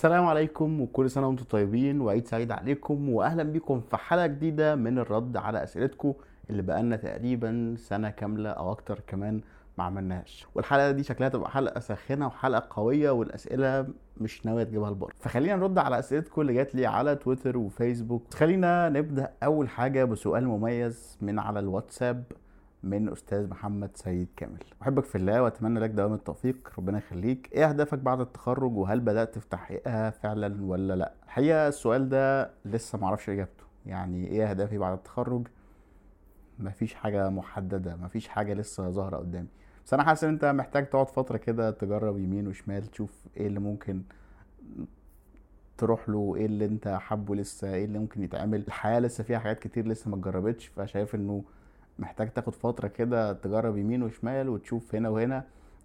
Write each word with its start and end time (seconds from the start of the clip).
السلام 0.00 0.26
عليكم 0.26 0.80
وكل 0.80 1.10
سنة 1.10 1.28
وأنتم 1.28 1.44
طيبين 1.44 2.00
وعيد 2.00 2.26
سعيد 2.26 2.52
عليكم 2.52 3.08
واهلا 3.08 3.42
بكم 3.42 3.80
في 3.80 3.96
حلقة 3.96 4.26
جديدة 4.26 4.74
من 4.74 4.98
الرد 4.98 5.36
على 5.36 5.62
أسئلتكم 5.62 6.14
اللي 6.50 6.62
بقالنا 6.62 6.96
تقريبا 6.96 7.74
سنة 7.78 8.10
كاملة 8.10 8.50
أو 8.50 8.72
أكتر 8.72 9.00
كمان 9.06 9.40
ما 9.78 9.84
عملناهاش. 9.84 10.46
والحلقة 10.54 10.90
دي 10.90 11.02
شكلها 11.02 11.28
تبقى 11.28 11.50
حلقة 11.50 11.80
ساخنة 11.80 12.26
وحلقة 12.26 12.66
قوية 12.70 13.10
والأسئلة 13.10 13.86
مش 14.20 14.46
ناوية 14.46 14.64
تجيبها 14.64 14.90
لبره. 14.90 15.12
فخلينا 15.18 15.56
نرد 15.56 15.78
على 15.78 15.98
أسئلتكم 15.98 16.40
اللي 16.40 16.54
جات 16.54 16.74
لي 16.74 16.86
على 16.86 17.16
تويتر 17.16 17.58
وفيسبوك. 17.58 18.34
خلينا 18.34 18.88
نبدأ 18.88 19.32
أول 19.42 19.68
حاجة 19.68 20.04
بسؤال 20.04 20.48
مميز 20.48 21.18
من 21.20 21.38
على 21.38 21.58
الواتساب. 21.60 22.24
من 22.82 23.08
أستاذ 23.08 23.48
محمد 23.48 23.90
سيد 23.96 24.28
كامل. 24.36 24.58
أحبك 24.82 25.04
في 25.04 25.18
الله 25.18 25.42
وأتمنى 25.42 25.80
لك 25.80 25.90
دوام 25.90 26.12
التوفيق. 26.14 26.72
ربنا 26.78 26.98
يخليك. 26.98 27.50
إيه 27.52 27.68
أهدافك 27.68 27.98
بعد 27.98 28.20
التخرج؟ 28.20 28.76
وهل 28.76 29.00
بدأت 29.00 29.38
في 29.38 29.48
تحقيقها 29.48 30.10
فعلا 30.10 30.64
ولا 30.64 30.96
لأ؟ 30.96 31.12
الحقيقة 31.24 31.68
السؤال 31.68 32.08
ده 32.08 32.50
لسه 32.64 32.98
معرفش 32.98 33.28
إجابته. 33.30 33.64
يعني 33.86 34.26
إيه 34.26 34.50
أهدافي 34.50 34.78
بعد 34.78 34.92
التخرج؟ 34.98 35.46
مفيش 36.58 36.94
حاجة 36.94 37.30
محددة. 37.30 37.96
مفيش 37.96 38.28
حاجة 38.28 38.54
لسه 38.54 38.90
ظاهرة 38.90 39.16
قدامي. 39.16 39.48
بس 39.86 39.94
أنا 39.94 40.04
حاسس 40.04 40.24
إن 40.24 40.30
أنت 40.30 40.44
محتاج 40.44 40.90
تقعد 40.90 41.08
فترة 41.08 41.36
كده 41.36 41.70
تجرب 41.70 42.18
يمين 42.18 42.48
وشمال 42.48 42.86
تشوف 42.86 43.26
إيه 43.36 43.46
اللي 43.46 43.60
ممكن 43.60 44.02
تروح 45.78 46.08
له 46.08 46.34
إيه 46.36 46.46
اللي 46.46 46.64
أنت 46.64 46.88
حابه 46.88 47.34
لسه 47.34 47.74
إيه 47.74 47.84
اللي 47.84 47.98
ممكن 47.98 48.22
يتعمل. 48.22 48.60
الحياة 48.66 49.00
لسه 49.00 49.24
فيها 49.24 49.38
حاجات 49.38 49.58
كتير 49.58 49.88
لسه 49.88 50.10
ما 50.10 50.16
اتجربتش 50.16 50.66
فشايف 50.66 51.14
إنه 51.14 51.44
محتاج 52.00 52.30
تاخد 52.32 52.54
فترة 52.54 52.88
كده 52.88 53.32
تجرب 53.32 53.76
يمين 53.76 54.02
وشمال 54.02 54.48
وتشوف 54.48 54.94
هنا 54.94 55.08
وهنا 55.08 55.44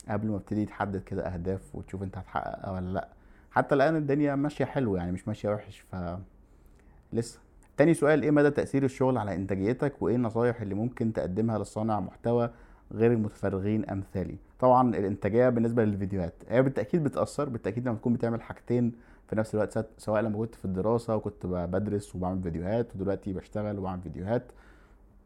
قبل 0.10 0.28
ما 0.28 0.36
ابتدي 0.36 0.66
تحدد 0.66 1.02
كده 1.04 1.28
أهداف 1.34 1.76
وتشوف 1.76 2.04
أنت 2.04 2.18
هتحققها 2.18 2.72
ولا 2.72 2.94
لأ. 2.94 3.08
حتى 3.52 3.76
الآن 3.76 3.96
الدنيا 3.96 4.36
ماشية 4.36 4.66
حلو 4.66 4.96
يعني 4.96 5.12
مش 5.12 5.28
ماشية 5.28 5.50
وحش 5.50 5.80
ف 5.92 5.96
لسه. 7.14 7.40
تاني 7.78 7.94
سؤال 7.94 8.24
إيه 8.24 8.32
مدى 8.32 8.50
تأثير 8.52 8.84
الشغل 8.84 9.18
على 9.18 9.36
إنتاجيتك 9.36 10.02
وإيه 10.02 10.16
النصايح 10.16 10.62
اللي 10.62 10.76
ممكن 10.76 11.14
تقدمها 11.14 11.60
لصانع 11.60 12.00
محتوى 12.00 12.50
غير 12.94 13.12
المتفرغين 13.12 13.90
أمثالي؟ 13.90 14.36
طبعا 14.60 14.90
الإنتاجية 14.96 15.50
بالنسبة 15.50 15.86
للفيديوهات 15.86 16.34
هي 16.50 16.62
بالتأكيد 16.62 17.04
بتأثر 17.04 17.50
بالتأكيد 17.50 17.88
لما 17.88 17.98
تكون 17.98 18.14
بتعمل 18.14 18.42
حاجتين 18.42 18.92
في 19.28 19.36
نفس 19.36 19.56
الوقت 19.56 19.86
سواء 19.98 20.22
لما 20.22 20.38
كنت 20.38 20.56
في 20.56 20.66
الدراسة 20.66 21.16
وكنت 21.16 21.46
بدرس 21.46 22.16
وبعمل 22.16 22.42
فيديوهات 22.42 22.96
ودلوقتي 22.96 23.34
بشتغل 23.34 23.80
وبعمل 23.80 24.02
فيديوهات. 24.02 24.44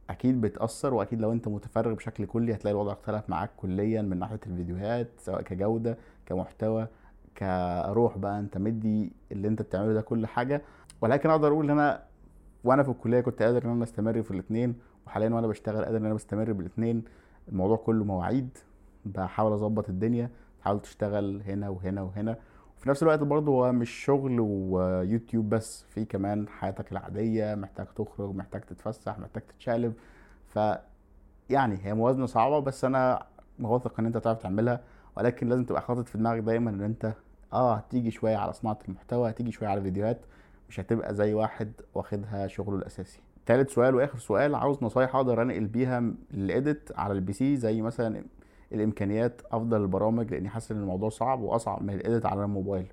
أكيد 0.10 0.42
بتأثر 0.42 0.94
وأكيد 0.94 1.22
لو 1.22 1.32
أنت 1.32 1.48
متفرغ 1.48 1.94
بشكل 1.94 2.26
كلي 2.26 2.54
هتلاقي 2.54 2.74
الوضع 2.74 2.92
اختلف 2.94 3.30
معاك 3.30 3.50
كليا 3.58 4.02
من 4.02 4.20
ناحية 4.20 4.40
الفيديوهات 4.48 5.08
سواء 5.18 5.42
كجودة 5.42 5.98
كمحتوى 6.26 6.88
كروح 7.38 8.18
بقى 8.18 8.40
أنت 8.40 8.58
مدي 8.58 9.12
اللي 9.32 9.48
أنت 9.48 9.62
بتعمله 9.62 9.94
ده 9.94 10.02
كل 10.02 10.28
حاجة. 10.28 10.62
ولكن 11.02 11.30
أقدر 11.30 11.48
أقول 11.48 11.66
إن 11.66 11.80
أنا 11.80 12.04
وأنا 12.64 12.84
في 12.84 12.90
الكلية 12.90 13.22
كنت 13.22 13.42
قادر 13.44 13.66
إن 13.66 13.70
أنا 13.70 13.84
أستمر 13.84 14.22
في 14.22 14.32
الاثنين 14.32 14.76
وحاليا 15.08 15.30
وأنا 15.30 15.48
بشتغل 15.48 15.86
قادر 15.86 15.98
إن 15.98 16.06
أنا 16.06 16.14
بستمر 16.14 16.52
بالاثنين 16.54 17.04
الموضوع 17.50 17.78
كله 17.78 18.04
مواعيد 18.06 18.58
بحاول 19.06 19.54
أظبط 19.54 19.90
الدنيا 19.90 20.30
تحاول 20.62 20.80
تشتغل 20.82 21.42
هنا 21.42 21.70
وهنا 21.70 22.02
وهنا. 22.02 22.38
وفي 22.80 22.90
نفس 22.90 23.04
الوقت 23.04 23.20
برضه 23.20 23.52
هو 23.52 23.72
مش 23.72 23.90
شغل 23.90 24.40
ويوتيوب 24.40 25.50
بس 25.50 25.84
في 25.90 26.06
كمان 26.06 26.48
حياتك 26.48 26.92
العادية 26.92 27.56
محتاج 27.56 27.86
تخرج 27.96 28.36
محتاج 28.36 28.62
تتفسح 28.62 29.20
محتاج 29.20 29.44
تتشقلب. 29.44 29.94
ف 30.48 30.60
يعني 31.50 31.78
هي 31.84 31.94
موازنة 31.94 32.26
صعبة 32.26 32.60
بس 32.60 32.86
أنا 32.86 33.26
واثق 33.60 34.00
إن 34.00 34.06
أنت 34.06 34.18
تعرف 34.18 34.38
تعملها 34.44 34.82
ولكن 35.18 35.50
لازم 35.50 35.64
تبقى 35.66 35.82
حاطط 35.82 36.08
في 36.08 36.18
دماغك 36.18 36.40
دايما 36.40 36.70
إن 36.70 36.82
أنت 36.82 37.14
آه 37.54 37.76
هتيجي 37.76 38.12
شوية 38.12 38.38
على 38.38 38.54
صناعة 38.54 38.80
المحتوى 38.90 39.30
هتيجي 39.30 39.52
شوية 39.52 39.70
على 39.70 39.78
الفيديوهات 39.78 40.20
مش 40.70 40.80
هتبقى 40.80 41.16
زي 41.16 41.34
واحد 41.34 41.72
واخدها 41.96 42.48
شغله 42.48 42.78
الأساسي. 42.78 43.20
تالت 43.46 43.70
سؤال 43.70 43.96
وآخر 43.96 44.18
سؤال 44.18 44.56
عاوز 44.56 44.84
نصايح 44.84 45.16
أقدر 45.16 45.42
أنقل 45.42 45.66
بيها 45.68 46.04
ال 46.34 46.45
edit 46.45 46.90
على 46.96 47.14
ال 47.14 47.34
PC 47.34 47.56
زي 47.58 47.82
مثلا 47.82 48.24
الإمكانيات 48.74 49.42
أفضل 49.52 49.82
البرامج 49.82 50.32
لأني 50.32 50.50
حاسس 50.50 50.72
إن 50.72 50.78
الموضوع 50.78 51.10
صعب 51.10 51.42
وأصعب 51.42 51.84
من 51.84 51.94
ال 51.94 52.00
edit 52.00 52.26
على 52.26 52.44
الموبايل. 52.44 52.86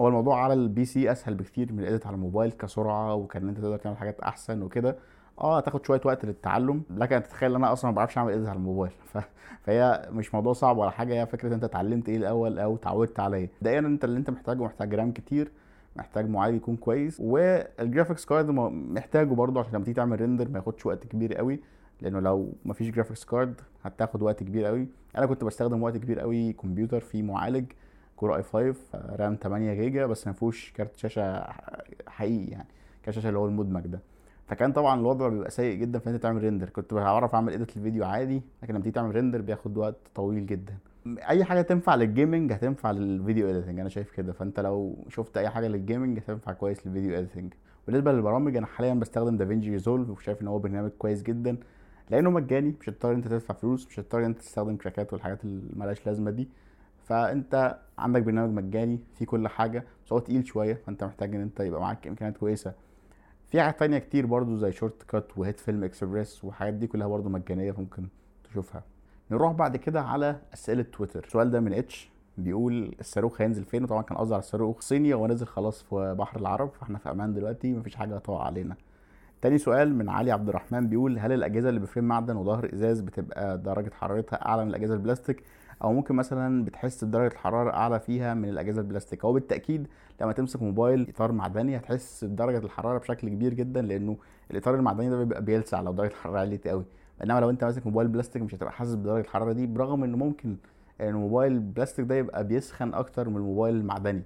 هو 0.00 0.08
الموضوع 0.08 0.44
على 0.44 0.52
ال 0.54 0.84
PC 0.84 1.12
أسهل 1.12 1.34
بكتير 1.34 1.72
من 1.72 1.80
ال 1.80 1.85
edit 1.85 2.06
على 2.06 2.14
الموبايل 2.14 2.50
كسرعة 2.50 3.14
وكأن 3.14 3.48
أنت 3.48 3.58
تقدر 3.58 3.76
تعمل 3.76 3.96
حاجات 3.96 4.20
أحسن 4.20 4.62
وكده. 4.62 4.96
آه 5.40 5.58
هتاخد 5.58 5.86
شوية 5.86 6.00
وقت 6.04 6.24
للتعلم 6.24 6.82
لكن 6.90 7.22
تتخيل 7.22 7.50
إن 7.50 7.56
أنا 7.56 7.72
أصلا 7.72 7.90
ما 7.90 7.96
بعرفش 7.96 8.18
أعمل 8.18 8.32
edit 8.32 8.48
على 8.48 8.56
الموبايل. 8.56 8.92
ف... 9.06 9.18
فهي 9.62 10.08
مش 10.12 10.34
موضوع 10.34 10.52
صعب 10.52 10.78
ولا 10.78 10.90
حاجة 10.90 11.14
هي 11.22 11.26
فكرة 11.26 11.54
أنت 11.54 11.64
اتعلمت 11.64 12.08
إيه 12.08 12.16
الأول 12.16 12.58
أو 12.58 12.74
اتعودت 12.74 13.20
عليه. 13.20 13.50
دايما 13.62 13.88
أنت 13.88 14.04
اللي 14.04 14.18
أنت 14.18 14.30
محتاجه 14.30 14.62
محتاج 14.62 14.94
RAM 14.94 15.12
كتير 15.12 15.52
محتاج 15.96 16.28
معالج 16.28 16.56
يكون 16.56 16.76
كويس 16.76 17.20
وال 17.20 17.41
graphics 17.41 18.24
card 18.24 18.50
محتاجه 18.50 19.34
برضه 19.34 19.60
عشان 19.60 19.72
لما 19.74 19.84
تيجي 19.84 19.94
تعمل 19.96 20.20
render 20.20 20.48
ما 20.48 20.58
ياخدش 20.58 20.86
وقت 20.86 21.06
كبير 21.06 21.34
قوي. 21.34 21.60
لأنه 22.00 22.20
لو 22.20 22.52
مفيش 22.64 22.90
graphics 22.90 23.24
card 23.24 23.60
هتاخد 23.84 24.22
وقت 24.22 24.42
كبير 24.42 24.64
قوي. 24.64 24.88
أنا 25.16 25.26
كنت 25.26 25.44
بستخدم 25.44 25.82
وقت 25.82 25.96
كبير 25.96 26.20
قوي 26.20 26.52
كمبيوتر 26.52 27.00
فيه 27.00 27.22
معالج 27.22 27.64
Core 28.16 28.36
i5 28.36 28.42
RAM 28.42 29.38
8 29.42 29.74
جيجا 29.74 30.06
بس 30.06 30.26
ما 30.26 30.32
فيهوش 30.32 30.72
كارت 30.72 30.96
شاشة 30.96 31.44
حقيقي 32.06 32.50
يعني 32.50 32.68
كارت 33.02 33.14
شاشة 33.16 33.28
اللي 33.28 33.38
هو 33.38 33.46
المدمج 33.46 33.86
ده. 33.86 34.00
فكان 34.46 34.72
طبعا 34.72 35.00
الوضع 35.00 35.28
بيبقى 35.28 35.50
سيء 35.50 35.74
جدا 35.76 35.98
في 35.98 36.10
أنت 36.10 36.22
تعمل 36.22 36.42
render 36.42 36.68
كنت 36.68 36.94
بعرف 36.94 37.34
أعمل 37.34 37.52
edit 37.52 37.76
الفيديو 37.76 38.04
عادي 38.04 38.42
لكن 38.62 38.74
لما 38.74 38.82
تيجي 38.82 38.94
تعمل 38.94 39.14
render 39.14 39.40
بياخد 39.40 39.76
وقت 39.78 39.96
طويل 40.14 40.46
جدا. 40.46 40.74
أي 41.06 41.44
حاجة 41.44 41.62
تنفع 41.62 41.94
لل 41.94 42.08
gaming 42.08 42.52
هتنفع 42.52 42.90
لل 42.90 43.07
video 43.07 43.48
editing 43.48 43.80
أنا 43.80 43.88
شايف 43.88 44.10
كده. 44.10 44.32
فأنت 44.32 44.60
لو 44.60 45.04
شفت 45.08 45.36
أي 45.36 45.48
حاجة 45.48 45.68
لل 45.68 45.81
gaming 45.81 46.18
هتنفع 46.18 46.52
كويس 46.52 46.86
لل 46.86 46.94
video 46.94 47.14
editing 47.14 47.54
بالنسبة 47.86 48.12
للبرامج 48.12 48.56
أنا 48.56 48.66
حاليا 48.66 48.94
بستخدم 48.94 49.36
DaVinci 49.36 49.70
Resolve 49.70 50.10
وشايف 50.10 50.42
إن 50.42 50.48
هو 50.48 50.58
برنامج 50.58 50.90
كويس 50.98 51.22
جدا. 51.22 51.56
لأنه 52.10 52.30
مجاني 52.30 52.74
مش 52.80 52.88
هتضطر 52.88 53.12
أنت 53.12 53.28
تدفع 53.28 53.54
فلوس 53.54 53.86
مش 53.86 54.00
هتضطر 54.00 54.26
أنت 54.26 54.38
تستخدم 54.38 54.76
كراكات 54.76 55.12
والحاجات 55.12 55.44
اللي 55.44 55.62
مالهاش 55.76 56.06
لازمة 56.06 56.30
دي. 56.30 56.48
فأنت 57.04 57.78
عندك 57.98 58.22
برنامج 58.22 58.54
مجاني 58.64 59.00
فيه 59.18 59.26
كل 59.26 59.48
حاجة 59.48 59.84
بس 60.06 60.12
هو 60.12 60.18
تقيل 60.18 60.46
شوية 60.46 60.74
فأنت 60.74 61.04
محتاج 61.04 61.34
إن 61.34 61.40
أنت 61.40 61.60
يبقى 61.60 61.80
معاك 61.80 62.06
إمكانيات 62.06 62.36
كويسة. 62.36 62.72
في 63.50 63.60
حاجات 63.62 63.78
تانية 63.78 63.98
كتير 63.98 64.26
برضو 64.26 64.56
زي 64.56 64.72
Shotcut 64.72 65.60
و 65.60 65.63
HitFilm 65.63 65.84
Express 65.84 66.44
والحاجات 66.44 66.74
دي 66.74 66.86
كلها 66.86 67.06
برضو 67.06 67.28
مجانية 67.28 67.72
فممكن 67.72 68.08
تشوفها. 68.44 68.82
نروح 69.30 69.52
بعد 69.52 69.76
كده 69.76 70.00
على 70.02 70.36
أسئلة 70.54 70.82
تويتر. 70.82 71.24
السؤال 71.24 71.50
ده 71.50 71.60
من 71.60 71.72
H 71.72 72.10
بيقول 72.38 72.94
الصاروخ 73.00 73.40
هينزل 73.40 73.64
فين؟ 73.64 73.84
وطبعا 73.84 74.02
كان 74.02 74.18
قصدي 74.18 74.34
على 74.34 74.40
الصاروخ 74.40 74.80
صيني 74.80 75.14
هو 75.14 75.26
نزل 75.26 75.46
خلاص 75.46 75.82
في 75.82 76.14
بحر 76.18 76.40
العرب 76.40 76.70
فإحنا 76.80 76.98
في 76.98 77.10
أمان 77.10 77.34
دلوقتي 77.34 77.72
مفيش 77.72 77.96
حاجة 77.96 78.16
هتقع 78.16 78.42
علينا. 78.44 78.76
تاني 79.42 79.58
سؤال 79.58 79.94
من 79.94 80.08
علي 80.08 80.30
عبد 80.32 80.48
الرحمن 80.48 80.88
بيقول 80.88 81.18
هل 81.18 81.32
الأجهزة 81.32 81.68
اللي 81.68 81.80
ب 81.80 81.84
frame 81.84 82.04
معدن 82.04 82.36
وظهر 82.36 82.70
إزاز 82.74 83.00
بتبقى 83.00 83.58
درجة 83.58 83.90
حرارتها 83.94 84.46
أعلى 84.48 84.64
من 84.64 84.70
الأجهزة 84.70 84.94
البلاستيك؟ 84.94 85.42
أو 85.84 85.92
ممكن 85.92 86.14
مثلا 86.14 86.64
بتحس 86.64 87.04
بدرجة 87.04 87.32
الحرارة 87.32 87.70
أعلى 87.70 88.00
فيها 88.00 88.34
من 88.34 88.48
الأجهزة 88.48 88.80
البلاستيك؟ 88.80 89.24
هو 89.24 89.32
بالتأكيد 89.32 89.86
لما 90.20 90.32
تمسك 90.32 90.62
موبايل 90.62 91.06
إطار 91.08 91.32
معدني 91.32 91.76
هتحس 91.76 92.24
بدرجة 92.24 92.58
الحرارة 92.58 92.98
بشكل 92.98 93.28
كبير 93.28 93.54
جدا 93.54 93.82
لأنه 93.82 94.16
الإطار 94.50 94.74
المعدني 94.74 95.10
ده 95.10 95.18
بيبقى 95.18 95.42
بيلسع 95.44 95.80
لو 95.80 95.92
درجة 95.92 96.10
الحرارة 96.10 96.38
عليت 96.38 96.68
قوي. 96.68 96.84
إنما 97.24 97.40
لو 97.40 97.50
أنت 97.50 97.64
ماسك 97.64 97.86
موبايل 97.86 98.08
بلاستيك 98.08 98.42
مش 98.42 98.54
هتبقى 98.54 98.72
حاسس 98.72 98.94
بدرجة 98.94 99.20
الحرارة 99.20 99.52
دي 99.52 99.66
برغم 99.66 100.04
إنه 100.04 100.16
ممكن 100.16 100.56
الموبايل 101.00 101.52
البلاستيك 101.52 102.06
ده 102.06 102.14
يبقى 102.14 102.46
بيسخن 102.46 102.94
أكتر 102.94 103.28
من 103.28 103.36
الموبايل 103.36 103.74
المعدني. 103.76 104.22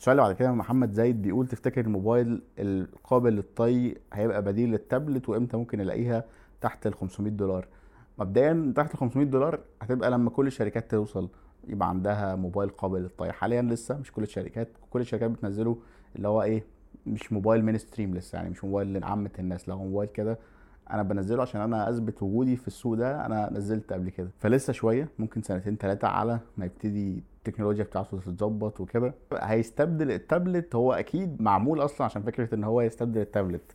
السؤال 0.00 0.18
اللي 0.18 0.28
بعد 0.28 0.36
كده 0.36 0.52
محمد 0.52 0.92
زايد 0.92 1.22
بيقول 1.22 1.46
تفتكر 1.46 1.80
الموبايل 1.80 2.42
القابل 2.58 3.32
للطي 3.32 3.96
هيبقى 4.12 4.42
بديل 4.42 4.70
للتابلت 4.70 5.28
وإمتى 5.28 5.56
ممكن 5.56 5.80
ألاقيها 5.80 6.24
تحت 6.60 6.86
ال 6.86 6.94
500 6.94 7.32
دولار؟ 7.32 7.66
مبدئيا 8.18 8.72
تحت 8.76 8.94
ال 8.94 8.98
500 8.98 9.26
دولار 9.26 9.60
هتبقى 9.82 10.10
لما 10.10 10.30
كل 10.30 10.46
الشركات 10.46 10.90
توصل 10.90 11.28
يبقى 11.68 11.88
عندها 11.88 12.34
موبايل 12.36 12.70
قابل 12.70 13.00
للطي. 13.00 13.32
حاليا 13.32 13.62
لسه 13.62 13.98
مش 13.98 14.12
كل 14.12 14.22
الشركات 14.22 14.68
كل 14.90 15.00
الشركات 15.00 15.30
بتنزله 15.30 15.76
اللي 16.16 16.28
هو 16.28 16.42
إيه 16.42 16.64
مش 17.06 17.32
موبايل 17.32 17.64
mainstream 17.64 18.14
لسه 18.14 18.36
يعني 18.36 18.50
مش 18.50 18.64
موبايل 18.64 18.92
لعامة 19.00 19.30
الناس 19.38 19.68
لو 19.68 19.78
موبايل 19.78 20.08
كده 20.10 20.38
أنا 20.90 21.02
بنزله 21.02 21.42
عشان 21.42 21.60
أنا 21.60 21.90
أثبت 21.90 22.22
وجودي 22.22 22.56
في 22.56 22.66
السوق 22.66 22.94
ده 22.94 23.26
أنا 23.26 23.52
نزلت 23.52 23.92
قبل 23.92 24.08
كده. 24.10 24.28
فلسه 24.38 24.72
شوية 24.72 25.08
ممكن 25.18 25.42
سنتين 25.42 25.76
ثلاثة 25.76 26.08
على 26.08 26.40
ما 26.56 26.64
يبتدي 26.66 27.22
التكنولوجيا 27.46 27.84
بتاعته 27.84 28.18
تتظبط 28.20 28.80
وكده 28.80 29.14
هيستبدل 29.34 30.10
التابلت 30.10 30.74
هو 30.74 30.92
أكيد 30.92 31.42
معمول 31.42 31.84
أصلا 31.84 32.04
عشان 32.04 32.22
فكرة 32.22 32.54
إن 32.54 32.64
هو 32.64 32.80
يستبدل 32.80 33.20
التابلت 33.20 33.72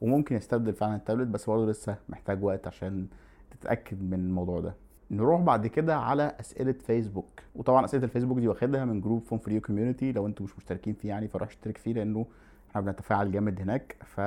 وممكن 0.00 0.36
يستبدل 0.36 0.72
فعلا 0.72 0.96
التابلت 0.96 1.28
بس 1.28 1.46
برضه 1.50 1.66
لسه 1.70 1.96
محتاج 2.08 2.44
وقت 2.44 2.66
عشان 2.66 3.06
تتأكد 3.50 4.02
من 4.02 4.14
الموضوع 4.14 4.60
ده. 4.60 4.74
نروح 5.10 5.40
بعد 5.40 5.66
كده 5.66 5.96
على 5.96 6.34
أسئلة 6.40 6.72
فيسبوك 6.72 7.40
وطبعا 7.56 7.84
أسئلة 7.84 8.04
الفيسبوك 8.04 8.38
دي 8.38 8.48
واخدها 8.48 8.84
من 8.84 9.00
group 9.00 9.22
Phone 9.24 9.38
Free 9.38 9.60
Community 9.60 10.12
لو 10.12 10.26
أنتم 10.26 10.44
مش 10.44 10.56
مشتركين 10.56 10.94
فيه 10.94 11.08
يعني 11.08 11.28
فروح 11.28 11.48
اشترك 11.48 11.78
فيه 11.78 11.92
لأنه 11.92 12.26
إحنا 12.70 12.80
بنتفاعل 12.80 13.32
جامد 13.32 13.60
هناك 13.60 13.96
ف 14.04 14.20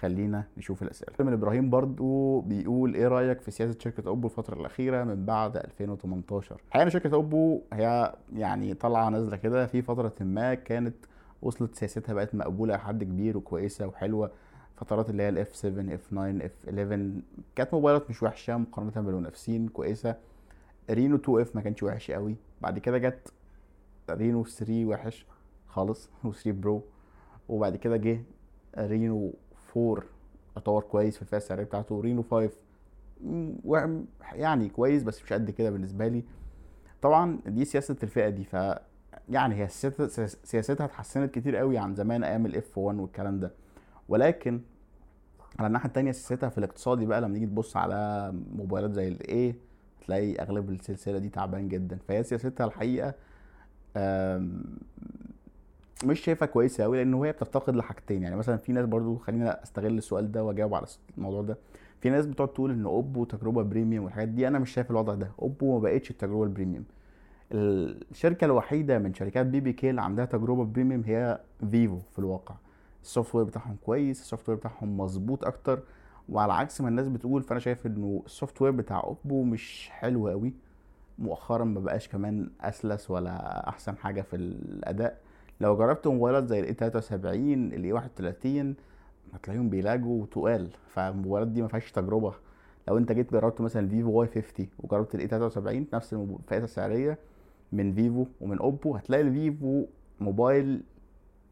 خلينا 0.00 0.44
نشوف 0.56 0.82
الأسئلة. 0.82 1.14
من 1.20 1.32
إبراهيم 1.32 1.70
برضو 1.70 2.40
بيقول 2.40 2.94
إيه 2.94 3.08
رأيك 3.08 3.40
في 3.40 3.50
سياسة 3.50 3.76
شركة 3.78 4.08
أوبو 4.08 4.28
الفترة 4.28 4.60
الأخيرة 4.60 5.04
من 5.04 5.24
بعد 5.24 5.56
2018 5.56 6.60
الحقيقة 6.68 6.88
شركة 6.88 7.14
أوبو 7.14 7.60
هي 7.72 8.14
يعني 8.36 8.74
طالعة 8.74 9.08
نازلة 9.08 9.36
كده 9.36 9.66
في 9.66 9.82
فترة 9.82 10.12
ما 10.20 10.54
كانت 10.54 10.94
وصلت 11.42 11.74
سياستها 11.74 12.14
بقت 12.14 12.34
مقبولة 12.34 12.74
لحد 12.76 13.04
كبير 13.04 13.36
وكويسة 13.36 13.86
وحلوة. 13.86 14.30
فترات 14.76 15.10
اللي 15.10 15.22
هي 15.22 15.28
ال 15.28 15.37
F7 15.37 15.56
F9 15.56 16.06
F11 16.06 17.10
كانت 17.56 17.74
موبايلات 17.74 18.10
مش 18.10 18.22
وحشة 18.22 18.56
مقارنة 18.56 18.90
بالمنافسين 19.06 19.68
كويسة. 19.68 20.16
Reno 20.90 21.16
2F 21.16 21.56
ما 21.56 21.62
كانش 21.62 21.82
وحش 21.82 22.10
قوي. 22.10 22.36
بعد 22.60 22.78
كده 22.78 22.98
جت 22.98 23.32
Reno 24.10 24.44
3 24.44 24.84
وحش 24.84 25.26
خالص 25.66 26.10
و 26.24 26.48
3 26.48 26.55
Pro. 26.55 26.82
وبعد 27.48 27.76
كده 27.76 27.96
جه 27.96 28.22
Reno 28.78 29.32
4 29.76 30.02
يعتبر 30.56 30.80
كويس 30.82 31.16
في 31.16 31.22
الفئة 31.22 31.36
السعرية 31.36 31.64
بتاعته. 31.64 32.00
Reno 32.00 32.22
5 32.22 32.50
يعني 34.32 34.68
كويس 34.68 35.02
بس 35.02 35.22
مش 35.22 35.32
قد 35.32 35.50
كده 35.50 35.70
بالنسبة 35.70 36.08
لي. 36.08 36.24
طبعا 37.02 37.38
دي 37.46 37.64
سياسة 37.64 37.96
الفئة 38.02 38.28
دي 38.28 38.44
ف 38.44 38.56
يعني 39.28 39.54
هي 39.54 39.68
سياستها 40.44 40.84
اتحسنت 40.84 41.34
كتير 41.34 41.56
قوي 41.56 41.78
عن 41.78 41.94
زمان 41.94 42.24
أيام 42.24 42.46
ال 42.46 42.78
F1 42.78 42.98
والكلام 42.98 43.40
ده. 43.40 43.52
ولكن 44.08 44.60
على 45.58 45.66
الناحية 45.66 45.88
التانية 45.88 46.12
سياستها 46.12 46.48
في 46.48 46.58
الاقتصادي 46.58 47.06
بقى 47.06 47.20
لما 47.20 47.32
نيجي 47.34 47.46
تبص 47.46 47.76
على 47.76 48.32
موبايلات 48.56 48.92
زي 48.92 49.08
ال 49.08 49.31
A 49.31 49.54
تلاقي 50.06 50.34
أغلب 50.34 50.70
السلسلة 50.70 51.18
دي 51.18 51.28
تعبان 51.28 51.68
جدا. 51.68 51.98
فهي 52.08 52.22
سياستها 52.22 52.66
الحقيقة 52.66 53.14
مش 56.04 56.20
شايفها 56.20 56.46
كويسة 56.46 56.84
قوي 56.84 56.96
لأن 56.96 57.14
هي 57.14 57.32
بتفتقد 57.32 57.76
لحاجتين. 57.76 58.22
يعني 58.22 58.36
مثلا 58.36 58.56
في 58.56 58.72
ناس 58.72 58.86
برضو 58.86 59.16
خلينا 59.16 59.62
أستغل 59.62 59.98
السؤال 59.98 60.32
ده 60.32 60.44
وأجاوب 60.44 60.74
على 60.74 60.86
الموضوع 61.18 61.42
ده. 61.42 61.58
في 62.00 62.10
ناس 62.10 62.26
بتقعد 62.26 62.48
تقول 62.48 62.70
إن 62.70 62.84
أوبو 62.86 63.24
تجربة 63.24 63.62
premium 63.62 64.04
والحاجات 64.04 64.28
دي 64.28 64.48
أنا 64.48 64.58
مش 64.58 64.70
شايف 64.70 64.90
الوضع 64.90 65.14
ده. 65.14 65.30
أوبو 65.42 65.74
ما 65.74 65.82
بقتش 65.82 66.10
التجربة 66.10 66.44
ال 66.44 66.49
premium 66.49 66.84
الشركة 67.52 68.44
الوحيدة 68.44 68.98
من 68.98 69.14
شركات 69.14 69.46
BBK 69.46 69.90
اللي 69.90 70.02
عندها 70.02 70.24
تجربة 70.24 70.64
premium 70.64 71.02
هي 71.06 71.40
فيفو 71.70 71.98
في 72.12 72.18
الواقع. 72.18 72.54
ال 73.02 73.34
software 73.34 73.44
بتاعهم 73.44 73.76
كويس 73.86 74.20
ال 74.20 74.48
software 74.48 74.58
بتاعهم 74.58 74.98
مظبوط 74.98 75.44
أكتر. 75.44 75.82
وعلى 76.28 76.52
عكس 76.52 76.80
ما 76.80 76.88
الناس 76.88 77.08
بتقول 77.08 77.42
فأنا 77.42 77.60
شايف 77.60 77.86
إنه 77.86 78.22
ال 78.26 78.62
software 78.62 78.72
بتاع 78.72 79.00
أوبو 79.04 79.42
مش 79.42 79.88
حلو 79.92 80.28
قوي 80.28 80.54
مؤخرا 81.18 81.64
ما 81.64 81.80
بقاش 81.80 82.08
كمان 82.08 82.50
أسلس 82.60 83.10
ولا 83.10 83.68
أحسن 83.68 83.96
حاجة 83.96 84.22
في 84.22 84.36
الأداء. 84.36 85.20
لو 85.60 85.76
جربت 85.76 86.06
موبايلات 86.06 86.46
زي 86.46 86.60
ال 86.60 86.74
A73 86.74 87.52
ال 87.72 87.92
A31 87.92 88.74
هتلاقيهم 89.34 89.70
بي 89.70 89.89
lag 89.89 90.17
وا 90.17 90.26
تقال. 90.26 90.68
فالموبايلات 90.88 91.48
دي 91.48 91.62
ما 91.62 91.68
فيهاش 91.68 91.92
تجربة. 91.92 92.34
لو 92.88 92.98
انت 92.98 93.12
جيت 93.12 93.32
جربت 93.32 93.60
مثلا 93.60 93.88
فيفو 93.88 94.10
Y50 94.10 94.68
وجربت 94.78 95.14
ال 95.14 95.26
A73 95.28 95.86
نفس 95.94 96.14
الفئة 96.14 96.64
السعرية 96.64 97.18
من 97.72 97.92
فيفو 97.92 98.26
ومن 98.40 98.58
اوبو 98.58 98.94
هتلاقي 98.96 99.22
الفيفو 99.22 99.84
موبايل 100.20 100.82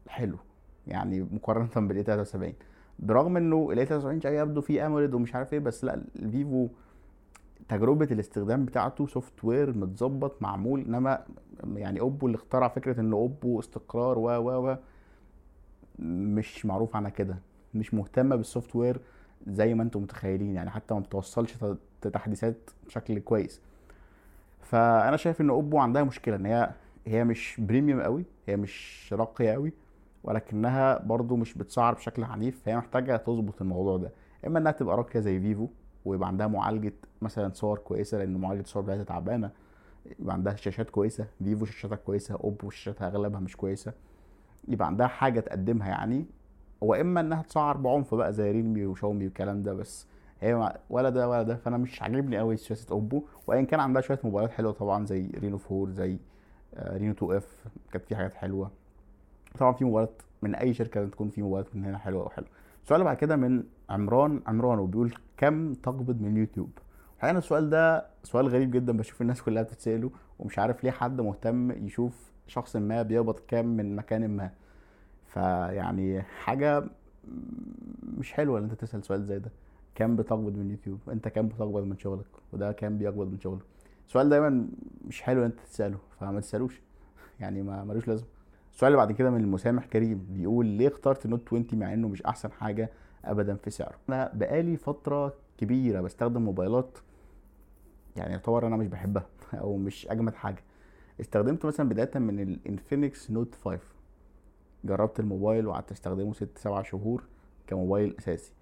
حلو. 0.07 0.37
يعني 0.87 1.21
مقارنة 1.31 1.87
بال 1.87 2.03
A73 2.03 2.53
برغم 2.99 3.37
انه 3.37 3.69
ال 3.71 3.85
A73 3.85 4.21
شوية 4.21 4.41
يبدو 4.41 4.61
فيه 4.61 4.85
AMOLED 4.85 5.13
ومش 5.13 5.35
عارف 5.35 5.53
إيه 5.53 5.59
بس 5.59 5.83
لا 5.85 6.01
الفيفو 6.15 6.67
تجربة 7.69 8.07
الاستخدام 8.11 8.65
بتاعته 8.65 9.07
software 9.07 9.77
متظبط 9.77 10.41
معمول 10.41 10.81
إنما 10.81 11.25
يعني 11.75 11.99
أوبو 11.99 12.27
اللي 12.27 12.35
اخترع 12.35 12.67
فكرة 12.67 12.99
إن 12.99 13.13
أوبو 13.13 13.59
استقرار 13.59 14.19
و 14.19 14.29
و 14.29 14.69
و 14.69 14.77
مش 15.99 16.65
معروف 16.65 16.95
عنها 16.95 17.09
كده. 17.09 17.37
مش 17.73 17.93
مهتمة 17.93 18.35
بال 18.35 18.75
software 18.75 18.99
زي 19.47 19.73
ما 19.73 19.83
أنتم 19.83 20.01
متخيلين 20.01 20.55
يعني 20.55 20.69
حتى 20.69 20.93
ما 20.93 20.99
بتوصلش 20.99 21.57
تحديثات 22.01 22.69
بشكل 22.87 23.19
كويس. 23.19 23.61
فأنا 24.61 25.17
شايف 25.17 25.41
إن 25.41 25.49
Oppo 25.49 25.77
عندها 25.77 26.03
مشكلة 26.03 26.35
إن 26.35 26.45
هي 26.45 26.71
هي 27.07 27.23
مش 27.23 27.55
premium 27.59 28.01
قوي 28.01 28.25
هي 28.47 28.57
مش 28.57 29.09
راقية 29.13 29.51
قوي 29.51 29.73
ولكنها 30.23 30.99
برضو 30.99 31.35
مش 31.35 31.53
بتسعر 31.53 31.93
بشكل 31.93 32.23
عنيف 32.23 32.61
فهي 32.65 32.77
محتاجة 32.77 33.17
تظبط 33.17 33.61
الموضوع 33.61 33.97
ده. 33.97 34.11
إما 34.47 34.59
إنها 34.59 34.71
تبقى 34.71 34.97
راقية 34.97 35.19
زي 35.19 35.39
Vivo 35.39 35.67
ويبقى 36.05 36.27
عندها 36.27 36.47
معالجة 36.47 36.93
مثلا 37.21 37.51
صور 37.53 37.77
كويسة 37.77 38.17
لأن 38.17 38.37
معالجة 38.37 38.61
الصور 38.61 38.83
بتاعتها 38.83 39.03
تعبانة 39.03 39.51
يبقى 40.19 40.33
عندها 40.33 40.55
شاشات 40.55 40.89
كويسة 40.89 41.27
Vivo 41.43 41.65
شاشاتها 41.65 41.95
كويسة 41.95 42.35
Oppo 42.35 42.69
شاشاتها 42.69 43.07
أغلبها 43.07 43.39
مش 43.39 43.55
كويسة 43.57 43.93
يبقى 44.67 44.87
عندها 44.87 45.07
حاجة 45.07 45.39
تقدمها 45.39 45.87
يعني. 45.89 46.25
واما 46.81 47.21
إنها 47.21 47.41
تسعر 47.41 47.77
بعنف 47.77 48.15
بقى 48.15 48.33
زي 48.33 48.51
Realme 48.51 48.85
وشاومي 48.85 49.25
والكلام 49.25 49.63
ده 49.63 49.73
بس 49.73 50.07
هي 50.41 50.73
ولا 50.89 51.09
ده 51.09 51.29
ولا 51.29 51.43
ده 51.43 51.55
فأنا 51.55 51.77
مش 51.77 52.01
عاجبني 52.01 52.37
قوي 52.37 52.57
سياسة 52.57 52.91
Oppo. 52.91 53.23
وان 53.47 53.65
كان 53.65 53.79
عندها 53.79 54.01
شوية 54.01 54.19
موبايلات 54.23 54.51
حلوة 54.51 54.71
طبعا 54.71 55.05
زي 55.05 55.27
Reno 55.35 55.59
4 55.71 55.93
زي 55.93 56.17
آه، 56.75 56.97
Reno 56.97 57.11
2 57.13 57.31
F 57.37 57.65
كانت 57.91 58.05
في 58.05 58.15
حاجات 58.15 58.33
حلوة. 58.33 58.71
طبعا 59.59 59.71
في 59.73 59.85
موبايلات 59.85 60.21
من 60.41 60.55
أي 60.55 60.73
شركة 60.73 61.05
تكون 61.07 61.29
في 61.29 61.41
موبايلات 61.41 61.75
من 61.75 61.85
هنا 61.85 61.97
حلوة 61.97 62.23
أو 62.23 62.29
حلوة. 62.29 62.49
السؤال 62.83 63.03
بعد 63.03 63.17
كده 63.17 63.35
من 63.35 63.63
عمران. 63.89 64.41
عمران 64.47 64.79
وبيقول 64.79 65.13
كم 65.37 65.73
تقبض 65.73 66.21
من 66.21 66.37
يوتيوب؟ 66.37 66.69
الحقيقة 67.17 67.37
السؤال 67.37 67.69
ده 67.69 68.05
سؤال 68.23 68.47
غريب 68.47 68.71
جدا 68.71 68.97
بشوف 68.97 69.21
الناس 69.21 69.41
كلها 69.41 69.63
بتتساله 69.63 70.11
ومش 70.39 70.59
عارف 70.59 70.83
ليه 70.83 70.91
حد 70.91 71.21
مهتم 71.21 71.71
يشوف 71.85 72.31
شخص 72.47 72.75
ما 72.75 73.01
بيقبض 73.01 73.39
كام 73.47 73.65
من 73.65 73.95
مكان 73.95 74.37
ما. 74.37 74.51
فيعني 75.25 76.21
حاجة 76.21 76.83
مش 78.17 78.33
حلوة 78.33 78.59
إن 78.59 78.63
أنت 78.63 78.73
تسأل 78.73 79.03
سؤال 79.03 79.25
زي 79.25 79.39
ده. 79.39 79.51
كام 79.95 80.15
بتقبض 80.15 80.55
من 80.57 80.71
يوتيوب؟ 80.71 80.99
أنت 81.09 81.27
كام 81.27 81.47
بتقبض 81.47 81.83
من 81.83 81.97
شغلك؟ 81.97 82.25
وده 82.53 82.71
كام 82.71 82.97
بيقبض 82.97 83.27
من 83.31 83.39
شغله 83.39 83.61
السؤال 84.07 84.29
دايما 84.29 84.67
مش 85.07 85.21
حلو 85.21 85.39
إن 85.39 85.45
أنت 85.45 85.59
تسأله 85.59 85.97
فما 86.19 86.39
تسألوش. 86.39 86.81
يعني 87.39 87.61
ما 87.61 87.83
ملوش 87.83 88.07
لازمة. 88.07 88.27
السؤال 88.79 88.91
اللي 88.93 89.05
بعد 89.05 89.11
كده 89.11 89.29
من 89.29 89.41
المسامح 89.41 89.85
كريم 89.85 90.27
بيقول 90.29 90.65
ليه 90.65 90.87
اخترت 90.87 91.27
نوت 91.27 91.47
20 91.47 91.65
مع 91.73 91.93
إنه 91.93 92.07
مش 92.07 92.21
أحسن 92.21 92.51
حاجة 92.51 92.89
ابدا 93.25 93.55
في 93.55 93.69
سعره؟ 93.69 93.95
أنا 94.09 94.31
بقالي 94.33 94.77
فترة 94.77 95.33
كبيرة 95.57 96.01
بستخدم 96.01 96.41
موبايلات 96.41 96.97
يعني 98.15 98.31
يعتبر 98.31 98.67
أنا 98.67 98.75
مش 98.75 98.87
بحبها 98.87 99.25
أو 99.61 99.77
مش 99.77 100.07
أجمد 100.07 100.35
حاجة. 100.35 100.63
استخدمت 101.21 101.65
مثلا 101.65 101.89
بداية 101.89 102.19
من 102.19 102.39
ال 102.39 102.50
Infinix 102.50 103.31
Note 103.31 103.55
5 103.55 103.79
جربت 104.85 105.19
الموبايل 105.19 105.67
وقعدت 105.67 105.91
أستخدمه 105.91 106.33
ست 106.33 106.57
سبع 106.57 106.83
شهور 106.83 107.23
كموبايل 107.67 108.15
أساسي. 108.19 108.53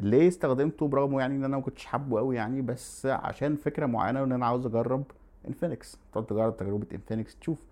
ليه 0.00 0.28
استخدمته 0.28 0.88
برغم 0.88 1.18
يعني 1.18 1.36
إن 1.36 1.44
أنا 1.44 1.56
ما 1.56 1.62
كنتش 1.62 1.84
حابه 1.84 2.18
قوي 2.18 2.36
يعني 2.36 2.62
بس 2.62 3.06
عشان 3.06 3.56
فكرة 3.56 3.86
معينة 3.86 4.24
ان 4.24 4.32
أنا 4.32 4.46
عاوز 4.46 4.66
أجرب 4.66 5.04
Infinix 5.48 5.98
تقعد 6.12 6.26
تجرب 6.26 6.56
تجربة 6.56 6.86
Infinix 6.92 7.36
تشوف 7.36 7.71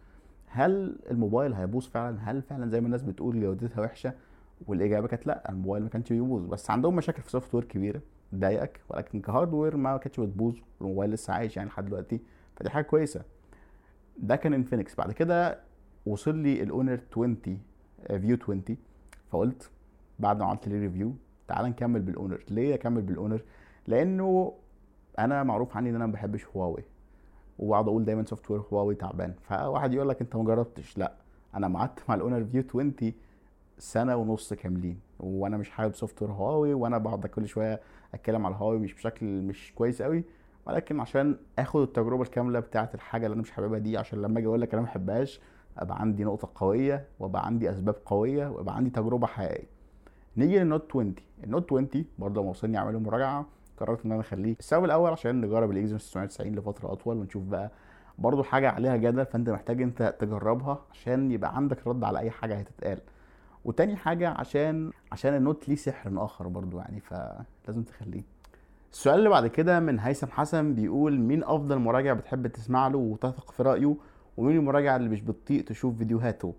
هل 0.53 0.97
الموبايل 1.11 1.55
هيبوظ 1.55 1.87
فعلا؟ 1.87 2.19
هل 2.31 2.43
فعلا 2.43 2.69
زي 2.71 2.81
ما 2.81 2.87
الناس 2.87 3.03
بتقول 3.03 3.41
جودتها 3.41 3.81
وحشة 3.81 4.13
والإجابة 4.67 5.09
كانت 5.09 5.27
لأ 5.27 5.51
الموبايل 5.51 5.83
ما 5.83 5.89
كانش 5.89 6.13
بيبوظ. 6.13 6.47
بس 6.47 6.71
عندهم 6.71 6.97
مشاكل 6.97 7.23
في 7.23 7.31
software 7.31 7.65
كبيرة 7.65 8.01
تضايقك 8.33 8.81
ولكن 8.89 9.21
ك 9.21 9.27
hardware 9.27 9.77
ما 9.77 9.97
كانتش 9.97 10.21
بتبوظ 10.21 10.57
والموبايل 10.81 11.11
لسه 11.11 11.33
عايش 11.35 11.57
يعني 11.57 11.69
لحد 11.69 11.85
دلوقتي. 11.85 12.21
فدي 12.57 12.71
حاجة 12.71 12.85
كويسة. 12.85 13.23
ده 14.19 14.37
كان 14.37 14.55
Infinix 14.55 14.95
بعد 14.95 15.13
كده 15.13 15.61
وصل 16.07 16.37
لي 16.37 16.63
ال 16.63 16.69
Honor 16.69 17.01
20 17.13 17.35
View 18.21 18.37
20 18.43 18.63
فقلت 19.31 19.71
بعد 20.19 20.39
ما 20.41 20.47
عملت 20.47 20.69
لي 20.69 20.79
review 20.79 21.15
تعال 21.49 21.67
نكمل 21.67 22.01
بال 22.01 22.13
Honor 22.13 22.45
ليه 22.51 22.75
أكمل 22.75 23.03
بال 23.03 23.14
Honor 23.14 23.43
لأنه 23.87 24.53
أنا 25.19 25.43
معروف 25.43 25.77
عني 25.77 25.91
إن 25.91 25.95
أنا 25.95 26.07
ما 26.07 26.13
بحبش 26.13 26.47
هواوي 26.47 26.83
وبقعد 27.61 27.89
أقول 27.89 28.05
دايما 28.05 28.25
software 28.25 28.61
Huawei 28.73 28.95
تعبان. 28.95 29.35
فواحد 29.43 29.93
يقول 29.95 30.09
لك 30.09 30.21
انت 30.21 30.37
ما 30.37 30.45
جربتش. 30.45 30.99
لا 30.99 31.13
أنا 31.55 31.79
قعدت 31.79 31.99
مع 32.09 32.15
ال 32.15 32.20
Honor 32.20 32.45
View 32.45 32.63
20 32.69 32.93
سنة 33.79 34.17
ونص 34.17 34.53
كاملين 34.55 35.01
وأنا 35.21 35.57
مش 35.57 35.71
حابب 35.71 35.95
software 35.95 36.33
Huawei 36.33 36.75
وأنا 36.75 36.99
بقعد 36.99 37.27
كل 37.27 37.49
شوية 37.49 37.81
اتكلم 38.15 38.47
على 38.47 38.55
هواوي 38.55 38.79
مش 38.79 38.95
بشكل 38.95 39.27
مش 39.27 39.73
كويس 39.75 40.03
قوي. 40.03 40.25
ولكن 40.67 41.01
عشان 41.01 41.37
آخد 41.59 41.81
التجربة 41.83 42.23
الكاملة 42.23 42.61
بتاعه 42.61 42.91
الحاجة 42.95 43.27
اللي 43.27 43.35
أنا 43.35 43.43
مش 43.43 43.51
حاببها 43.51 43.79
دي 43.79 43.99
عشان 43.99 44.23
لما 44.23 44.39
أجي 44.39 44.47
أقول 44.47 44.61
لك 44.61 44.73
أنا 44.73 44.83
ما 44.83 44.87
بحبهاش 44.89 45.41
أبقى 45.79 46.01
عندي 46.01 46.25
نقطة 46.25 46.49
قوية 46.55 47.05
وأبقى 47.21 47.47
عندي 47.47 47.71
أسباب 47.71 47.95
قوية 48.05 48.49
وأبقى 48.49 48.77
عندي 48.77 48.91
تجربة 48.91 49.27
حقيقية. 49.27 49.67
نيجي 50.37 50.59
لل 50.59 50.68
Note 50.68 50.87
20 50.91 51.15
ال 51.45 51.50
Note 51.50 51.73
20 51.73 51.89
برضه 52.19 52.41
لما 52.41 52.51
وصلني 52.51 52.99
مراجعة. 52.99 53.47
قررت 53.81 54.05
إن 54.07 54.13
أنا 54.13 54.21
أخليه. 54.21 54.57
السبب 54.59 54.85
الأول 54.85 55.11
عشان 55.11 55.41
نجرب 55.41 55.71
ال 55.71 55.76
Exynos 55.76 56.11
990 56.11 56.55
لفترة 56.55 56.93
أطول 56.93 57.17
ونشوف 57.17 57.43
بقى 57.45 57.71
برضه 58.19 58.43
حاجة 58.43 58.71
عليها 58.71 58.97
جدل 58.97 59.27
فأنت 59.27 59.51
محتاج 59.51 59.83
أنت 59.83 60.15
تجربها 60.19 60.79
عشان 60.91 61.33
يبقى 61.33 61.57
عندك 61.57 61.87
رد 61.87 62.05
على 62.05 62.19
أي 62.19 62.31
حاجة 62.31 62.55
هتتقال. 62.55 62.99
وتاني 63.65 63.97
حاجة 63.97 64.29
عشان 64.29 64.91
عشان 65.13 65.35
النوت 65.37 65.69
ليه 65.69 65.77
سحر 65.77 66.25
آخر 66.25 66.49
برضو 66.49 66.79
يعني 66.79 67.01
فلازم 67.01 67.83
تخليه. 67.83 68.23
السؤال 68.93 69.19
اللي 69.19 69.29
بعد 69.29 69.47
كده 69.47 69.81
من 69.81 69.99
هيثم 70.01 70.27
حسن 70.27 70.75
بيقول 70.75 71.21
مين 71.21 71.45
أفضل 71.45 71.79
مراجع 71.79 72.13
بتحب 72.13 72.47
تسمع 72.47 72.89
له 72.89 72.99
وتثق 72.99 73.51
في 73.51 73.63
رأيه 73.63 73.97
ومين 74.37 74.57
المراجع 74.57 74.97
اللي 74.97 75.09
مش 75.09 75.21
بتطيق 75.23 75.65
تشوف 75.65 75.97
فيديوهاته؟ 75.97 76.55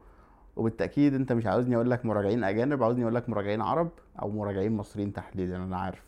وبالتأكيد 0.55 1.13
أنت 1.13 1.33
مش 1.33 1.45
عاوزني 1.45 1.75
أقول 1.75 1.89
لك 1.91 2.05
مراجعين 2.05 2.43
أجانب 2.43 2.83
عاوزني 2.83 3.03
أقول 3.03 3.15
لك 3.15 3.29
مراجعين 3.29 3.61
عرب 3.61 3.89
أو 4.21 4.29
مراجعين 4.29 4.71
مصريين 4.77 5.13
تحديدا 5.13 5.63
أنا 5.63 5.77
عارف. 5.77 6.03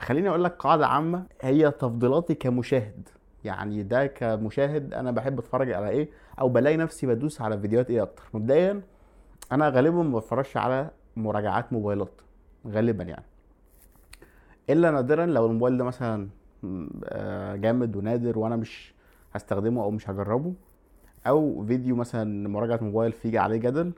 فخليني 0.00 0.28
أقول 0.28 0.44
لك 0.44 0.52
قاعدة 0.52 0.86
عامة 0.86 1.24
هي 1.40 1.70
تفضيلاتي 1.70 2.34
كمشاهد. 2.34 3.08
يعني 3.44 3.82
ده 3.82 4.06
كمشاهد 4.06 4.94
أنا 4.94 5.10
بحب 5.10 5.38
أتفرج 5.38 5.72
على 5.72 5.88
إيه 5.88 6.08
أو 6.40 6.48
بلاقي 6.48 6.76
نفسي 6.76 7.06
بدوس 7.06 7.40
على 7.40 7.58
فيديوهات 7.60 7.90
إيه 7.90 8.02
أكتر. 8.02 8.22
مبدئيا 8.34 8.82
أنا 9.52 9.68
غالبا 9.68 10.02
ما 10.02 10.18
بتفرجش 10.18 10.56
على 10.56 10.90
مراجعات 11.16 11.72
موبايلات 11.72 12.20
غالبا 12.68 13.04
يعني. 13.04 13.24
إلا 14.70 14.90
نادرا 14.90 15.26
لو 15.26 15.46
الموبايل 15.46 15.78
ده 15.78 15.84
مثلا 15.84 16.28
آه، 17.04 17.56
جامد 17.56 17.96
ونادر 17.96 18.38
وأنا 18.38 18.56
مش 18.56 18.94
هستخدمه 19.34 19.82
أو 19.82 19.90
مش 19.90 20.10
هجربه 20.10 20.54
أو 21.26 21.64
فيديو 21.66 21.96
مثلا 21.96 22.48
مراجعة 22.48 22.78
موبايل 22.82 23.12
فيه 23.12 23.40
عليه 23.40 23.56
جدل 23.56 23.92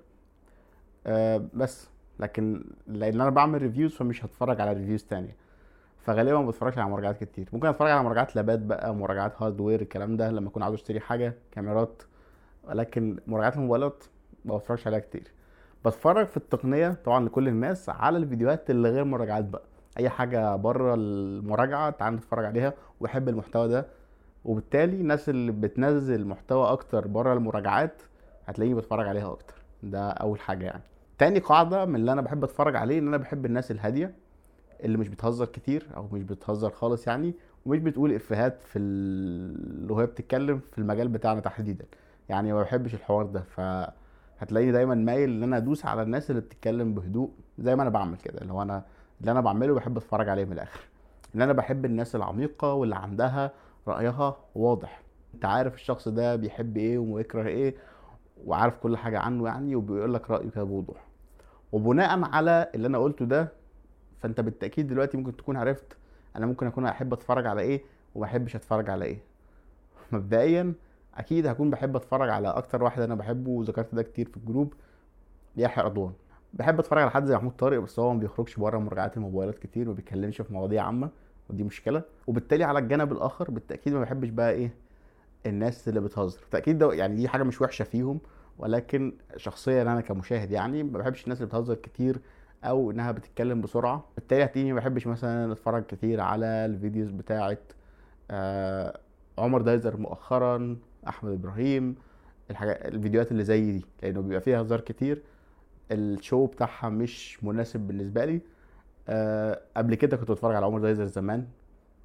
آه، 1.07 1.45
بس. 1.55 1.89
لكن 2.21 2.65
لأن 2.87 3.21
أنا 3.21 3.31
بعمل 3.31 3.63
reviews 3.63 3.95
فمش 3.95 4.25
هتفرج 4.25 4.61
على 4.61 4.73
reviews 4.73 5.03
تانية. 5.05 5.42
فغالبا 6.03 6.39
ما 6.41 6.47
بتفرجش 6.47 6.79
على 6.79 6.91
مراجعات 6.91 7.25
كتير. 7.25 7.49
ممكن 7.53 7.69
أتفرج 7.69 7.91
على 7.91 8.03
مراجعات 8.03 8.37
لاب 8.37 8.52
ات 8.52 8.59
بقى 8.59 8.95
مراجعات 8.95 9.43
hardware 9.43 9.81
الكلام 9.81 10.17
ده 10.17 10.31
لما 10.31 10.49
أكون 10.49 10.63
عاوز 10.63 10.75
أشتري 10.75 11.01
حاجة 11.01 11.35
كاميرات. 11.53 12.03
ولكن 12.65 13.19
مراجعات 13.27 13.57
الموبايلات 13.57 14.05
ما 14.45 14.57
بتفرجش 14.57 14.87
عليها 14.87 14.99
كتير. 14.99 15.33
بتفرج 15.85 16.27
في 16.27 16.37
التقنية 16.37 16.99
طبعا 17.05 17.25
لكل 17.25 17.49
الناس 17.49 17.89
على 17.89 18.19
الفيديوهات 18.19 18.71
اللي 18.71 18.91
غير 18.91 19.05
مراجعات 19.05 19.45
بقى. 19.45 19.63
أي 19.99 20.09
حاجة 20.09 20.57
بره 20.57 20.95
المراجعة 20.95 21.91
تعال 21.91 22.15
نتفرج 22.15 22.45
عليها. 22.45 22.73
وبحب 23.01 23.29
المحتوى 23.29 23.69
ده. 23.69 23.87
وبالتالي 24.45 24.97
الناس 25.01 25.29
اللي 25.29 25.53
بتنزل 25.53 26.27
محتوى 26.27 26.67
أكتر 26.73 27.07
بره 27.07 27.33
المراجعات 27.33 28.03
هتلاقيني 28.47 28.75
بتفرج 28.75 29.09
عليها 29.09 29.33
أكتر. 29.33 29.55
ده 29.83 30.11
أول 30.11 30.41
حاجة 30.41 30.65
يعني. 30.65 30.83
تاني 31.19 31.39
قاعدة 31.39 31.85
من 31.85 31.97
اللي 31.97 32.13
أنا 32.13 32.21
بحب 32.21 32.45
أتفرج 32.45 32.77
عليه 32.77 32.99
إن 32.99 33.09
أنا 33.09 33.17
بحب 33.17 33.47
الناس 33.47 33.71
الهادية. 33.71 34.15
اللي 34.83 34.99
مش 34.99 35.09
بتهزر 35.09 35.47
كتير 35.47 35.87
أو 35.97 36.09
مش 36.13 36.23
بتهزر 36.23 36.71
خالص 36.71 37.07
يعني 37.07 37.35
ومش 37.67 37.79
بتقول 37.79 38.13
إفيهات 38.15 38.63
في 38.63 38.79
ال... 38.79 39.93
وهي 39.93 40.07
بتتكلم 40.07 40.61
في 40.73 40.79
المجال 40.79 41.09
بتاعنا 41.09 41.41
تحديدا. 41.41 41.85
يعني 42.29 42.53
ما 42.53 42.63
بحبش 42.63 42.95
الحوار 42.95 43.27
ده. 43.27 43.41
فهتلاقيني 43.43 44.73
دايما 44.73 44.95
مايل 44.95 45.31
إن 45.31 45.43
أنا 45.43 45.57
أدوس 45.57 45.87
على 45.87 46.03
الناس 46.03 46.31
اللي 46.31 46.41
بتتكلم 46.41 46.95
بهدوء 46.95 47.31
زي 47.59 47.77
ما 47.77 47.83
أنا 47.83 47.91
بعمل 47.91 48.17
كده. 48.17 48.41
اللي 48.41 48.53
هو 48.53 48.63
أنا 48.63 48.83
اللي 49.21 49.31
أنا 49.31 49.41
بعمله 49.41 49.75
بحب 49.75 49.97
أتفرج 49.97 50.29
عليه 50.29 50.45
من 50.45 50.53
الآخر. 50.53 50.81
ان 51.35 51.43
أنا 51.43 51.53
بحب 51.53 51.85
الناس 51.85 52.17
العميقة 52.17 52.75
واللي 52.75 52.97
عندها 52.97 53.51
رأيها 53.89 54.37
واضح. 54.55 55.03
أنت 55.35 55.45
عارف 55.45 55.75
الشخص 55.75 56.09
ده 56.09 56.37
بيحب 56.37 56.77
إيه 56.77 56.99
وبيكره 56.99 57.49
إيه 57.49 57.75
وعارف 58.47 58.77
كل 58.77 58.97
حاجة 58.97 59.19
عنه 59.19 59.47
يعني 59.47 59.77
وبيقول 59.77 60.15
لك 60.15 60.31
رأيه 60.31 60.51
كده 60.51 60.65
بوضوح. 60.65 61.05
وبناء 61.73 62.25
على 62.25 62.71
اللي 62.75 62.87
أنا 62.87 62.99
قلته 62.99 63.25
ده 63.25 63.53
فانت 64.23 64.41
بالتأكيد 64.41 64.87
دلوقتي 64.89 65.17
ممكن 65.17 65.37
تكون 65.37 65.57
عرفت 65.57 65.97
أنا 66.37 66.47
ممكن 66.47 66.67
أكون 66.67 66.87
أحب 66.87 67.13
أتفرج 67.13 67.47
على 67.47 67.61
إيه 67.61 67.83
وما 68.15 68.25
احبش 68.27 68.57
أتفرج 68.57 68.91
على 68.91 69.05
إيه. 69.05 69.19
مبدئيا 70.13 70.73
أكيد 71.15 71.47
هكون 71.47 71.71
بحب 71.71 71.97
أتفرج 71.97 72.29
على 72.31 72.49
أكتر 72.49 72.83
واحد 72.83 73.03
أنا 73.03 73.15
بحبه 73.15 73.51
وذكرت 73.51 73.95
ده 73.95 74.03
كتير 74.03 74.29
في 74.29 74.37
الجروب 74.37 74.75
يحيى 75.57 75.85
رضوان. 75.85 76.13
بحب 76.55 76.79
أتفرج 76.81 77.03
على 77.03 77.11
حد 77.11 77.25
زي 77.25 77.37
محمود 77.37 77.53
طارق 77.53 77.79
بس 77.79 77.99
هو 77.99 78.13
ما 78.15 78.21
بيخرجش 78.21 78.57
بره 78.57 78.79
مراجعات 78.79 79.17
الموبايلات 79.17 79.59
كتير 79.59 79.87
ما 79.89 79.93
بيتكلمش 79.93 80.41
في 80.41 80.53
مواضيع 80.53 80.85
عامة 80.87 81.11
ودي 81.51 81.63
مشكلة. 81.65 82.03
وبالتالي 82.27 82.65
على 82.65 82.79
الجانب 82.79 83.13
الآخر 83.13 83.51
بالتأكيد 83.51 83.93
ما 83.93 84.01
بحبش 84.01 84.29
بقى 84.29 84.51
إيه 84.53 84.75
الناس 85.47 85.89
اللي 85.89 86.01
بتهزر. 86.01 86.41
بالتأكيد 86.41 86.79
ده 86.79 86.93
يعني 86.93 87.17
دي 87.17 87.29
حاجة 87.29 87.43
مش 87.43 87.61
وحشة 87.63 87.83
فيهم 87.83 88.21
ولكن 88.59 89.13
شخصيا 89.37 89.83
أنا 89.83 90.01
كمشاهد 90.01 90.51
يعني 90.51 90.83
ما 90.83 90.99
بحبش 90.99 91.25
الناس 91.25 91.39
اللي 91.39 91.49
بتهزر 91.49 91.75
كتير 91.75 92.21
أو 92.65 92.91
إنها 92.91 93.13
بتتكلم 93.13 93.61
بسرعة. 93.61 94.05
بالتالي 94.17 94.45
هتلاقيني 94.45 94.73
ما 94.73 94.79
بحبش 94.81 95.07
مثلا 95.07 95.53
أتفرج 95.53 95.83
كتير 95.85 96.21
على 96.21 96.47
ال 96.47 96.56
videos 96.56 97.11
بتاعه 97.11 97.59
آه 98.31 98.99
عمر 99.39 99.63
دايزر 99.63 99.97
مؤخرا 99.97 100.77
أحمد 101.09 101.33
إبراهيم 101.33 101.95
الحاجات 102.51 102.87
الفيديوهات 102.87 103.33
اللي 103.33 103.45
زي 103.45 103.73
دي. 103.73 103.85
لأنه 104.03 104.21
بيبقى 104.21 104.41
فيها 104.41 104.63
هزار 104.63 104.81
كتير. 104.81 105.23
ال 105.91 106.02
show 106.02 106.47
بتاعها 106.47 106.89
مش 106.89 107.45
مناسب 107.45 107.81
بالنسبة 107.81 108.25
لي. 108.25 108.41
أه 109.09 109.61
قبل 109.77 109.95
كده 109.95 110.17
كنت 110.17 110.31
بتفرج 110.31 110.55
على 110.55 110.67
عمر 110.67 110.79
دايزر 110.81 111.05
زمان 111.07 111.47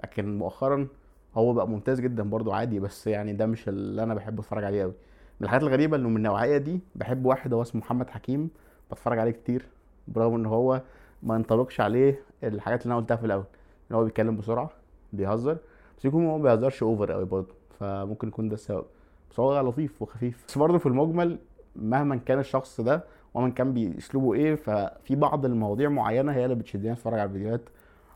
لكن 0.04 0.38
مؤخرا 0.38 0.88
هو 1.36 1.54
بقى 1.54 1.68
ممتاز 1.68 2.00
جدا 2.02 2.24
برضو 2.24 2.52
عادي. 2.52 2.80
بس 2.80 3.08
يعني 3.08 3.34
ده 3.34 3.46
مش 3.46 3.70
اللي 3.70 4.04
أنا 4.04 4.14
بحب 4.14 4.40
أتفرج 4.40 4.64
عليه 4.64 4.82
قوي 4.82 4.94
من 5.40 5.46
الحاجات 5.46 5.64
الغريبة 5.64 5.98
إنه 5.98 6.10
من 6.10 6.18
النوعية 6.18 6.58
دي 6.58 6.80
بحب 6.96 7.26
واحد 7.26 7.54
هو 7.54 7.62
اسمه 7.62 7.82
محمد 7.82 8.10
حكيم 8.10 8.50
بتفرج 8.92 9.20
عليه 9.20 9.32
كتير. 9.32 9.66
برغم 10.08 10.36
إن 10.36 10.46
هو 10.46 10.82
ما 11.24 11.36
ينطبقش 11.36 11.82
عليه 11.82 12.20
الحاجات 12.44 12.84
اللي 12.84 12.92
أنا 12.92 13.02
قلتها 13.02 13.16
في 13.18 13.26
الأول 13.26 13.44
إن 13.92 13.96
هو 13.96 14.04
بيتكلم 14.04 14.38
بسرعة 14.38 14.70
بيهزر 15.14 15.58
بس 15.98 16.06
يكون 16.06 16.26
هو 16.26 16.38
ما 16.38 16.44
بيهزرش 16.44 16.84
اوفر 16.84 17.12
قوي 17.12 17.26
برضه 17.26 17.54
فممكن 17.80 18.28
يكون 18.28 18.50
ده 18.50 18.54
السبب. 18.54 18.86
بس 19.32 19.40
هو 19.40 19.62
لطيف 19.62 20.02
وخفيف. 20.02 20.46
بس 20.48 20.58
برضه 20.58 20.78
في 20.78 20.86
المجمل 20.86 21.38
مهما 21.76 22.16
كان 22.16 22.40
الشخص 22.40 22.82
ده 22.82 23.04
ومن 23.34 23.52
كان 23.52 23.74
باسلوبه 23.74 24.34
إيه 24.34 24.56
ففي 24.56 25.16
بعض 25.16 25.46
المواضيع 25.46 25.90
معينة 25.90 26.32
هي 26.32 26.44
اللي 26.46 26.56
بتشدني 26.56 26.92
أتفرج 26.92 27.20
على 27.20 27.24
الفيديوهات 27.28 27.62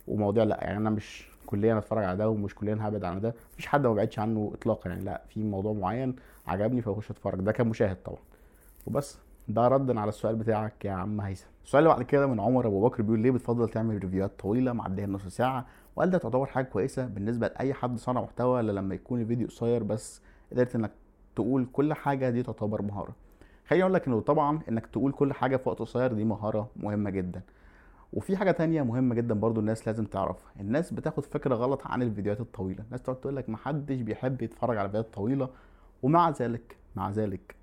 ومواضيع 0.08 0.44
لأ. 0.44 0.64
يعني 0.64 0.78
أنا 0.78 0.90
مش 0.90 1.28
كليا 1.46 1.78
أتفرج 1.78 2.04
على 2.04 2.18
ده 2.18 2.30
ومش 2.30 2.56
كليا 2.56 2.78
هبعد 2.82 3.04
عن 3.04 3.22
ده. 3.22 3.34
مفيش 3.54 3.68
حد 3.68 3.88
ما 3.88 3.94
بعدش 3.94 4.20
عنه 4.20 4.52
اطلاقا. 4.54 4.90
يعني 4.90 5.04
لأ 5.04 5.22
في 5.30 5.44
موضوع 5.44 5.74
معين 5.74 6.16
عجبني 6.48 6.82
فأخش 6.82 7.12
أتفرج. 7.12 7.40
ده 7.40 7.52
كمشاهد 7.52 7.98
طبعا. 8.06 8.20
وبس. 8.88 9.18
ده 9.54 9.68
ردا 9.68 10.00
على 10.00 10.10
السؤال 10.10 10.36
بتاعك 10.36 10.86
يا 10.86 10.92
عم 10.92 11.22
هيثم. 11.22 11.48
السؤال 11.64 11.84
اللي 11.84 11.94
بعد 11.96 12.04
كده 12.04 12.28
من 12.28 12.40
عمر 12.40 12.68
أبو 12.68 12.82
بكر 12.88 13.04
بيقول 13.04 13.20
ليه 13.20 13.32
بتفضل 13.32 13.70
تعمل 13.70 14.04
ريفيوهات 14.04 14.40
طويلة 14.40 14.74
معديه 14.74 15.06
النص 15.06 15.28
ساعة؟ 15.28 15.66
وهل 15.96 16.10
ده 16.10 16.18
تعتبر 16.18 16.46
حاجة 16.46 16.66
كويسة 16.66 17.06
بالنسبة 17.06 17.48
لأي 17.48 17.74
حد 17.74 17.98
صانع 17.98 18.22
محتوى 18.22 18.58
ولا 18.58 18.72
لما 18.72 18.96
يكون 18.96 19.22
الفيديو 19.22 19.48
قصير 19.48 19.84
بس 19.84 20.22
قدرت 20.52 20.76
إنك 20.76 20.92
تقول 21.36 21.68
كل 21.74 21.94
حاجة؟ 21.94 22.30
دي 22.30 22.44
تعتبر 22.44 22.82
مهارة. 22.82 23.16
خليني 23.68 23.84
أقول 23.84 23.94
لك 23.94 24.08
إنه 24.08 24.22
طبعا 24.22 24.60
إنك 24.70 24.86
تقول 24.88 25.12
كل 25.12 25.34
حاجة 25.34 25.58
في 25.58 25.70
وقت 25.70 25.80
قصير 25.80 26.14
دي 26.14 26.24
مهارة 26.24 26.70
مهمة 26.76 27.10
جدا. 27.10 27.42
وفي 28.14 28.38
حاجة 28.38 28.52
تانية 28.52 28.82
مهمة 28.84 29.16
جدا 29.16 29.34
برضو 29.34 29.60
الناس 29.60 29.88
لازم 29.88 30.06
تعرفها. 30.06 30.52
الناس 30.60 30.94
بتاخد 30.94 31.24
فكرة 31.26 31.56
غلط 31.56 31.82
عن 31.86 32.02
الفيديوهات 32.02 32.42
الطويلة. 32.42 32.84
الناس 32.84 33.02
تقعد 33.02 33.16
تقول 33.16 33.36
لك 33.36 33.50
محدش 33.50 34.02
بيحب 34.02 34.42
يتفرج 34.42 34.78
على 34.78 34.88
فيديوهات 34.90 35.14
طويلة. 35.14 35.50
ومع 36.04 36.30
ذلك 36.30 36.78
مع 36.96 37.10
ذلك 37.10 37.61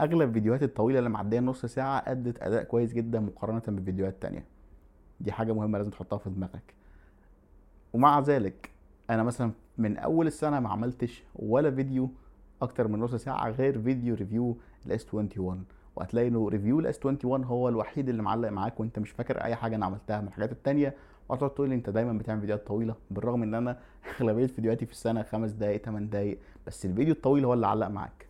أغلب 0.00 0.28
الفيديوهات 0.28 0.62
الطويلة 0.62 0.98
اللي 0.98 1.10
معدية 1.10 1.40
نص 1.40 1.66
ساعة 1.66 2.02
أدت 2.06 2.42
أداء 2.42 2.62
كويس 2.62 2.92
جدا 2.92 3.20
مقارنة 3.20 3.62
بفيديوهات 3.68 4.22
تانية. 4.22 4.44
دي 5.20 5.32
حاجة 5.32 5.52
مهمة 5.52 5.78
لازم 5.78 5.90
تحطها 5.90 6.18
في 6.18 6.30
دماغك. 6.30 6.74
ومع 7.92 8.20
ذلك 8.20 8.70
أنا 9.10 9.22
مثلا 9.22 9.52
من 9.78 9.96
أول 9.96 10.26
السنة 10.26 10.60
ما 10.60 10.68
عملتش 10.68 11.22
ولا 11.36 11.70
فيديو 11.70 12.10
أكتر 12.62 12.88
من 12.88 12.98
نص 12.98 13.14
ساعة 13.14 13.50
غير 13.50 13.82
فيديو 13.82 14.14
review 14.14 14.56
ال 14.86 15.14
S21 15.14 15.64
وهتلاقي 15.96 16.28
إنه 16.28 16.48
review 16.48 16.80
ال 16.80 16.96
S21 17.06 17.44
هو 17.44 17.68
الوحيد 17.68 18.08
اللي 18.08 18.22
معلق 18.22 18.48
معاك 18.48 18.80
وأنت 18.80 18.98
مش 18.98 19.10
فاكر 19.10 19.44
أي 19.44 19.54
حاجة 19.54 19.76
أنا 19.76 19.86
عملتها. 19.86 20.20
من 20.20 20.28
الحاجات 20.28 20.52
التانية 20.52 20.94
وهتقعد 21.28 21.50
تقول 21.50 21.68
لي 21.68 21.74
أنت 21.74 21.90
دايما 21.90 22.12
بتعمل 22.12 22.40
فيديوهات 22.40 22.66
طويلة 22.66 22.94
بالرغم 23.10 23.42
إن 23.42 23.54
أنا 23.54 23.78
أغلبية 24.20 24.46
فيديوهاتي 24.46 24.86
في 24.86 24.92
السنة 24.92 25.22
خمس 25.22 25.50
دقائق 25.50 25.82
8 25.82 26.06
دقائق 26.06 26.38
بس 26.66 26.86
الفيديو 26.86 27.14
الطويل 27.14 27.44
هو 27.44 27.54
اللي 27.54 27.66
علق 27.66 27.88
معاك. 27.88 28.27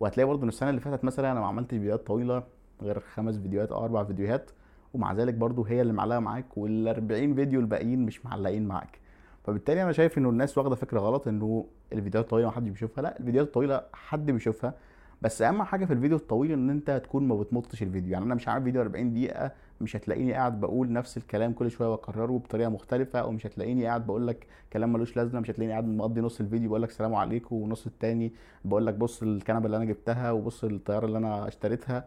وهتلاقي 0.00 0.26
برضه 0.26 0.42
إن 0.42 0.48
السنة 0.48 0.70
اللي 0.70 0.80
فاتت 0.80 1.04
مثلا 1.04 1.32
أنا 1.32 1.40
ما 1.40 1.46
عملتش 1.46 1.70
فيديوهات 1.70 2.06
طويلة 2.06 2.42
غير 2.82 3.00
خمس 3.00 3.36
فيديوهات 3.38 3.72
أو 3.72 3.84
أربع 3.84 4.04
فيديوهات 4.04 4.50
ومع 4.94 5.12
ذلك 5.12 5.34
برضه 5.34 5.64
هي 5.68 5.82
اللي 5.82 5.92
معلقة 5.92 6.18
معاك 6.20 6.56
وال 6.58 6.88
40 6.88 7.34
فيديو 7.34 7.60
الباقيين 7.60 8.06
مش 8.06 8.26
معلقين 8.26 8.68
معاك. 8.68 8.98
فبالتالي 9.44 9.82
أنا 9.82 9.92
شايف 9.92 10.18
إنه 10.18 10.30
الناس 10.30 10.58
واخدة 10.58 10.74
فكرة 10.74 11.00
غلط 11.00 11.28
إنه 11.28 11.66
الفيديوهات 11.92 12.24
الطويله 12.24 12.48
محدش 12.48 12.68
بيشوفها 12.68 13.02
لا 13.02 13.18
الفيديوهات 13.20 13.46
الطويلة 13.48 13.82
حد 13.92 14.26
بيشوفها. 14.30 14.74
بس 15.22 15.42
أهم 15.42 15.62
حاجة 15.62 15.84
في 15.84 15.92
الفيديو 15.92 16.16
الطويل 16.16 16.52
إن 16.52 16.70
أنت 16.70 16.90
تكون 17.04 17.28
ما 17.28 17.34
بتمطش 17.36 17.82
الفيديو. 17.82 18.12
يعني 18.12 18.24
أنا 18.24 18.34
مش 18.34 18.48
عامل 18.48 18.64
فيديو 18.64 18.82
40 18.82 19.12
دقيقة 19.12 19.52
مش 19.80 19.96
هتلاقيني 19.96 20.32
قاعد 20.32 20.60
بقول 20.60 20.92
نفس 20.92 21.16
الكلام 21.16 21.52
كل 21.52 21.70
شوية 21.70 21.88
وأكرره 21.88 22.38
بطريقة 22.38 22.68
مختلفة 22.70 23.18
أو 23.20 23.30
مش 23.32 23.46
هتلاقيني 23.46 23.86
قاعد 23.86 24.06
بقول 24.06 24.26
لك 24.26 24.46
كلام 24.72 24.92
ملوش 24.92 25.16
لازمة 25.16 25.40
مش 25.40 25.50
هتلاقيني 25.50 25.72
قاعد 25.72 25.84
مقضي 25.88 26.20
نص 26.20 26.40
الفيديو 26.40 26.68
بقول 26.68 26.82
لك 26.82 26.90
سلام 26.90 27.14
عليكم 27.14 27.56
ونص 27.56 27.86
التاني 27.86 28.32
بقول 28.64 28.86
لك 28.86 28.94
بص 28.94 29.22
الكنبة 29.22 29.66
اللي 29.66 29.76
أنا 29.76 29.84
جبتها 29.84 30.30
وبص 30.30 30.64
الطيارة 30.64 31.06
اللي 31.06 31.18
أنا 31.18 31.48
اشتريتها. 31.48 32.04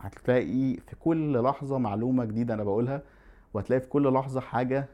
هتلاقي 0.00 0.76
في 0.76 0.96
كل 1.00 1.42
لحظة 1.42 1.78
معلومة 1.78 2.24
جديدة 2.24 2.54
أنا 2.54 2.64
بقولها 2.64 3.02
وهتلاقي 3.54 3.80
في 3.80 3.88
كل 3.88 4.12
لحظة 4.12 4.40
حاجة 4.40 4.86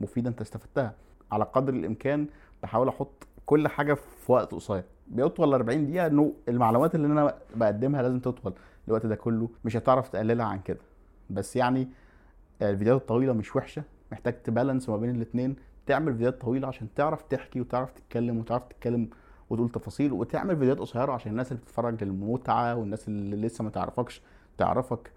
مفيدة 0.00 0.28
أنت 0.30 0.40
استفدتها. 0.40 0.94
على 1.32 1.44
قدر 1.44 1.72
الإمكان 1.74 2.26
بحاول 2.62 2.88
أحط 2.88 3.26
كل 3.46 3.68
حاجة 3.68 3.94
في 3.94 4.32
وقت 4.32 4.54
قصير. 4.54 4.82
بيطول 5.08 5.54
40 5.54 5.86
دقيقة 5.86 6.06
إنه 6.06 6.32
المعلومات 6.48 6.94
اللي 6.94 7.06
أنا 7.06 7.34
بقدمها 7.56 8.02
لازم 8.02 8.20
تطول 8.20 8.52
الوقت 8.88 9.06
ده 9.06 9.14
كله 9.14 9.48
مش 9.64 9.76
هتعرف 9.76 10.08
تقللها 10.08 10.46
عن 10.46 10.58
كده. 10.60 10.80
بس 11.30 11.56
يعني 11.56 11.88
الفيديوهات 12.62 13.00
الطويلة 13.00 13.32
مش 13.32 13.56
وحشة 13.56 13.82
محتاج 14.12 14.42
تبالانس 14.42 14.88
ما 14.88 14.96
بين 14.96 15.10
الاثنين 15.10 15.56
تعمل 15.86 16.12
فيديوهات 16.12 16.40
طويلة 16.40 16.68
عشان 16.68 16.88
تعرف 16.94 17.22
تحكي 17.22 17.60
وتعرف 17.60 17.92
تتكلم 17.92 18.38
وتعرف 18.38 18.62
تتكلم 18.68 19.08
وتقول 19.50 19.68
تفاصيل 19.70 20.12
وتعمل 20.12 20.56
فيديوهات 20.56 20.78
قصيرة 20.78 21.12
عشان 21.12 21.32
الناس 21.32 21.52
اللي 21.52 21.62
بتتفرج 21.62 22.04
للمتعة 22.04 22.74
والناس 22.76 23.08
اللي 23.08 23.36
لسه 23.46 23.64
ما 23.64 23.70
تعرفكش 23.70 24.22
تعرفك. 24.58 25.10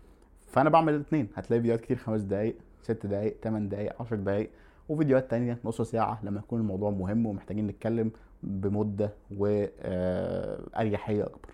فأنا 0.47 0.69
بعمل 0.69 0.93
الاثنين 0.93 1.27
هتلاقي 1.35 1.59
فيديوهات 1.61 1.81
كتير 1.81 1.97
خمس 1.97 2.21
دقايق 2.21 2.55
ست 2.81 3.05
دقايق 3.05 3.39
تمن 3.41 3.69
دقايق 3.69 4.01
عشر 4.01 4.15
دقايق 4.15 4.49
وفيديوهات 4.89 5.31
تانية 5.31 5.59
نص 5.65 5.81
ساعة 5.81 6.19
لما 6.23 6.39
يكون 6.39 6.59
الموضوع 6.61 6.89
مهم 6.91 7.25
ومحتاجين 7.25 7.67
نتكلم 7.67 8.11
بمدة 8.45 9.13
وأريحية 9.37 11.23
أكبر. 11.23 11.49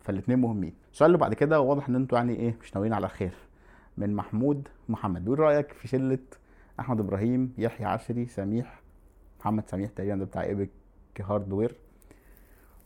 فالاتنين 0.00 0.38
مهمين. 0.38 0.72
السؤال 0.92 1.06
اللي 1.10 1.18
بعد 1.18 1.34
كده 1.34 1.60
واضح 1.60 1.88
إن 1.88 1.94
أنتوا 1.94 2.18
يعني 2.18 2.36
إيه 2.36 2.56
مش 2.62 2.74
ناويين 2.74 2.92
على 2.92 3.08
خير. 3.08 3.34
من 3.98 4.14
محمود 4.14 4.68
محمد 4.88 5.24
بيقول 5.24 5.38
رأيك 5.38 5.72
في 5.72 5.88
شلة 5.88 6.18
أحمد 6.80 7.00
إبراهيم 7.00 7.52
يحيى 7.58 7.86
عشري 7.86 8.26
سميح 8.26 8.80
محمد 9.40 9.68
سميح 9.68 9.90
تقريبا 9.90 10.16
ده 10.16 10.24
بتاع 10.24 10.42
إيبك 10.42 10.70
هاردوير 11.20 11.74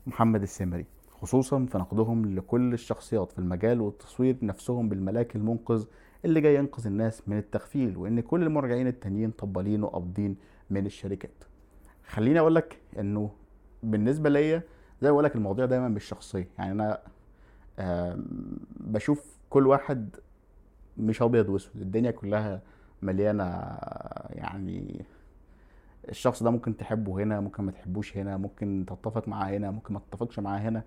محمد 0.06 0.42
السمري 0.42 0.84
خصوصا 1.20 1.66
في 1.66 1.78
نقدهم 1.78 2.34
لكل 2.34 2.72
الشخصيات 2.72 3.32
في 3.32 3.38
المجال 3.38 3.80
والتصوير 3.80 4.36
نفسهم 4.42 4.88
بالملاك 4.88 5.36
المنقذ 5.36 5.84
اللي 6.24 6.40
جاي 6.40 6.54
ينقذ 6.54 6.86
الناس 6.86 7.28
من 7.28 7.38
التغفيل 7.38 7.96
وإن 7.96 8.20
كل 8.20 8.42
المراجعين 8.42 8.86
التانيين 8.86 9.30
طبالين 9.30 9.82
وقابضين 9.82 10.36
من 10.70 10.86
الشركات. 10.86 11.44
خليني 12.06 12.38
أقول 12.38 12.54
لك 12.54 12.80
إنه 12.98 13.30
بالنسبة 13.82 14.30
ليا 14.30 14.62
زي 15.02 15.08
ما 15.08 15.12
بقول 15.12 15.24
لك 15.24 15.36
المواضيع 15.36 15.64
دايما 15.64 15.88
مش 15.88 16.04
شخصية. 16.04 16.48
يعني 16.58 16.72
أنا 16.72 16.98
بشوف 18.80 19.38
كل 19.50 19.66
واحد 19.66 20.16
مش 20.96 21.22
أبيض 21.22 21.48
وأسود. 21.48 21.82
الدنيا 21.82 22.10
كلها 22.10 22.62
مليانة 23.02 23.44
يعني 24.30 25.04
الشخص 26.08 26.42
ده 26.42 26.50
ممكن 26.50 26.76
تحبه 26.76 27.22
هنا 27.22 27.40
ممكن 27.40 27.64
ما 27.64 27.72
تحبوش 27.72 28.16
هنا 28.16 28.36
ممكن 28.36 28.84
تتفق 28.88 29.28
معاه 29.28 29.50
هنا 29.50 29.70
ممكن 29.70 29.94
ما 29.94 30.00
تتفقش 30.00 30.38
معاه 30.38 30.58
هنا. 30.58 30.82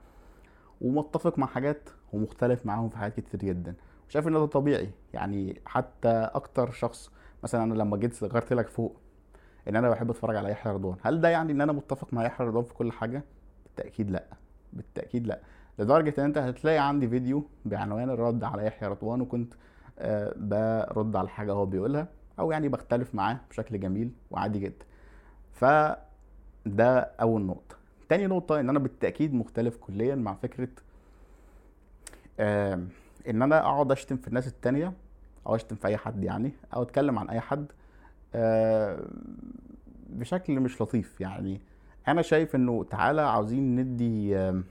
ومتفق 0.82 1.40
مع 1.40 1.48
حاجات 1.48 1.90
ومختلف 2.14 2.66
معاهم 2.66 2.90
في 2.90 2.98
حاجات 2.98 3.20
كتير 3.20 3.40
جدا. 3.40 3.76
وشايف 4.10 4.28
إن 4.28 4.34
ده 4.34 4.46
طبيعي. 4.46 4.90
يعني 5.14 5.62
حتى 5.66 6.10
أكتر 6.10 6.72
شخص 6.72 7.12
مثلا 7.44 7.64
أنا 7.64 7.74
لما 7.74 7.98
جيت 7.98 8.24
ذكرت 8.24 8.54
لك 8.54 8.68
فوق 8.68 8.98
إن 9.70 9.76
أنا 9.76 9.90
بحب 9.90 10.10
أتفرج 10.10 10.36
على 10.36 10.50
يحيى 10.52 10.74
رضوان. 10.74 10.98
هل 11.02 11.22
ده 11.22 11.30
يعني 11.30 11.52
إن 11.52 11.62
أنا 11.62 11.72
متفق 11.72 12.14
مع 12.14 12.26
يحيى 12.26 12.48
رضوان 12.48 12.64
في 12.64 12.74
كل 12.74 12.92
حاجة؟ 12.92 13.24
بالتأكيد 13.66 14.12
لأ. 14.12 14.24
بالتأكيد 14.74 15.28
لأ. 15.28 15.40
لدرجة 15.80 16.14
إن 16.18 16.24
أنت 16.24 16.38
هتلاقي 16.38 16.78
عندي 16.78 17.08
فيديو 17.10 17.44
بعنوان 17.66 18.10
الرد 18.10 18.44
على 18.44 18.66
يحيى 18.66 18.90
رضوان 18.90 19.22
وكنت 19.22 19.54
آه، 20.00 20.34
برد 20.94 21.16
على 21.16 21.30
حاجة 21.30 21.52
هو 21.52 21.66
بيقولها 21.66 22.08
أو 22.40 22.52
يعني 22.52 22.70
بختلف 22.70 23.16
معاه 23.16 23.40
بشكل 23.50 23.80
جميل 23.80 24.12
وعادي 24.32 24.60
جدا. 24.60 24.86
ف 25.54 25.66
ده 26.66 27.00
أول 27.22 27.42
نقطة. 27.42 27.76
تاني 28.10 28.28
نقطة 28.28 28.60
إن 28.60 28.70
أنا 28.70 28.80
بالتأكيد 28.80 29.34
مختلف 29.34 29.78
كليا 29.78 30.16
مع 30.16 30.34
فكرة 30.34 30.70
إن 33.30 33.42
أنا 33.42 33.60
أقعد 33.60 33.92
أشتم 33.92 34.18
في 34.18 34.28
الناس 34.28 34.48
التانية 34.48 34.94
أو 35.48 35.56
أشتم 35.56 35.76
في 35.76 35.88
أي 35.88 35.98
حد 35.98 36.24
يعني 36.24 36.52
أو 36.74 36.82
أتكلم 36.82 37.20
عن 37.20 37.30
أي 37.30 37.40
حد 37.40 37.66
بشكل 40.10 40.60
مش 40.60 40.82
لطيف 40.82 41.22
يعني. 41.22 41.62
أنا 42.08 42.22
شايف 42.22 42.56
إنه 42.56 42.84
تعالى 42.84 43.22
عاوزين 43.22 43.76
ندي 43.76 44.38
آه 44.38 44.64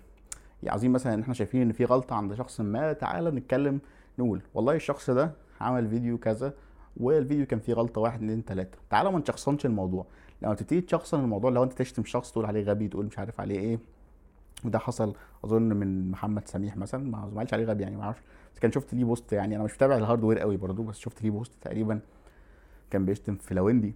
عاوزين 0.67 0.91
مثلا 0.91 1.15
إن 1.15 1.21
إحنا 1.21 1.35
شايفين 1.35 1.63
إن 1.63 1.73
في 1.73 1.85
غلطة 1.85 2.17
عند 2.17 2.35
شخص 2.35 2.61
ما 2.61 2.93
تعالى 2.93 3.31
نتكلم 3.31 3.81
نقول 4.19 4.43
والله 4.55 4.75
الشخص 4.75 5.11
ده 5.11 5.33
عمل 5.61 5.89
فيديو 5.89 6.19
كذا 6.19 6.55
والفيديو 6.97 7.47
كان 7.47 7.59
فيه 7.59 7.75
غلطة 7.75 8.01
واحد 8.01 8.19
اتنين 8.19 8.45
تلاتة. 8.45 8.79
تعالى 8.91 9.13
ما 9.13 9.19
نشخصنش 9.19 9.67
الموضوع. 9.67 10.07
لما 10.43 10.55
تبتدي 10.55 10.81
تشخصن 10.81 11.21
الموضوع 11.21 11.51
لو 11.51 11.63
أنت 11.63 11.73
تشتم 11.73 12.05
شخص 12.05 12.33
تقول 12.33 12.47
عليه 12.47 12.65
غبي 12.65 12.89
تقول 12.89 13.07
مش 13.07 13.19
عارف 13.19 13.41
عليه 13.41 13.59
إيه 13.59 13.79
وده 14.65 14.79
حصل 14.79 15.15
أظن 15.45 15.63
من 15.63 16.11
محمد 16.11 16.49
سميح 16.49 16.77
مثلا 16.77 17.11
ما 17.11 17.33
قالش 17.39 17.55
عليه 17.55 17.65
غبي 17.65 17.83
يعني 17.83 17.97
ما 17.97 18.03
أعرفش. 18.03 18.21
بس 18.55 18.59
كان 18.61 18.73
شفت 18.73 18.95
ليه 18.95 19.05
post 19.05 19.33
يعني 19.33 19.57
أنا 19.57 19.65
مش 19.65 19.75
متابع 19.75 19.97
ال 19.97 20.01
hardware 20.01 20.39
قوي 20.39 20.57
برضو 20.57 20.83
بس 20.83 20.99
شفت 20.99 21.23
ليه 21.23 21.31
post 21.31 21.53
تقريبا 21.61 22.01
كان 22.91 23.05
بيشتم 23.05 23.37
في 23.37 23.55
لويندي 23.55 23.95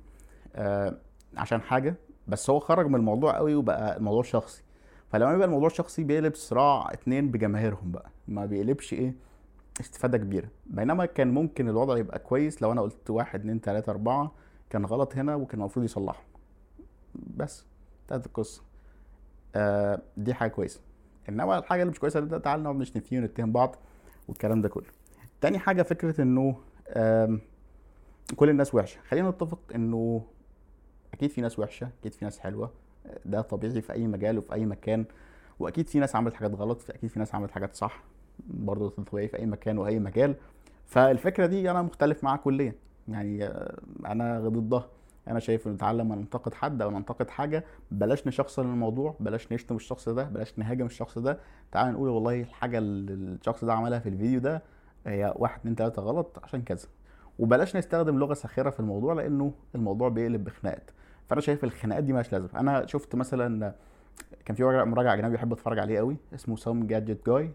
آه 0.56 0.97
عشان 1.37 1.61
حاجة 1.61 1.94
بس 2.28 2.50
هو 2.50 2.59
خرج 2.59 2.87
من 2.87 2.94
الموضوع 2.94 3.37
قوي 3.37 3.54
وبقى 3.54 3.97
الموضوع 3.97 4.23
شخصي. 4.23 4.62
فلما 5.09 5.32
يبقى 5.32 5.47
الموضوع 5.47 5.68
شخصي 5.68 6.04
بيقلب 6.04 6.35
صراع 6.35 6.92
اتنين 6.92 7.30
بجماهيرهم 7.30 7.92
بقى 7.92 8.11
ما 8.28 8.47
بيقلبش 8.47 8.92
إيه 8.92 9.14
استفادة 9.80 10.18
كبيرة. 10.18 10.49
بينما 10.66 11.06
كان 11.06 11.28
ممكن 11.35 11.68
الوضع 11.68 11.99
يبقى 11.99 12.18
كويس 12.18 12.62
لو 12.62 12.73
أنا 12.73 12.80
قلت 12.80 13.11
واحد 13.11 13.40
اتنين 13.40 13.61
تلاتة 13.61 13.90
أربعة 13.90 14.33
كان 14.70 14.85
غلط 14.85 15.16
هنا 15.16 15.35
وكان 15.35 15.61
المفروض 15.61 15.85
يصلحه 15.85 16.22
بس 17.37 17.64
انتهت 18.03 18.26
القصة. 18.26 18.62
آه 19.55 20.03
دي 20.16 20.35
حاجة 20.35 20.50
كويسة. 20.50 20.81
إنما 21.29 21.59
الحاجة 21.59 21.83
اللي 21.83 21.90
مش 21.90 21.98
كويسة 22.00 22.38
تعال 22.38 22.62
نقعد 22.62 22.76
نشتم 22.76 23.00
فيه 23.00 23.18
ونتهم 23.18 23.53
بعض 23.53 23.76
والكلام 24.29 24.62
ده 24.62 24.68
كله. 24.68 24.87
تاني 25.40 25.59
حاجة 25.59 25.83
فكرة 25.83 26.22
إنه 26.22 26.57
آه 26.88 27.38
كل 28.37 28.51
الناس 28.51 28.75
وحشة. 28.75 29.01
خلينا 29.09 29.31
نتفق 29.31 29.59
إنه 29.75 30.25
أكيد 31.14 31.31
في 31.31 31.40
ناس 31.40 31.59
وحشة 31.59 31.88
أكيد 32.01 32.14
في 32.14 32.25
ناس 32.25 32.38
حلوة. 32.38 32.71
ده 33.25 33.40
طبيعي 33.40 33.81
في 33.81 33.93
أي 33.93 34.07
مجال 34.07 34.38
وفي 34.38 34.55
أي 34.55 34.66
مكان. 34.66 35.05
وأكيد 35.59 35.88
في 35.88 35.99
ناس 35.99 36.16
عملت 36.16 36.35
حاجات 36.35 36.55
غلط 36.55 36.90
أكيد 36.90 37.11
في 37.11 37.19
ناس 37.19 37.35
عملت 37.35 37.51
حاجات 37.51 37.75
صح. 37.75 38.03
برضه 38.47 38.90
طبيعي 38.90 39.29
في 39.29 39.38
أي 39.38 39.47
مكان 39.47 39.79
وأي 39.79 39.99
مجال. 39.99 40.35
فالفكرة 40.87 41.47
دي 41.47 41.71
أنا 41.71 41.83
مختلف 41.83 42.25
معاها 42.25 42.37
كليا. 42.37 42.75
يعني 43.09 43.45
أنا 44.07 44.40
ضدها. 44.49 44.88
أنا 45.29 45.38
شايف 45.38 45.66
ان 45.66 45.73
نتعلم 45.73 46.09
ما 46.09 46.16
ننتقد 46.16 46.55
حد 46.55 46.83
أو 46.83 46.90
ننتقد 46.90 47.31
حاجة 47.31 47.64
بلاش 47.90 48.27
نشخصن 48.27 48.62
الموضوع 48.62 49.16
بلاش 49.21 49.53
نشتم 49.53 49.77
الشخص 49.77 50.09
ده 50.09 50.25
بلاش 50.25 50.59
نهاجم 50.59 50.87
الشخص 50.87 51.19
ده. 51.19 51.38
تعال 51.73 51.93
نقول 51.93 52.09
والله 52.09 52.40
الحاجة 52.40 52.79
اللي 52.79 53.12
الشخص 53.12 53.64
ده 53.64 53.73
عملها 53.73 53.99
في 53.99 54.09
الفيديو 54.09 54.40
ده 54.40 54.62
هي 55.07 55.35
واحد 55.37 55.61
اتنين 55.61 55.77
تلاتة 55.77 56.03
غلط 56.03 56.40
عشان 56.43 56.62
كذا. 56.62 56.88
وبلاش 57.40 57.76
نستخدم 57.76 58.18
لغة 58.18 58.35
ساخرة 58.35 58.70
في 58.70 58.81
الموضوع 58.81 59.14
لأنه 59.14 59.53
الموضوع 59.74 60.09
بيقلب 60.09 60.44
بخناقات. 60.44 60.90
فأنا 61.29 61.40
شايف 61.40 61.64
الخناقات 61.64 62.05
دي 62.05 62.12
مالهاش 62.12 62.33
لازمة. 62.33 62.61
أنا 62.61 62.87
شفت 62.87 63.14
مثلا 63.14 63.74
كان 64.44 64.57
في 64.57 64.64
مراجع 64.64 65.14
أجنبي 65.14 65.35
بحب 65.35 65.53
اتفرج 65.53 65.79
عليه 65.79 65.98
قوي 65.98 66.16
اسمه 66.35 66.57
سام 66.57 66.87
gadget 66.87 67.26
guy 67.26 67.50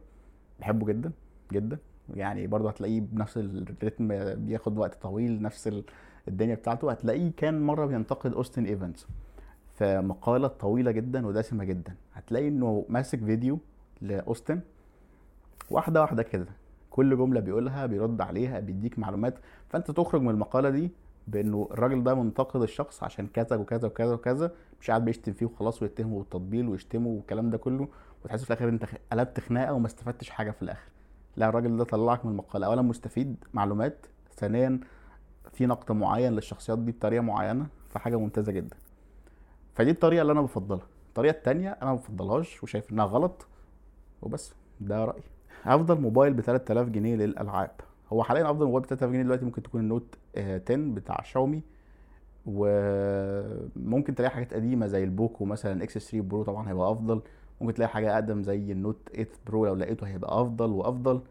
بحبه 0.60 0.86
جدا 0.86 1.12
جدا. 1.52 1.78
يعني 2.14 2.48
برضه 2.48 2.70
هتلاقيه 2.70 3.02
بنفس 3.02 3.38
ال 3.38 3.48
rhythm 3.48 4.08
بياخد 4.36 4.78
وقت 4.78 5.02
طويل 5.02 5.42
نفس 5.42 5.84
الدنيا 6.28 6.56
بتاعته. 6.56 6.92
هتلاقيه 6.92 7.32
كان 7.38 7.62
مرة 7.62 7.86
بينتقد 7.86 8.34
اوستن 8.34 8.66
ايفنز 8.66 9.08
في 9.76 10.02
مقالة 10.02 10.48
طويلة 10.48 10.92
جدا 10.92 11.28
ودسمة 11.28 11.64
جدا. 11.64 11.96
هتلاقي 12.14 12.48
إنه 12.48 12.86
ماسك 12.90 13.20
فيديو 13.20 13.60
لأوستن 14.02 14.60
واحدة 15.70 16.02
واحدة 16.02 16.24
كده. 16.24 16.48
كل 16.96 17.18
جملة 17.18 17.40
بيقولها 17.40 17.86
بيرد 17.86 18.22
عليها 18.22 18.60
بيديك 18.60 19.00
معلومات. 19.00 19.40
فأنت 19.70 19.92
تخرج 19.92 20.22
من 20.22 20.30
المقالة 20.30 20.70
دي 20.70 20.92
بإنه 21.28 21.68
الراجل 21.72 22.04
ده 22.04 22.16
منتقد 22.16 22.62
الشخص 22.62 23.04
عشان 23.04 23.28
كذا 23.28 23.56
وكذا 23.56 23.88
وكذا 23.88 24.14
وكذا 24.14 24.52
مش 24.82 24.90
قاعد 24.90 25.06
بيشتم 25.06 25.34
فيه 25.34 25.46
وخلاص 25.46 25.82
ويتهمه 25.82 26.18
بالتطبيل 26.18 26.68
ويشتمه 26.68 27.08
والكلام 27.08 27.50
ده 27.50 27.58
كله 27.58 27.88
وتحس 28.24 28.44
في 28.44 28.50
الآخر 28.52 28.70
أنت 28.70 28.86
قلبت 29.12 29.40
خناقة 29.40 29.74
وما 29.74 29.88
استفدتش 29.88 30.30
حاجة 30.30 30.52
في 30.52 30.62
الآخر. 30.62 30.90
لا 31.36 31.50
الراجل 31.50 31.78
ده 31.78 31.84
طلعك 31.84 32.26
من 32.26 32.32
المقالة. 32.32 32.68
اولا 32.68 32.82
مستفيد 32.82 33.36
معلومات 33.54 34.06
ثانيا 34.38 34.80
في 35.52 35.66
نقد 35.66 35.92
معين 35.92 36.34
للشخصيات 36.34 36.80
دي 36.80 36.92
بطريقة 36.92 37.22
معينة 37.22 37.68
فحاجة 37.90 38.16
ممتازة 38.20 38.52
جدا. 38.52 38.78
فدي 39.74 39.92
الطريقة 39.92 40.22
اللي 40.22 40.32
أنا 40.34 40.42
بفضلها. 40.42 40.88
الطريقة 41.10 41.32
التانية 41.38 41.70
أنا 41.70 41.90
ما 41.92 41.96
بفضلهاش 41.96 42.64
وشايف 42.64 42.92
إنها 42.92 43.06
غلط 43.06 43.48
وبس. 44.22 44.54
ده 44.82 45.06
رأيي. 45.06 45.35
افضل 45.66 46.02
موبايل 46.02 46.34
ب 46.34 46.42
3000 46.42 46.90
جنيه 46.90 47.16
للألعاب. 47.16 47.72
هو 48.14 48.24
حاليا 48.24 48.52
أفضل 48.52 48.66
موبايل 48.66 48.84
ب 48.84 48.86
3000 48.88 49.12
جنيه 49.12 49.24
دلوقتي 49.24 49.46
ممكن 49.46 49.64
تكون 49.64 49.82
ال 49.82 49.88
Note 49.88 50.16
10 50.38 50.76
بتاع 50.76 51.22
شاومي 51.24 51.62
وممكن 52.46 54.16
تلاقي 54.16 54.32
حاجات 54.32 54.54
قديمة 54.54 54.88
زي 54.88 55.04
ال 55.04 55.12
Poco 55.12 55.46
مثلا 55.46 55.84
X3 55.84 55.94
Pro 56.12 56.44
طبعا 56.44 56.70
هيبقى 56.70 56.92
أفضل. 56.92 57.22
ممكن 57.62 57.74
تلاقي 57.74 57.90
حاجة 57.90 58.14
أقدم 58.14 58.44
زي 58.44 58.72
ال 58.72 58.79
Note 58.79 59.10
8 59.14 59.28
Pro 59.48 59.66
لو 59.66 59.76
لقيته 59.76 60.08
هيبقى 60.08 60.42
أفضل 60.42 60.70
وأفضل. 60.72 61.22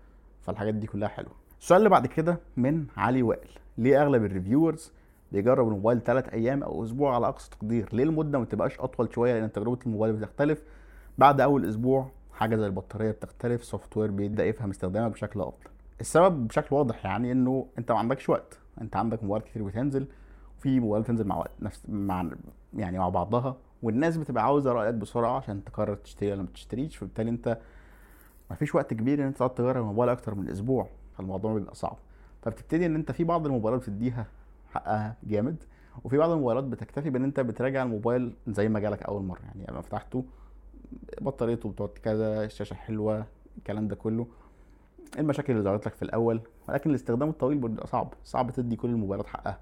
فالحاجات 0.42 0.74
دي 0.74 0.86
كلها 0.86 1.08
حلوة. 1.08 1.32
السؤال 1.60 1.78
اللي 1.78 1.90
بعد 1.90 2.06
كده 2.06 2.38
من 2.56 2.86
علي 2.96 3.22
وائل. 3.22 3.48
ليه 3.78 4.02
أغلب 4.02 4.24
ال 4.24 4.31
reviewers 4.31 4.92
بيجرب 5.32 5.68
الموبايل 5.68 6.00
3 6.00 6.32
أيام 6.32 6.62
أو 6.62 6.84
أسبوع 6.84 7.14
على 7.14 7.28
أقصى 7.28 7.50
تقدير؟ 7.50 7.88
ليه 7.92 8.04
المدة 8.04 8.38
ما 8.38 8.44
تبقاش 8.44 8.80
أطول 8.80 9.14
شوية؟ 9.14 9.40
لأن 9.40 9.52
تجربة 9.52 9.78
الموبايل 9.86 10.12
بتختلف. 10.12 10.62
بعد 11.18 11.40
أول 11.40 11.68
أسبوع 11.68 12.08
حاجة 12.34 12.56
زي 12.56 12.66
البطارية 12.66 13.10
بتختلف 13.10 13.64
software 13.64 14.10
بيبدأ 14.10 14.44
يفهم 14.44 14.70
استخدامها 14.70 15.08
بشكل 15.08 15.40
أفضل. 15.40 15.70
السبب 16.00 16.48
بشكل 16.48 16.74
واضح 16.76 17.04
يعني 17.04 17.32
إنه 17.32 17.66
أنت 17.78 17.92
ما 17.92 17.98
عندكش 17.98 18.28
وقت. 18.28 18.58
أنت 18.80 18.96
عندك 18.96 19.22
موبايل 19.24 19.42
كتير 19.42 19.62
بتنزل 19.62 20.06
وفي 20.58 20.80
موبايل 20.80 21.02
بتنزل 21.02 21.26
مع 21.26 21.36
وقت 21.36 21.50
نفس 21.60 21.82
مع 21.88 22.30
يعني 22.74 22.98
مع 22.98 23.08
بعضها 23.08 23.56
والناس 23.82 24.16
بتبقى 24.16 24.44
عاوزة 24.44 24.72
رايك 24.72 24.94
بسرعة 24.94 25.36
عشان 25.36 25.64
تقرر 25.64 25.94
تشتري 25.94 26.32
ولا 26.32 26.42
ما 26.42 26.48
تشتريش 26.54 26.96
فبالتالي 26.96 27.30
أنت 27.30 27.58
ما 28.50 28.56
فيش 28.56 28.74
وقت 28.74 28.94
كبير 28.94 29.20
إن 29.20 29.26
أنت 29.26 29.36
تقعد 29.36 29.54
تغير 29.54 29.78
الموبايل 29.78 30.10
أكتر 30.10 30.34
من 30.34 30.48
أسبوع. 30.48 30.88
فالموضوع 31.18 31.54
بيبقى 31.54 31.74
صعب. 31.74 31.96
فبتبتدي 32.42 32.86
إن 32.86 32.94
أنت 32.94 33.12
في 33.12 33.24
بعض 33.24 33.46
الموبايلات 33.46 33.80
بتديها 33.82 34.26
حقها 34.72 35.16
جامد 35.22 35.56
وفي 36.04 36.16
بعض 36.18 36.30
الموبايلات 36.30 36.64
بتكتفي 36.64 37.10
بإن 37.10 37.24
أنت 37.24 37.40
بتراجع 37.40 37.82
الموبايل 37.82 38.34
زي 38.48 38.68
ما 38.68 38.80
جالك 38.80 39.02
أول 39.02 39.22
مرة. 39.22 39.40
يعني 39.42 39.66
لما 39.68 39.80
فتحته 39.80 40.24
بطاريته 41.20 41.68
بتقعد 41.68 41.88
كذا 41.88 42.44
الشاشة 42.44 42.74
حلوة 42.74 43.26
الكلام 43.58 43.88
ده 43.88 43.96
كله. 43.96 44.26
المشاكل 45.18 45.52
اللي 45.52 45.64
ظهرت 45.64 45.86
لك 45.86 45.94
في 45.94 46.02
الأول 46.02 46.40
ولكن 46.68 46.90
الاستخدام 46.90 47.28
الطويل 47.28 47.58
بيبقى 47.58 47.86
صعب. 47.86 48.14
صعب 48.24 48.50
تدي 48.50 48.76
كل 48.76 48.88
الموبايلات 48.88 49.26
حقها. 49.26 49.58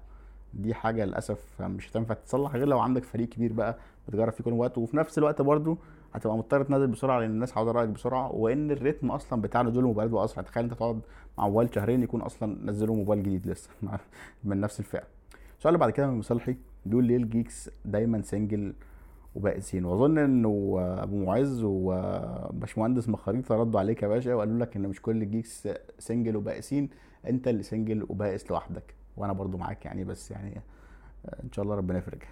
دي 0.53 0.73
حاجة 0.73 1.05
للأسف 1.05 1.61
مش 1.61 1.91
هتنفع 1.91 2.13
تصلح 2.13 2.55
غير 2.55 2.67
لو 2.67 2.79
عندك 2.79 3.03
فريق 3.03 3.29
كبير 3.29 3.53
بقى 3.53 3.77
بتجرب 4.07 4.33
فيه 4.33 4.43
كل 4.43 4.53
وقت. 4.53 4.77
وفي 4.77 4.97
نفس 4.97 5.17
الوقت 5.17 5.41
برضو 5.41 5.77
هتبقى 6.13 6.37
مضطر 6.37 6.63
تنزل 6.63 6.87
بسرعة 6.87 7.19
لأن 7.19 7.29
الناس 7.29 7.57
عاوزة 7.57 7.71
رأيك 7.71 7.89
بسرعة. 7.89 8.31
وإن 8.31 8.71
ال 8.71 8.77
rhythm 8.77 9.11
أصلا 9.11 9.41
بتاع 9.41 9.61
نزول 9.61 9.83
الموبايلات 9.83 10.13
بقى 10.13 10.25
أسرع. 10.25 10.43
تخيل 10.43 10.63
أنت 10.63 10.73
تقعد 10.73 11.01
مع 11.37 11.47
موبايل 11.47 11.75
شهرين 11.75 12.03
يكون 12.03 12.21
أصلا 12.21 12.57
نزلوا 12.65 12.95
موبايل 12.95 13.23
جديد 13.23 13.47
لسه 13.47 13.69
من 14.43 14.61
نفس 14.61 14.79
الفئة. 14.79 15.03
السؤال 15.57 15.73
اللي 15.75 15.79
بعد 15.85 15.89
كده 15.89 16.07
من 16.07 16.17
مصلحي 16.17 16.55
بيقول 16.85 17.03
ليه 17.03 17.17
ال 17.17 17.26
geeks 17.26 17.69
دايما 17.85 18.21
single 18.21 18.73
وبائسين 19.35 19.85
واظن 19.85 20.17
انه 20.17 20.77
ابو 20.79 21.25
معز 21.25 21.63
وباشمهندس 21.63 23.09
مخاريطه 23.09 23.55
ردوا 23.55 23.79
عليك 23.79 24.03
يا 24.03 24.07
باشا 24.07 24.35
وقالوا 24.35 24.59
لك 24.59 24.75
إن 24.75 24.81
مش 24.81 25.01
كل 25.01 25.21
ال 25.21 25.29
geeks 25.29 25.67
single 25.99 26.35
وبائسين 26.35 26.89
انت 27.29 27.47
اللي 27.47 27.63
single 27.63 28.05
وبائس 28.09 28.51
لوحدك. 28.51 28.95
وأنا 29.17 29.33
برضو 29.33 29.57
معاك 29.57 29.85
يعني 29.85 30.03
بس 30.03 30.31
يعني 30.31 30.61
إن 31.43 31.51
شاء 31.51 31.63
الله 31.65 31.75
ربنا 31.75 31.97
يفرج 31.97 32.23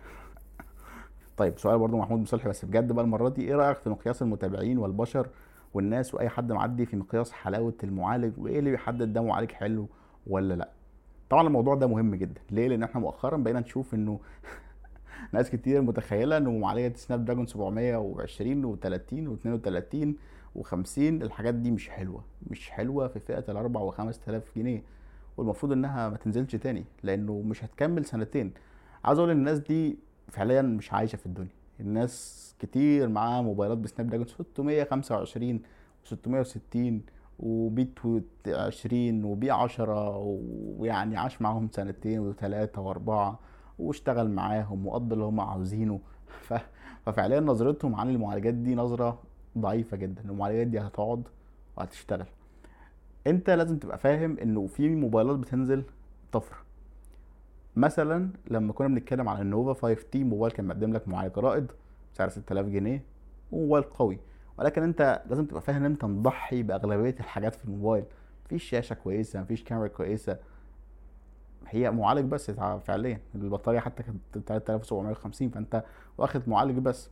طيب 1.38 1.60
سؤال 1.60 1.80
برضو 1.80 1.98
محمود 1.98 2.20
مصلحي 2.20 2.50
بس 2.50 2.66
بجد 2.66 2.92
بقى 2.92 3.06
المرة 3.06 3.30
دي 3.30 3.42
إيه 3.42 3.56
رأيك 3.56 3.78
في 3.78 3.90
مقياس 3.90 4.22
المتابعين 4.22 4.78
والبشر 4.78 5.28
والناس 5.74 6.14
وأي 6.16 6.30
حد 6.30 6.52
معدي 6.52 6.86
في 6.86 6.96
مقياس 6.96 7.32
حلاوة 7.32 7.74
المعالج؟ 7.84 8.34
وإيه 8.38 8.60
اللي 8.60 8.72
بيحدد 8.72 9.14
ده 9.14 9.22
معالج 9.22 9.52
حلو 9.52 9.88
ولا 10.28 10.54
لأ؟ 10.54 10.70
طبعا 11.30 11.48
الموضوع 11.48 11.76
ده 11.76 11.88
مهم 11.88 12.16
جدا. 12.16 12.42
ليه؟ 12.52 12.68
لأن 12.68 12.84
إحنا 12.84 13.02
مؤخرا 13.02 13.38
بقينا 13.38 13.60
نشوف 13.60 13.94
إنه 13.94 14.20
ناس 15.34 15.50
كتير 15.50 15.82
متخيلة 15.82 16.38
إنه 16.38 16.52
معالجة 16.52 16.94
سناب 16.96 17.26
دراجون 17.26 17.46
720 17.46 18.76
و30 18.76 19.30
و32 19.30 20.08
و50 20.62 20.98
الحاجات 20.98 21.54
دي 21.54 21.72
مش 21.72 21.90
حلوة 21.90 22.24
مش 22.48 22.70
حلوة 22.70 23.08
في 23.08 23.20
فئة 23.20 23.46
الأربع 23.50 23.82
وخمس 23.82 24.20
تلاف 24.20 24.44
جنيه. 24.58 24.84
والمفروض 25.38 25.72
إنها 25.72 26.10
ما 26.10 26.18
تنزلش 26.18 26.56
تاني 26.56 26.86
لأنه 27.04 27.42
مش 27.46 27.64
هتكمل 27.64 28.06
سنتين. 28.06 28.54
عاوز 29.04 29.20
أقول 29.20 29.32
الناس 29.32 29.60
دي 29.60 29.98
فعليا 30.28 30.62
مش 30.62 30.94
عايشة 30.94 31.16
في 31.16 31.26
الدنيا. 31.26 31.50
الناس 31.80 32.56
كتير 32.60 33.10
معاها 33.10 33.42
موبايلات 33.42 33.78
بسناب 33.78 34.10
دراجون 34.10 34.28
625 34.28 35.62
و660 36.06 36.78
وبيت 37.40 38.00
20 38.48 39.24
وبي 39.24 39.52
10 39.52 40.18
ويعني 40.78 41.18
عاش 41.18 41.42
معاهم 41.42 41.70
سنتين 41.72 42.20
وثلاثة 42.20 42.82
وأربعة. 42.82 43.40
واشتغل 43.82 44.30
معاهم 44.30 44.88
وقضى 44.88 45.14
اللي 45.14 45.26
هم 45.26 45.40
عاوزينه. 45.40 46.00
ف... 46.28 46.54
ففعليا 47.06 47.40
نظرتهم 47.40 47.96
عن 47.96 48.10
المعالجات 48.10 48.54
دي 48.54 48.76
نظرة 48.76 49.20
ضعيفة 49.58 49.98
جدا 49.98 50.22
المعالجات 50.22 50.68
دي 50.68 50.80
هتقعد 50.80 51.24
وهتشتغل. 51.78 52.26
انت 53.28 53.50
لازم 53.50 53.78
تبقى 53.78 53.98
فاهم 53.98 54.38
انه 54.40 54.68
في 54.68 54.90
موبايلات 54.96 55.36
بتنزل 55.40 55.84
طفرة. 56.32 56.58
مثلا 57.76 58.30
لما 58.48 58.74
كنا 58.74 58.88
بنتكلم 58.88 59.30
على 59.30 59.42
النوفا 59.42 59.74
5 59.74 60.04
تي 60.12 60.24
موبايل 60.24 60.54
كان 60.54 60.68
مقدم 60.68 60.94
لك 60.94 61.08
معالج 61.08 61.38
رائد 61.40 61.72
سعر 62.14 62.30
6000 62.30 62.66
جنيه 62.66 63.04
وموبايل 63.52 63.84
قوي. 63.84 64.20
ولكن 64.60 64.84
انت 64.84 65.22
لازم 65.30 65.46
تبقى 65.46 65.62
فاهم 65.62 65.76
ان 65.76 65.92
انت 65.92 66.06
مضحي 66.06 66.64
بأغلبية 66.64 67.16
الحاجات 67.20 67.56
في 67.56 67.66
الموبايل. 67.66 68.04
مفيش 68.46 68.64
شاشة 68.64 68.94
كويسة 68.94 69.42
مفيش 69.42 69.64
كاميرا 69.64 69.88
كويسة. 69.88 70.38
هي 71.68 71.92
معالج 71.92 72.26
بس 72.26 72.52
فعليا. 72.52 73.20
البطارية 73.36 73.80
حتى 73.80 74.04
كانت 74.04 74.18
3750 74.34 75.50
فأنت 75.50 75.84
واخد 76.18 76.50
معالج 76.50 76.78
بس. 76.78 77.10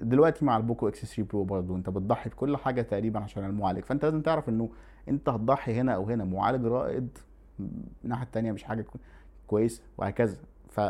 دلوقتي 0.00 0.44
مع 0.44 0.56
البوكو 0.56 0.88
إكس 0.88 1.04
3 1.04 1.22
برو 1.22 1.44
برضه 1.44 1.76
أنت 1.76 1.90
بتضحي 1.90 2.30
بكل 2.30 2.56
حاجة 2.56 2.82
تقريبا 2.82 3.20
عشان 3.20 3.44
المعالج. 3.44 3.84
فأنت 3.84 4.04
لازم 4.04 4.20
تعرف 4.22 4.48
إنه 4.48 4.70
أنت 5.08 5.28
هتضحي 5.28 5.74
هنا 5.74 5.94
أو 5.94 6.04
هنا. 6.10 6.24
معالج 6.24 6.64
رائد 6.66 7.18
الناحية 8.04 8.24
التانية 8.24 8.52
مش 8.52 8.62
حاجة 8.64 8.84
كويسة 9.46 9.82
وهكذا. 9.98 10.36
ف 10.70 10.80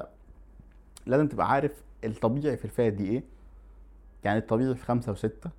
لازم 1.07 1.29
تبقى 1.29 1.51
عارف 1.51 1.83
الطبيعي 2.05 2.57
في 2.57 2.65
الفئة 2.65 2.89
دي 2.89 3.09
إيه. 3.09 3.25
يعني 4.25 4.39
الطبيعي 4.39 4.75
في 4.75 4.85
خمسة 4.85 5.13
وستة 5.13 5.51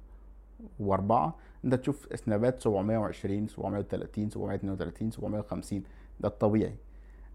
وأربعة. 0.80 1.36
أنت 1.66 1.76
تشوف 1.76 2.08
سنابات 2.16 2.62
720 2.62 3.48
730 3.48 4.30
732 4.30 5.12
750 5.12 5.84
ده 6.20 6.28
الطبيعي. 6.30 6.76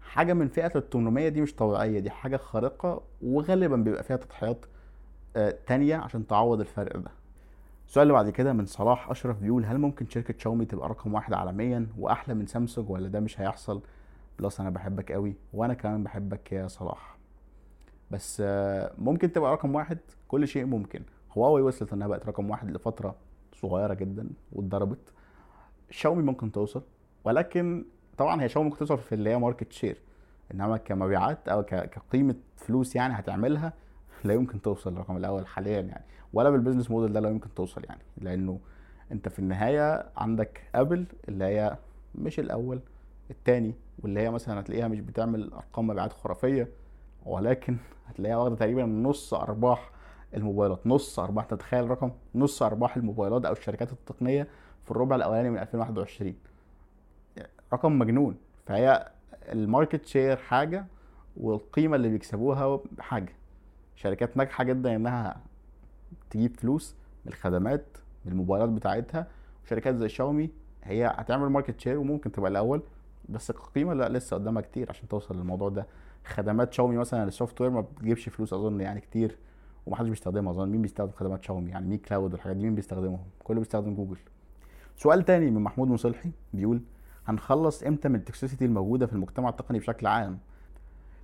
حاجة 0.01 0.33
من 0.33 0.47
فئة 0.47 0.71
ال 0.75 0.89
800 0.89 1.29
دي 1.29 1.41
مش 1.41 1.55
طبيعية 1.55 1.99
دي 1.99 2.09
حاجة 2.09 2.37
خارقة 2.37 3.01
وغالبا 3.21 3.75
بيبقى 3.75 4.03
فيها 4.03 4.17
تضحيات 4.17 4.65
آه 5.35 5.55
تانية 5.67 5.95
عشان 5.95 6.27
تعوض 6.27 6.59
الفرق 6.59 6.97
ده. 6.97 7.11
السؤال 7.87 8.03
اللي 8.03 8.13
بعد 8.13 8.29
كده 8.29 8.53
من 8.53 8.65
صلاح 8.65 9.09
أشرف 9.09 9.39
بيقول 9.39 9.65
هل 9.65 9.77
ممكن 9.77 10.05
شركة 10.09 10.33
شاومي 10.37 10.65
تبقى 10.65 10.89
رقم 10.89 11.13
واحد 11.13 11.33
عالميا 11.33 11.87
وأحلى 11.97 12.33
من 12.35 12.45
سامسونج 12.47 12.89
ولا 12.89 13.07
ده 13.07 13.19
مش 13.19 13.41
هيحصل؟ 13.41 13.81
plus 14.39 14.59
أنا 14.59 14.69
بحبك 14.69 15.11
قوي 15.11 15.35
وأنا 15.53 15.73
كمان 15.73 16.03
بحبك 16.03 16.51
يا 16.51 16.67
صلاح. 16.67 17.17
بس 18.11 18.43
ممكن 18.97 19.31
تبقى 19.31 19.51
رقم 19.53 19.75
واحد 19.75 19.97
كل 20.27 20.47
شيء 20.47 20.65
ممكن. 20.65 21.01
هواوي 21.37 21.61
وصلت 21.61 21.93
إنها 21.93 22.07
بقت 22.07 22.25
رقم 22.25 22.49
واحد 22.49 22.71
لفترة 22.71 23.15
صغيرة 23.53 23.93
جدا 23.93 24.29
واتضربت. 24.51 25.13
شاومي 25.91 26.23
ممكن 26.23 26.51
توصل 26.51 26.83
ولكن 27.23 27.85
طبعا 28.19 28.41
هي 28.41 28.49
شاومي 28.49 28.69
ممكن 28.69 28.79
توصل 28.79 28.97
في 28.97 29.15
اللي 29.15 29.29
هي 29.29 29.37
market 29.37 29.71
share 29.71 29.97
إنما 30.53 30.77
كمبيعات 30.77 31.49
أو 31.49 31.63
كقيمة 31.63 32.35
فلوس 32.55 32.95
يعني 32.95 33.13
هتعملها 33.13 33.73
لا 34.25 34.33
يمكن 34.33 34.61
توصل 34.61 34.91
للرقم 34.91 35.17
الأول 35.17 35.47
حاليا 35.47 35.81
يعني. 35.81 36.03
ولا 36.33 36.49
بال 36.49 36.57
business 36.57 36.91
model 36.91 37.13
ده 37.13 37.19
لا 37.19 37.29
يمكن 37.29 37.53
توصل 37.53 37.83
يعني 37.89 38.01
لأنه 38.17 38.59
أنت 39.11 39.29
في 39.29 39.39
النهاية 39.39 40.09
عندك 40.17 40.61
ابل 40.75 41.05
اللي 41.29 41.45
هي 41.45 41.77
مش 42.15 42.39
الأول 42.39 42.79
التاني 43.31 43.73
واللي 43.99 44.19
هي 44.19 44.29
مثلا 44.29 44.59
هتلاقيها 44.59 44.87
مش 44.87 44.99
بتعمل 44.99 45.53
أرقام 45.53 45.87
مبيعات 45.87 46.13
خرافية 46.13 46.67
ولكن 47.25 47.77
هتلاقيها 48.07 48.37
واخدة 48.37 48.55
تقريبا 48.55 48.85
نص 48.85 49.33
أرباح 49.33 49.91
الموبايلات 50.33 50.87
نص 50.87 51.19
أرباح 51.19 51.45
تتخيل 51.45 51.89
رقم 51.89 52.11
نص 52.35 52.63
أرباح 52.63 52.97
الموبايلات 52.97 53.45
أو 53.45 53.53
الشركات 53.53 53.91
التقنية 53.91 54.47
في 54.83 54.91
الربع 54.91 55.15
الأولاني 55.15 55.49
من 55.49 55.57
2021 55.57 56.33
رقم 57.73 57.99
مجنون. 57.99 58.35
فهي 58.65 59.11
ال 59.51 59.59
market 59.59 60.05
share 60.05 60.37
حاجة 60.37 60.85
والقيمة 61.37 61.95
اللي 61.95 62.09
بيكسبوها 62.09 62.79
حاجة. 62.99 63.33
شركات 63.95 64.37
ناجحة 64.37 64.63
جدا 64.63 64.95
إنها 64.95 65.41
تجيب 66.29 66.57
فلوس 66.57 66.95
من 67.25 67.31
الخدمات 67.31 67.85
من 68.25 68.31
الموبايلات 68.31 68.69
بتاعتها. 68.69 69.27
وشركات 69.65 69.95
زي 69.95 70.09
شاومي 70.09 70.49
هي 70.83 71.13
هتعمل 71.15 71.49
market 71.49 71.79
share 71.79 71.97
وممكن 71.97 72.31
تبقى 72.31 72.51
الأول 72.51 72.81
بس 73.29 73.49
القيمة 73.49 73.93
لا 73.93 74.09
لسه 74.09 74.35
قدامها 74.37 74.61
كتير 74.61 74.89
عشان 74.89 75.07
توصل 75.07 75.37
للموضوع 75.37 75.69
ده. 75.69 75.87
خدمات 76.25 76.73
شاومي 76.73 76.97
مثلا 76.97 77.23
ال 77.23 77.61
software 77.61 77.69
ما 77.69 77.81
بتجيبش 77.81 78.29
فلوس 78.29 78.53
أظن 78.53 78.81
يعني 78.81 79.01
كتير 79.01 79.37
ومحدش 79.85 80.09
بيستخدمها 80.09 80.51
أظن. 80.51 80.69
مين 80.69 80.81
بيستخدم 80.81 81.11
خدمات 81.11 81.43
شاومي؟ 81.43 81.71
يعني 81.71 81.87
مي 81.87 81.97
كلاود 81.97 82.33
والحاجات 82.33 82.55
دي 82.55 82.63
مين 82.63 82.75
بيستخدمهم؟ 82.75 83.25
كله 83.43 83.59
بيستخدم 83.59 83.95
جوجل. 83.95 84.17
سؤال 84.97 85.25
تاني 85.25 85.51
من 85.51 85.61
محمود 85.61 85.87
مصلحي 85.87 86.31
بيقول 86.53 86.81
هنخلص 87.29 87.83
إمتى 87.83 88.09
من 88.09 88.15
ال 88.15 88.21
toxicity 88.21 88.65
الموجودة 88.65 89.05
في 89.05 89.13
المجتمع 89.13 89.49
التقني 89.49 89.79
بشكل 89.79 90.07
عام؟ 90.07 90.39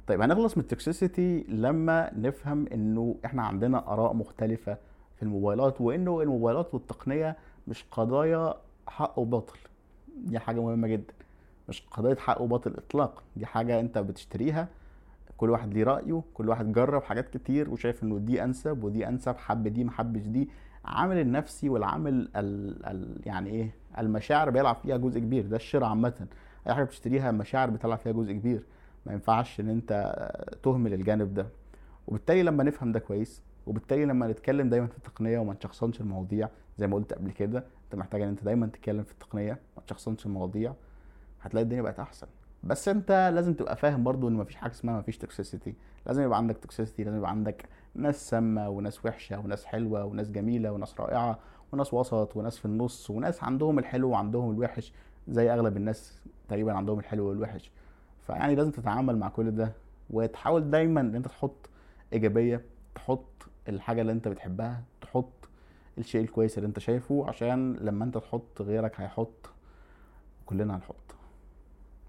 طيب 0.07 0.21
هنخلص 0.21 0.57
من 0.57 0.63
ال 0.63 0.72
toxicity 0.72 1.45
لما 1.49 2.11
نفهم 2.17 2.67
إنه 2.73 3.15
إحنا 3.25 3.43
عندنا 3.43 3.93
آراء 3.93 4.13
مختلفة 4.13 4.77
في 5.15 5.23
الموبايلات 5.23 5.81
وإنه 5.81 6.21
الموبايلات 6.21 6.73
والتقنيه 6.73 7.37
مش 7.67 7.85
قضايا 7.91 8.53
حق 8.87 9.19
وباطل. 9.19 9.57
دي 10.17 10.39
حاجة 10.39 10.59
مهمة 10.61 10.87
جدا. 10.87 11.13
مش 11.69 11.83
قضيه 11.91 12.15
حق 12.15 12.41
وباطل 12.41 12.73
اطلاقا. 12.77 13.23
دي 13.35 13.45
حاجة 13.45 13.79
أنت 13.79 13.97
بتشتريها 13.97 14.67
كل 15.37 15.49
واحد 15.49 15.73
ليه 15.73 15.83
رأيه 15.83 16.21
كل 16.33 16.49
واحد 16.49 16.71
جرب 16.73 17.03
حاجات 17.03 17.37
كتير 17.37 17.69
وشايف 17.69 18.03
إنه 18.03 18.17
دي 18.17 18.43
أنسب 18.43 18.83
ودي 18.83 19.07
أنسب 19.07 19.37
حب 19.37 19.67
دي 19.67 19.83
ما 19.83 19.91
حبش 19.91 20.21
دي. 20.21 20.49
عامل 20.85 21.17
النفسي 21.17 21.69
والعامل 21.69 22.29
ال 22.35 22.85
ال 22.85 23.21
يعني 23.25 23.49
إيه؟ 23.49 23.75
المشاعر 23.97 24.49
بيلعب 24.49 24.75
فيها 24.75 24.97
جزء 24.97 25.19
كبير 25.19 25.45
ده 25.47 25.55
الشراء 25.55 25.89
عامة. 25.89 26.27
أي 26.67 26.73
حاجة 26.73 26.83
بتشتريها 26.83 27.31
مشاعر 27.31 27.69
بتلعب 27.69 27.97
فيها 27.97 28.11
جزء 28.11 28.31
كبير. 28.33 28.63
ما 29.05 29.13
ينفعش 29.13 29.59
إن 29.59 29.69
أنت 29.69 30.21
تهمل 30.63 30.93
الجانب 30.93 31.33
ده. 31.33 31.47
وبالتالي 32.07 32.43
لما 32.43 32.63
نفهم 32.63 32.91
ده 32.91 32.99
كويس 32.99 33.41
وبالتالي 33.67 34.05
لما 34.05 34.27
نتكلم 34.27 34.69
دايما 34.69 34.87
في 34.87 34.97
التقنية 34.97 35.39
وما 35.39 35.53
نشخصنش 35.53 36.01
المواضيع 36.01 36.49
زي 36.77 36.87
ما 36.87 36.95
قلت 36.95 37.13
قبل 37.13 37.31
كده 37.31 37.63
أنت 37.85 37.95
محتاج 37.95 38.21
إن 38.21 38.27
أنت 38.27 38.43
دايما 38.43 38.67
تتكلم 38.67 39.03
في 39.03 39.11
التقنية 39.11 39.59
ما 39.77 39.83
تشخصنش 39.87 40.25
المواضيع 40.25 40.73
هتلاقي 41.41 41.63
الدنيا 41.63 41.81
بقت 41.81 41.99
أحسن. 41.99 42.27
بس 42.63 42.87
أنت 42.87 43.31
لازم 43.35 43.53
تبقى 43.53 43.75
فاهم 43.75 44.03
برضو 44.03 44.27
إن 44.27 44.33
مفيش 44.33 44.55
حاجة 44.55 44.71
اسمها 44.71 44.99
مفيش 44.99 45.17
توكسيسيتي 45.17 45.73
لازم 46.05 46.23
يبقى 46.23 46.37
عندك 46.37 46.57
توكسيسيتي 46.57 47.03
لازم 47.03 47.17
يبقى 47.17 47.29
عندك 47.29 47.65
ناس 47.95 48.29
سامة 48.29 48.69
وناس 48.69 49.05
وحشة 49.05 49.39
وناس 49.39 49.65
حلوة 49.65 50.05
وناس 50.05 50.31
جميلة 50.31 50.71
وناس 50.71 50.99
رائعة 50.99 51.39
وناس 51.73 51.93
وسط 51.93 52.35
وناس 52.37 52.57
في 52.57 52.65
النص 52.65 53.09
وناس 53.09 53.43
عندهم 53.43 53.79
الحلو 53.79 54.09
وعندهم 54.09 54.51
الوحش 54.51 54.93
زي 55.27 55.53
أغلب 55.53 55.77
الناس 55.77 56.19
تقريبا 56.49 56.73
عندهم 56.73 56.99
الحلو 56.99 57.25
والوحش. 57.29 57.71
فيعني 58.27 58.55
لازم 58.55 58.71
تتعامل 58.71 59.17
مع 59.17 59.29
كل 59.29 59.51
ده 59.51 59.71
وتحاول 60.09 60.71
دايما 60.71 61.01
إن 61.01 61.15
أنت 61.15 61.27
تحط 61.27 61.69
إيجابية 62.13 62.61
تحط 62.95 63.25
الحاجة 63.69 64.01
اللي 64.01 64.11
أنت 64.11 64.27
بتحبها 64.27 64.83
تحط 65.01 65.49
الشيء 65.97 66.21
الكويس 66.21 66.57
اللي 66.57 66.67
أنت 66.67 66.79
شايفه 66.79 67.27
عشان 67.27 67.73
لما 67.73 68.05
أنت 68.05 68.17
تحط 68.17 68.61
غيرك 68.61 68.99
هيحط 69.01 69.49
كلنا 70.45 70.75
هنحط. 70.75 70.95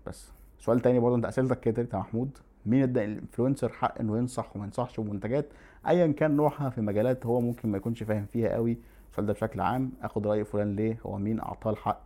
بس. 0.07 0.31
سؤال 0.59 0.81
تاني 0.81 0.99
برضه 0.99 1.17
أنت 1.17 1.25
أسئلتك 1.25 1.61
كترت 1.61 1.95
يا 1.95 1.99
محمود 1.99 2.39
مين 2.67 2.83
ادى 2.83 3.05
ال 3.05 3.11
influencer 3.11 3.69
حق 3.69 3.99
إنه 4.01 4.19
ينصح 4.19 4.57
وما 4.57 4.65
ينصحش 4.65 5.01
بمنتجات؟ 5.01 5.47
ايا 5.89 6.13
كان 6.13 6.37
نوعها 6.37 6.71
في 6.71 6.81
مجالات 6.81 7.27
هو 7.27 7.41
ممكن 7.41 7.69
ما 7.69 7.77
يكونش 7.77 8.03
فاهم 8.03 8.27
فيها 8.33 8.49
قوي 8.55 8.79
السؤال 9.17 9.27
ده 9.27 9.33
بشكل 9.33 9.61
عام 9.61 9.93
اخد 10.03 10.27
رأي 10.27 10.45
فلان 10.45 10.77
ليه؟ 10.77 10.99
هو 11.07 11.19
مين 11.19 11.41
اعطاه 11.41 11.71
الحق 11.71 12.01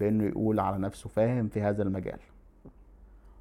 بانه 0.00 0.24
يقول 0.24 0.60
على 0.60 0.78
نفسه 0.78 1.08
فاهم 1.08 1.48
في 1.48 1.62
هذا 1.62 1.82
المجال. 1.82 2.18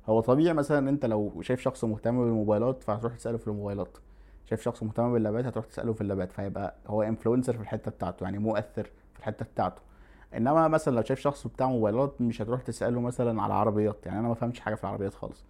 هو 0.09 0.19
طبيعي 0.19 0.53
مثلا 0.53 0.89
أنت 0.89 1.05
لو 1.05 1.41
شايف 1.41 1.59
شخص 1.61 1.83
مهتم 1.83 2.19
بالموبايلات 2.19 2.83
فهتروح 2.83 3.15
تسأله 3.15 3.37
في 3.37 3.47
الموبايلات. 3.47 3.97
شايف 4.45 4.61
شخص 4.61 4.83
مهتم 4.83 5.13
بال 5.13 5.20
laptops 5.20 5.45
هتروح 5.45 5.65
تسأله 5.65 5.93
في 5.93 6.01
ال 6.01 6.05
laptops 6.05 6.31
فيبقى 6.31 6.75
هو 6.87 7.03
influencer 7.03 7.53
في 7.53 7.61
الحتة 7.61 7.91
بتاعته 7.91 8.23
يعني 8.23 8.39
مؤثر 8.39 8.83
في 9.13 9.19
الحتة 9.19 9.45
بتاعته. 9.45 9.81
إنما 10.37 10.67
مثلا 10.67 10.95
لو 10.95 11.01
شايف 11.03 11.19
شخص 11.19 11.47
بتاع 11.47 11.67
موبايلات 11.67 12.21
مش 12.21 12.41
هتروح 12.41 12.61
تسأله 12.61 13.01
مثلا 13.01 13.41
على 13.41 13.53
عربيات 13.53 14.05
يعني 14.05 14.19
أنا 14.19 14.27
ما 14.27 14.33
فهمش 14.33 14.59
حاجة 14.59 14.75
في 14.75 14.83
العربيات 14.83 15.13
خالص. 15.13 15.45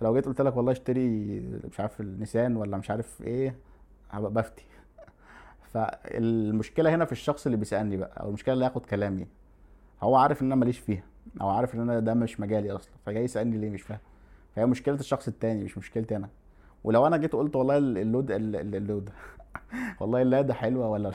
فلو 0.00 0.14
جيت 0.14 0.26
قلت 0.26 0.40
لك 0.40 0.56
والله 0.56 0.72
اشتري 0.72 1.40
مش 1.70 1.80
عارف 1.80 2.00
النيسان 2.00 2.56
ولا 2.56 2.76
مش 2.76 2.90
عارف 2.90 3.22
إيه 3.22 3.56
هبقى 4.10 4.32
بفتي. 4.32 4.64
فالمشكلة 5.72 6.94
هنا 6.94 7.04
في 7.04 7.12
الشخص 7.12 7.46
اللي 7.46 7.56
بيسألني 7.58 7.96
بقى 7.96 8.20
أو 8.20 8.28
المشكلة 8.28 8.54
اللي 8.54 8.64
هياخد 8.64 8.86
كلامي 8.86 9.26
هو 10.02 10.16
عارف 10.16 10.42
إن 10.42 10.46
أنا 10.46 10.54
ماليش 10.54 10.78
فيها 10.78 11.02
أو 11.40 11.48
عارف 11.48 11.74
إن 11.74 11.80
أنا 11.80 12.00
ده 12.00 12.14
مش 12.14 12.40
مجالي 12.40 12.70
أصلا 12.70 12.92
فجاي 13.06 13.24
يسألني 13.24 13.58
ليه 13.58 13.70
مش 13.70 13.82
فاهم. 13.82 13.98
فهي 14.56 14.66
مشكلة 14.66 14.94
الشخص 14.94 15.28
التاني 15.28 15.64
مش 15.64 15.78
مشكلتي 15.78 16.16
أنا. 16.16 16.28
ولو 16.84 17.06
أنا 17.06 17.16
جيت 17.16 17.32
قلت 17.32 17.56
والله 17.56 17.76
اللود 17.78 18.30
اللود 18.30 19.10
والله 20.00 20.22
اللاده 20.22 20.54
حلوة 20.54 20.88
ولا 20.88 21.12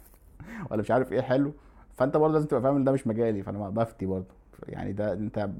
ولا 0.70 0.80
مش 0.80 0.90
عارف 0.90 1.12
إيه 1.12 1.20
حلو 1.20 1.52
فأنت 1.94 2.16
برضه 2.16 2.34
لازم 2.34 2.46
تبقى 2.46 2.62
فاهم 2.62 2.76
إن 2.76 2.84
ده 2.84 2.92
مش 2.92 3.06
مجالي 3.06 3.42
فأنا 3.42 3.70
بفتي 3.70 4.06
برضه. 4.06 4.34
يعني 4.68 4.92
ده 4.92 5.12
أنت 5.12 5.50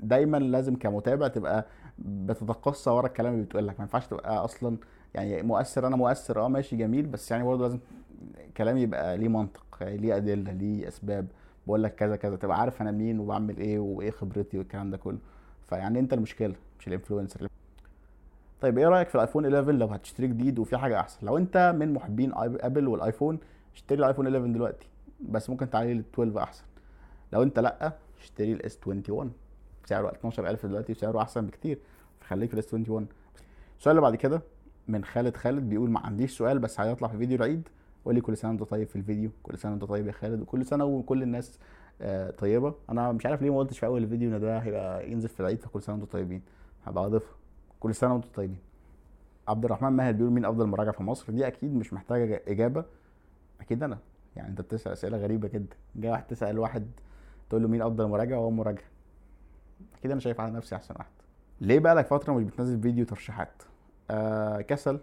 دايما 0.00 0.36
لازم 0.36 0.76
كمتابع 0.76 1.28
تبقى 1.28 1.66
بتتقصى 1.98 2.90
ورا 2.90 3.06
الكلام 3.06 3.34
اللي 3.34 3.44
بتقول 3.44 3.68
لك 3.68 3.74
ما 3.80 3.82
ينفعش 3.84 4.06
تبقى 4.06 4.44
أصلا 4.44 4.76
يعني 5.14 5.42
مؤثر 5.42 5.86
أنا 5.86 5.96
مؤثر 5.96 6.40
آه 6.44 6.48
ماشي 6.48 6.76
جميل 6.76 7.06
بس 7.06 7.30
يعني 7.30 7.44
برضه 7.44 7.62
لازم 7.62 7.78
كلامي 8.56 8.80
يبقى 8.82 9.18
ليه 9.18 9.28
منطق 9.28 9.66
يعني 9.80 9.96
ليه 9.96 10.16
أدلة 10.16 10.52
ليه 10.52 10.88
أسباب. 10.88 11.26
بقول 11.66 11.82
لك 11.82 11.94
كذا 11.94 12.16
كذا 12.16 12.36
تبقى 12.36 12.60
عارف 12.60 12.82
أنا 12.82 12.90
مين 12.90 13.20
وبعمل 13.20 13.56
إيه 13.56 13.78
وإيه 13.78 14.10
خبرتي 14.10 14.58
والكلام 14.58 14.90
ده 14.90 14.96
كله. 14.96 15.18
فيعني 15.68 15.98
أنت 15.98 16.12
المشكلة 16.12 16.54
مش 16.80 16.88
ال 16.88 16.93
influencer 16.93 17.46
طيب 18.60 18.78
إيه 18.78 18.88
رأيك 18.88 19.08
في 19.08 19.14
الآيفون 19.14 19.44
11 19.44 19.72
لو 19.72 19.86
هتشتري 19.86 20.26
جديد 20.26 20.58
وفي 20.58 20.76
حاجة 20.76 21.00
أحسن. 21.00 21.26
لو 21.26 21.36
أنت 21.38 21.74
من 21.78 21.92
محبين 21.92 22.32
آبل 22.36 22.88
والآيفون 22.88 23.38
اشتري 23.74 23.98
الآيفون 23.98 24.26
11 24.26 24.46
دلوقتي 24.52 24.88
بس 25.20 25.50
ممكن 25.50 25.70
تعلي 25.70 25.94
لل 25.94 26.04
12 26.14 26.42
أحسن. 26.42 26.64
لو 27.32 27.42
أنت 27.42 27.58
لأ 27.58 27.92
اشتري 28.20 28.52
ال 28.52 28.65
S 28.65 28.78
21 28.86 29.32
سعره 29.86 30.08
12000 30.08 30.66
دلوقتي 30.66 30.92
وسعره 30.92 31.22
أحسن 31.22 31.46
بكتير 31.46 31.78
فخليك 32.20 32.48
في 32.48 32.54
ال 32.54 32.64
S 32.64 32.74
21 32.74 33.06
السؤال 33.78 33.96
اللي 33.96 34.02
بعد 34.02 34.14
كده 34.16 34.42
من 34.88 35.04
خالد 35.04 35.36
خالد 35.36 35.68
بيقول 35.68 35.90
ما 35.90 36.00
عنديش 36.00 36.38
سؤال 36.38 36.58
بس 36.58 36.80
هيطلع 36.80 37.08
في 37.08 37.18
فيديو 37.18 37.36
العيد. 37.36 37.68
قول 38.04 38.14
لي 38.14 38.20
كل 38.20 38.36
سنة 38.36 38.50
وانت 38.50 38.62
طيب 38.62 38.88
في 38.88 38.96
الفيديو 38.96 39.30
كل 39.42 39.58
سنة 39.58 39.72
وانت 39.72 39.84
طيب 39.84 40.06
يا 40.06 40.12
خالد 40.12 40.40
وكل 40.40 40.66
سنة 40.66 40.84
وكل 40.84 41.22
الناس 41.22 41.58
آه، 42.00 42.30
طيبة. 42.30 42.74
أنا 42.90 43.12
مش 43.12 43.26
عارف 43.26 43.42
ليه 43.42 43.50
ما 43.50 43.58
قلتش 43.58 43.78
في 43.78 43.86
أول 43.86 44.02
الفيديو 44.02 44.36
إن 44.36 44.40
ده 44.40 44.58
هيبقى 44.58 45.10
ينزل 45.10 45.28
في 45.28 45.40
العيد 45.40 45.60
فكل 45.60 45.82
سنة 45.82 45.94
وأنتم 45.94 46.10
طيبين. 46.12 46.42
هبقى 46.86 47.06
أضيفها. 47.06 47.34
كل 47.80 47.94
سنة 47.94 48.12
وأنتم 48.14 48.28
طيبين. 48.34 48.58
عبد 49.48 49.64
الرحمن 49.64 49.88
ماهر 49.88 50.12
بيقول 50.12 50.32
مين 50.32 50.44
أفضل 50.44 50.66
مراجع 50.66 50.90
في 50.92 51.02
مصر؟ 51.02 51.32
دي 51.32 51.46
أكيد 51.46 51.74
مش 51.76 51.92
محتاجة 51.92 52.42
إجابة. 52.48 52.84
أكيد 53.60 53.82
أنا. 53.82 53.98
يعني 54.36 54.48
أنت 54.48 54.60
بتسأل 54.60 54.92
أسئلة 54.92 55.18
غريبة 55.18 55.48
جدا. 55.48 55.76
جاي 55.96 56.10
واحد 56.10 56.26
تسأل 56.26 56.58
واحد 56.58 56.86
تقول 57.50 57.62
له 57.62 57.68
مين 57.68 57.82
أفضل 57.82 58.06
مراجع؟ 58.08 58.36
وهو 58.36 58.50
مراجع. 58.50 58.82
أكيد 59.98 60.10
أنا 60.10 60.20
شايف 60.20 60.40
على 60.40 60.50
نفسي 60.52 60.76
أحسن 60.76 60.94
واحد. 60.98 61.10
ليه 61.60 61.78
بقى 61.78 61.94
لك 61.94 62.06
فترة 62.06 62.32
مش 62.32 62.44
بتنزل 62.44 62.80
فيديو 62.80 63.04
ترشيحات؟ 63.04 63.62
آه 64.10 64.60
كسل. 64.60 65.00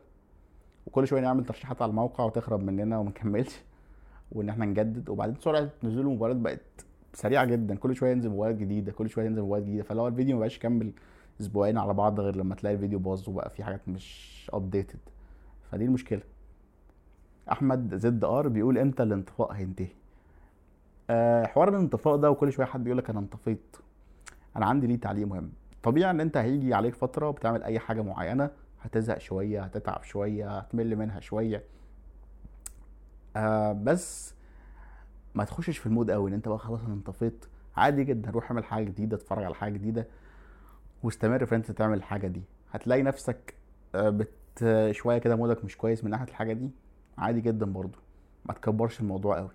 وكل 0.88 1.08
شوية 1.08 1.22
نعمل 1.22 1.46
ترشيحات 1.46 1.82
على 1.82 1.90
الموقع 1.90 2.24
وتخرب 2.24 2.64
مننا 2.64 2.98
وما 2.98 3.10
نكملش. 3.10 3.62
وإن 4.32 4.50
إحنا 4.50 4.66
نجدد. 4.66 5.10
وبعدين 5.10 5.36
سرعة 5.36 5.70
نزول 5.84 6.02
الموبايلات 6.02 6.38
بقت 6.42 6.86
سريعة 7.14 7.46
جدا. 7.46 7.76
كل 7.76 7.96
شوية 7.96 8.12
ينزل 8.12 8.30
موبايلات 8.30 8.60
جديدة. 8.60 8.92
كل 8.92 9.10
شوية 9.10 9.26
ينزل 9.26 9.42
موبايلات 9.42 9.68
جديدة. 9.70 9.84
فلو 9.84 10.08
الفيديو 10.08 10.36
ما 10.36 10.40
بقاش 10.40 10.58
يكمل 10.58 10.92
أسبوعين 11.42 11.78
على 11.78 11.94
بعض 11.94 12.20
غير 12.20 12.36
لما 12.36 12.56
تلاقي 12.56 12.76
الفيديو 12.76 13.00
باظ 13.00 13.30
وبقى 13.30 13.50
في 13.50 13.64
حاجات 13.64 13.90
مش 13.90 14.52
updated 14.54 15.00
فدي 15.72 15.86
المشكلة. 15.86 16.22
أحمد 17.52 17.96
زد 17.96 18.24
آر 18.24 18.48
بيقول 18.48 18.78
إمتى 18.78 19.04
الانطفاء 19.04 19.52
هينتهي؟ 19.52 19.88
أه 21.10 21.46
حوار 21.46 21.70
الانطفاء 21.70 22.16
ده 22.16 22.32
وكل 22.32 22.52
شوية 22.52 22.66
حد 22.66 22.86
يقول 22.88 22.98
لك 22.98 23.10
أنا 23.10 23.20
انطفيت. 23.20 23.78
أنا 24.56 24.66
عندي 24.66 24.88
ليه 24.88 25.00
تعليق 25.00 25.28
مهم. 25.28 25.52
طبيعي 25.84 26.12
إن 26.12 26.20
أنت 26.22 26.38
هيجي 26.38 26.74
عليك 26.74 26.96
فترة 26.96 27.32
بتعمل 27.32 27.64
أي 27.64 27.80
حاجة 27.80 28.02
معينة 28.02 28.50
هتزهق 28.86 29.18
شوية 29.18 29.62
هتتعب 29.64 30.04
شوية 30.04 30.58
هتمل 30.58 30.96
منها 30.96 31.20
شوية. 31.20 31.64
آه 33.36 33.72
بس 33.72 34.34
ما 35.36 35.44
تخشش 35.44 35.78
في 35.78 35.86
ال 35.86 35.91
mood 35.91 36.12
قوي 36.12 36.30
إن 36.30 36.34
أنت 36.36 36.48
بقى 36.48 36.60
خلاص 36.60 36.82
أنا 36.84 36.94
انطفيت. 36.94 37.46
عادي 37.78 38.04
جدا 38.04 38.32
روح 38.32 38.52
اعمل 38.52 38.64
حاجة 38.64 38.84
جديدة 38.84 39.18
اتفرج 39.18 39.44
على 39.44 39.56
حاجة 39.56 39.74
جديدة 39.74 40.08
واستمر 41.04 41.46
في 41.46 41.56
أنت 41.56 41.72
تعمل 41.72 41.98
الحاجة 41.98 42.28
دي. 42.28 42.42
هتلاقي 42.72 43.04
نفسك 43.04 43.54
آه، 43.96 44.10
بت 44.10 44.66
شوية 44.92 45.18
كده 45.18 45.36
mood 45.36 45.60
ك 45.60 45.66
مش 45.66 45.78
كويس 45.78 46.04
من 46.04 46.12
ناحية 46.12 46.28
الحاجة 46.28 46.54
دي. 46.54 46.70
عادي 47.18 47.42
جدا 47.42 47.66
برضو. 47.66 47.98
ما 48.46 48.54
تكبرش 48.54 49.00
الموضوع 49.00 49.38
قوي. 49.38 49.50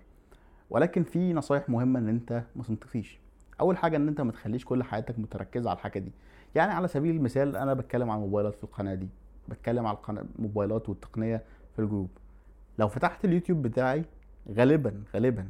ولكن 0.69 1.03
في 1.03 1.33
نصايح 1.33 1.69
مهمة 1.69 1.99
إن 1.99 2.09
أنت 2.09 2.43
ما 2.55 2.63
تنطفيش. 2.63 3.19
أول 3.61 3.77
حاجة 3.77 3.97
إن 3.97 4.07
أنت 4.07 4.21
ما 4.21 4.31
تخليش 4.31 4.65
كل 4.65 4.83
حياتك 4.83 5.19
متركزة 5.19 5.69
على 5.69 5.77
الحاجة 5.77 5.99
دي. 5.99 6.11
يعني 6.55 6.73
على 6.73 6.87
سبيل 6.87 7.15
المثال 7.15 7.55
أنا 7.55 7.73
بتكلم 7.73 8.09
عن 8.09 8.17
الموبايلات 8.17 8.55
في 8.55 8.63
القناة 8.63 8.93
دي 8.95 9.07
بتكلم 9.49 9.85
على 9.87 9.97
الموبايلات 10.09 10.89
والتقنية 10.89 11.43
في 11.75 11.79
الجروب. 11.79 12.09
لو 12.79 12.87
فتحت 12.87 13.25
اليوتيوب 13.25 13.61
بتاعي 13.61 14.05
غالبا 14.57 15.03
غالبا 15.13 15.49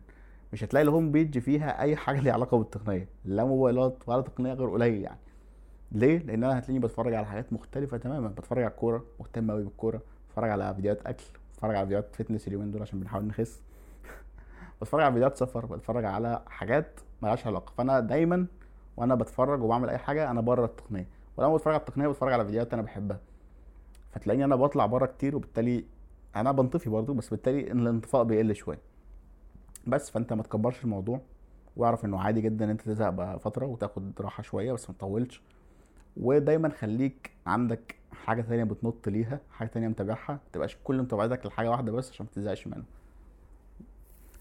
مش 0.53 0.63
هتلاقي 0.63 0.83
ال 0.84 0.89
home 0.89 1.12
page 1.12 1.39
فيها 1.39 1.81
أي 1.81 1.95
حاجة 1.95 2.19
ليها 2.19 2.33
علاقة 2.33 2.57
بالتقنية 2.57 3.07
لا 3.25 3.43
موبايلات 3.45 3.97
ولا 4.07 4.21
تقنية 4.21 4.53
غير 4.53 4.69
قليل 4.69 5.01
يعني. 5.01 5.17
ليه؟ 5.91 6.17
لأن 6.17 6.43
أنا 6.43 6.59
هتلاقيني 6.59 6.79
بتفرج 6.79 7.13
على 7.13 7.25
حاجات 7.25 7.53
مختلفة 7.53 7.97
تماما 7.97 8.27
بتفرج 8.27 8.63
على 8.63 8.71
الكورة 8.71 9.05
مهتم 9.19 9.51
قوي 9.51 9.63
بالكورة 9.63 10.01
بتفرج 10.29 10.49
على 10.49 10.75
فيديوهات 10.75 11.07
أكل 11.07 11.23
بتفرج 11.53 11.75
على 11.75 11.85
فيديوهات 11.85 12.15
fitness 12.15 12.47
اليومين 12.47 12.71
دول 12.71 12.81
عشان 12.81 12.99
بنحاول 12.99 13.25
نخس. 13.25 13.61
بتفرج 14.81 15.01
على 15.03 15.11
فيديوهات 15.13 15.37
سفر 15.37 15.65
بتفرج 15.65 16.05
على 16.05 16.41
حاجات 16.47 16.99
مالهاش 17.21 17.47
علاقة. 17.47 17.73
فأنا 17.77 17.99
دايما 17.99 18.45
وأنا 18.97 19.15
بتفرج 19.15 19.62
وبعمل 19.63 19.89
أي 19.89 19.97
حاجة 19.97 20.32
أنا 20.32 20.41
بره 20.41 20.65
التقنية. 20.65 21.08
ولما 21.38 21.56
بتفرج 21.56 21.73
على 21.73 21.80
التقنية 21.80 22.08
بتفرج 22.08 22.34
على 22.34 22.45
فيديوهات 22.45 22.73
أنا 22.73 22.82
بحبها. 22.82 23.19
فتلاقيني 24.12 24.45
أنا 24.45 24.56
بطلع 24.56 24.86
بره 24.86 25.06
كتير 25.06 25.36
وبالتالي 25.36 25.86
أنا 26.36 26.51
بنطفي 26.51 26.89
برضو 26.89 27.13
بس 27.13 27.30
بالتالي 27.30 27.71
الانطفاء 27.71 28.23
بيقل 28.23 28.56
شوية. 28.56 28.80
بس 29.88 30.10
فأنت 30.10 30.34
ما 30.34 30.43
تكبرش 30.43 30.84
الموضوع 30.84 31.21
واعرف 31.77 32.06
إنه 32.06 32.19
عادي 32.21 32.41
جدا 32.41 32.65
إن 32.65 32.69
أنت 32.69 32.82
تزهق 32.82 33.10
بقى 33.10 33.39
فترة 33.39 33.65
وتاخد 33.65 34.12
راحة 34.21 34.43
شوية 34.43 34.73
بس 34.73 34.89
ما 34.89 34.95
تطولش. 34.95 35.41
ودايما 36.17 36.69
خليك 36.69 37.32
عندك 37.45 37.95
حاجة 38.25 38.41
ثانية 38.41 38.63
بتنط 38.63 39.10
ليها 39.10 39.39
حاجة 39.51 39.67
ثانية 39.67 39.88
متابعها 39.88 40.32
ما 40.34 40.39
تبقاش 40.54 40.77
كل 40.84 41.01
متابعتك 41.01 41.45
لحاجة 41.45 41.69
واحدة 41.71 41.91
بس 41.91 42.10
عشان 42.12 42.25
ما 42.25 42.32
تزهقش 42.41 42.67
منها. 42.67 42.84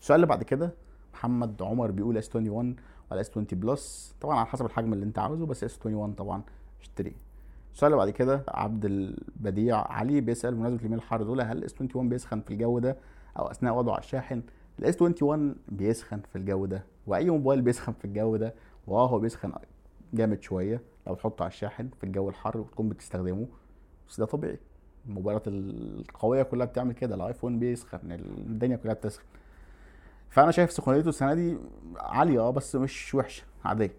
السؤال 0.00 0.16
اللي 0.16 0.26
بعد 0.26 0.42
كده 0.42 0.74
محمد 1.14 1.62
عمر 1.62 1.90
بيقول 1.90 2.18
اس 2.18 2.36
21 2.36 2.76
ولا 3.10 3.20
S 3.20 3.30
20 3.30 3.46
plus 3.52 4.14
طبعا 4.20 4.36
على 4.36 4.46
حسب 4.46 4.66
الحجم 4.66 4.92
اللي 4.92 5.04
انت 5.04 5.18
عاوزه 5.18 5.46
بس 5.46 5.64
S 5.64 5.78
21 5.78 6.12
طبعا 6.12 6.42
اشتريه. 6.80 7.12
السؤال 7.74 7.92
اللي 7.92 8.04
بعد 8.04 8.10
كده 8.10 8.44
عبد 8.48 8.84
البديع 8.84 9.76
علي 9.92 10.20
بيسأل 10.20 10.54
بمناسبة 10.54 10.78
اليومين 10.78 10.98
الحر 10.98 11.22
دول 11.22 11.40
هل 11.40 11.64
S 11.64 11.72
21 11.72 12.08
بيسخن 12.08 12.40
في 12.40 12.50
الجو 12.50 12.78
ده؟ 12.78 12.96
أو 13.38 13.50
أثناء 13.50 13.74
وضعه 13.74 13.92
على 13.92 14.00
الشاحن 14.02 14.42
ال 14.78 14.90
S 14.90 15.02
21 15.02 15.56
بيسخن 15.68 16.20
في 16.32 16.36
الجو 16.36 16.66
ده. 16.66 16.84
وأي 17.06 17.30
موبايل 17.30 17.62
بيسخن 17.62 17.92
في 17.92 18.04
الجو 18.04 18.36
ده 18.36 18.54
واه 18.86 19.06
هو 19.08 19.18
بيسخن 19.18 19.52
جامد 20.14 20.42
شوية 20.42 20.82
لو 21.06 21.14
تحطه 21.14 21.42
على 21.42 21.50
الشاحن 21.50 21.88
في 21.98 22.04
الجو 22.04 22.28
الحر 22.28 22.58
وتكون 22.58 22.88
بتستخدمه. 22.88 23.46
بس 24.08 24.20
ده 24.20 24.26
طبيعي. 24.26 24.58
الموبايلات 25.06 25.48
القوية 25.48 26.42
كلها 26.42 26.66
بتعمل 26.66 26.92
كده. 26.92 27.14
الايفون 27.14 27.58
بيسخن 27.58 27.98
الدنيا 28.12 28.76
كلها 28.76 28.94
بتسخن. 28.94 29.24
فأنا 30.30 30.50
شايف 30.50 30.72
سخونيته 30.72 31.08
السنة 31.08 31.34
دي 31.34 31.58
عالية 31.96 32.40
آه 32.40 32.50
بس 32.50 32.76
مش 32.76 33.14
وحشة 33.14 33.42
عادية. 33.64 33.92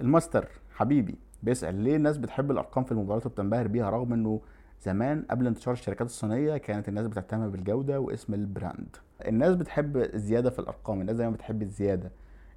الماستر 0.00 0.48
حبيبي 0.74 1.14
بيسأل 1.42 1.74
ليه 1.74 1.96
الناس 1.96 2.16
بتحب 2.18 2.50
الأرقام 2.50 2.84
في 2.84 2.92
الموبايلات 2.92 3.26
وبتنبهر 3.26 3.66
بيها 3.68 3.90
رغم 3.90 4.12
إنه 4.12 4.40
زمان 4.82 5.24
قبل 5.30 5.46
انتشار 5.46 5.74
الشركات 5.74 6.06
الصينية 6.06 6.56
كانت 6.56 6.88
الناس 6.88 7.06
بتهتم 7.06 7.50
بالجودة 7.50 8.00
واسم 8.00 8.34
ال 8.34 8.43
brand. 8.43 8.96
الناس 9.26 9.54
بتحب 9.56 9.96
الزياده 9.96 10.50
في 10.50 10.58
الأرقام 10.58 11.00
الناس 11.00 11.16
دايما 11.16 11.32
بتحب 11.32 11.62
الزيادة. 11.62 12.10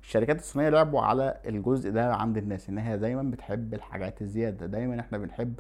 الشركات 0.03 0.39
الصينية 0.39 0.69
لعبوا 0.69 1.01
على 1.01 1.37
الجزء 1.45 1.91
ده 1.91 2.13
عند 2.15 2.37
الناس 2.37 2.69
إن 2.69 2.77
هي 2.77 2.97
دايما 2.97 3.23
بتحب 3.23 3.73
الحاجات 3.73 4.21
الزيادة 4.21 4.65
دايما 4.65 4.99
إحنا 4.99 5.17
بنحب 5.17 5.53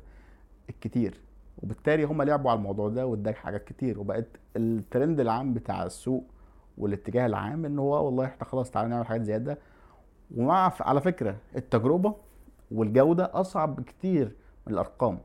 الكتير. 0.69 1.21
وبالتالي 1.63 2.03
هم 2.03 2.21
لعبوا 2.21 2.51
على 2.51 2.57
الموضوع 2.57 2.89
ده 2.89 3.07
واداك 3.07 3.35
حاجات 3.35 3.63
كتير 3.63 3.99
وبقت 3.99 4.27
الترند 4.55 5.19
العام 5.19 5.53
بتاع 5.53 5.83
السوق 5.85 6.23
والاتجاه 6.79 7.25
العام 7.25 7.65
إن 7.65 7.79
هو 7.79 8.05
والله 8.05 8.25
إحنا 8.25 8.45
خلاص 8.45 8.71
تعالى 8.71 8.89
نعمل 8.89 9.05
حاجات 9.05 9.21
زيادة. 9.23 9.57
ومع 10.37 10.73
على 10.79 11.01
فكرة 11.01 11.35
التجربة 11.55 12.15
والجودة 12.71 13.31
أصعب 13.33 13.75
بكتير 13.75 14.35
من 14.67 14.73
الأرقام 14.73 15.19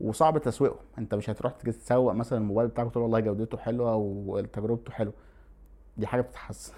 وصعب 0.00 0.38
تسويقه. 0.38 0.76
أنت 0.98 1.14
مش 1.14 1.30
هتروح 1.30 1.52
تسوق 1.52 2.12
مثلا 2.12 2.38
الموبايل 2.38 2.68
بتاعك 2.68 2.86
وتقول 2.86 3.02
والله 3.02 3.20
جودته 3.20 3.58
حلوة 3.58 3.96
وتجربته 3.96 4.92
حلوة. 4.92 5.12
دي 5.96 6.06
حاجة 6.06 6.20
بتتحسن. 6.20 6.72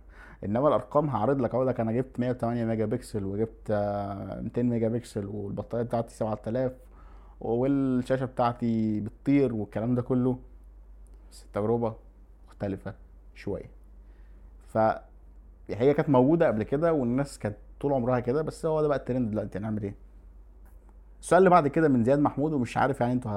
إنما 0.44 0.68
الأرقام 0.68 1.08
هعرض 1.10 1.40
لك 1.40 1.54
أقول 1.54 1.66
لك 1.66 1.80
أنا 1.80 1.92
جبت 1.92 2.20
108 2.20 2.64
ميجا 2.64 2.86
بكسل 2.86 3.24
وجبت 3.24 3.70
200 4.42 4.62
ميجا 4.62 4.88
بكسل 4.88 5.26
والبطارية 5.26 5.84
بتاعتي 5.84 6.14
7000 6.14 6.72
والشاشة 7.40 8.24
بتاعتي 8.24 9.00
بتطير 9.00 9.54
والكلام 9.54 9.94
ده 9.94 10.02
كله. 10.02 10.38
بس 11.32 11.42
التجربة 11.44 11.94
مختلفة. 12.48 13.07
شوية. 13.38 13.70
ف 14.68 14.78
هي 15.70 15.94
كانت 15.94 16.08
موجودة 16.08 16.46
قبل 16.46 16.62
كده 16.62 16.92
والناس 16.92 17.38
كانت 17.38 17.56
طول 17.80 17.92
عمرها 17.92 18.20
كده 18.20 18.42
بس 18.42 18.66
هو 18.66 18.82
ده 18.82 18.88
بقى 18.88 18.98
الترند 18.98 19.30
دلوقتي 19.30 19.58
هنعمل 19.58 19.82
إيه. 19.82 19.94
السؤال 21.20 21.38
اللي 21.38 21.50
بعد 21.50 21.68
كده 21.68 21.88
من 21.88 22.04
زياد 22.04 22.18
محمود 22.18 22.52
ومش 22.52 22.76
عارف 22.76 23.00
يعني 23.00 23.12
أنتوا 23.12 23.30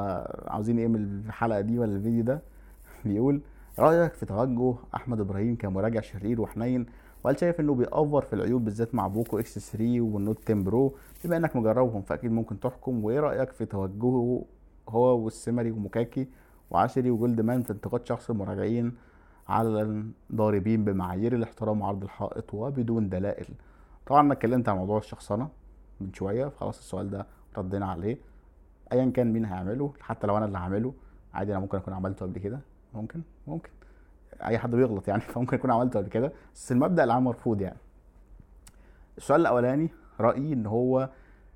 عاوزين 0.52 0.80
إيه 0.80 0.88
من 0.88 1.22
الحلقة 1.26 1.62
دي 1.62 1.80
ولا 1.80 1.96
الفيديو 1.96 2.24
ده؟ 2.24 2.42
بيقول 3.06 3.42
رأيك 3.80 4.14
في 4.14 4.26
توجه 4.26 4.76
أحمد 4.96 5.20
إبراهيم 5.20 5.56
كمراجع 5.56 6.02
شرير 6.02 6.42
وحنين 6.42 6.86
وهل 7.24 7.40
شايف 7.40 7.60
إنه 7.60 7.76
بيأفور 7.76 8.22
في 8.22 8.34
العيوب 8.34 8.66
بالذات 8.66 8.96
مع 8.96 9.08
بوكو 9.08 9.40
إكس 9.40 9.72
3 9.72 10.02
والنوت 10.02 10.44
10 10.44 10.54
برو؟ 10.54 10.96
بما 11.26 11.38
إنك 11.38 11.56
مجربهم 11.56 12.02
فأكيد 12.02 12.32
ممكن 12.32 12.60
تحكم 12.60 13.04
وإيه 13.06 13.20
رأيك 13.20 13.52
في 13.52 13.66
توجهه 13.66 14.46
هو 14.90 15.20
والسمري 15.20 15.72
ومكاكي 15.72 16.28
وعشري 16.72 17.12
وجولد 17.12 17.42
مان 17.42 17.62
في 17.62 17.74
انتقاد 17.74 18.06
شخص 18.06 18.30
المراجعين 18.30 18.94
على 19.52 19.82
الضاربين 20.30 20.84
بمعايير 20.86 21.36
الاحترام 21.36 21.82
وعرض 21.82 22.04
الحائط 22.04 22.54
وبدون 22.54 23.10
دلائل. 23.10 23.48
طبعا 24.06 24.22
أنا 24.22 24.34
اتكلمت 24.34 24.70
عن 24.70 24.78
موضوع 24.78 24.98
الشخصنه 24.98 25.50
من 26.02 26.14
شوية 26.14 26.46
فخلاص 26.48 26.78
السؤال 26.78 27.10
ده 27.10 27.26
ردينا 27.58 27.86
عليه. 27.86 28.18
ايا 28.92 29.12
كان 29.16 29.34
مين 29.34 29.46
هيعمله 29.46 29.94
حتى 30.00 30.28
لو 30.28 30.38
أنا 30.38 30.46
اللي 30.46 30.58
هعمله 30.58 30.94
عادي 31.34 31.52
أنا 31.52 31.60
ممكن 31.60 31.78
أكون 31.78 31.94
عملته 31.94 32.26
قبل 32.26 32.40
كده. 32.40 32.60
ممكن 32.94 33.22
ممكن. 33.48 33.70
أي 34.44 34.60
حد 34.60 34.72
بيغلط 34.72 35.08
يعني 35.08 35.22
فممكن 35.34 35.58
يكون 35.58 35.72
عملته 35.72 36.00
قبل 36.00 36.10
كده. 36.10 36.32
بس 36.56 36.72
المبدأ 36.72 37.04
العام 37.04 37.24
مرفوض 37.24 37.62
يعني. 37.62 37.78
السؤال 39.18 39.42
الأولاني 39.42 39.90
رأيي 40.20 40.54
إن 40.54 40.66
هو 40.66 41.10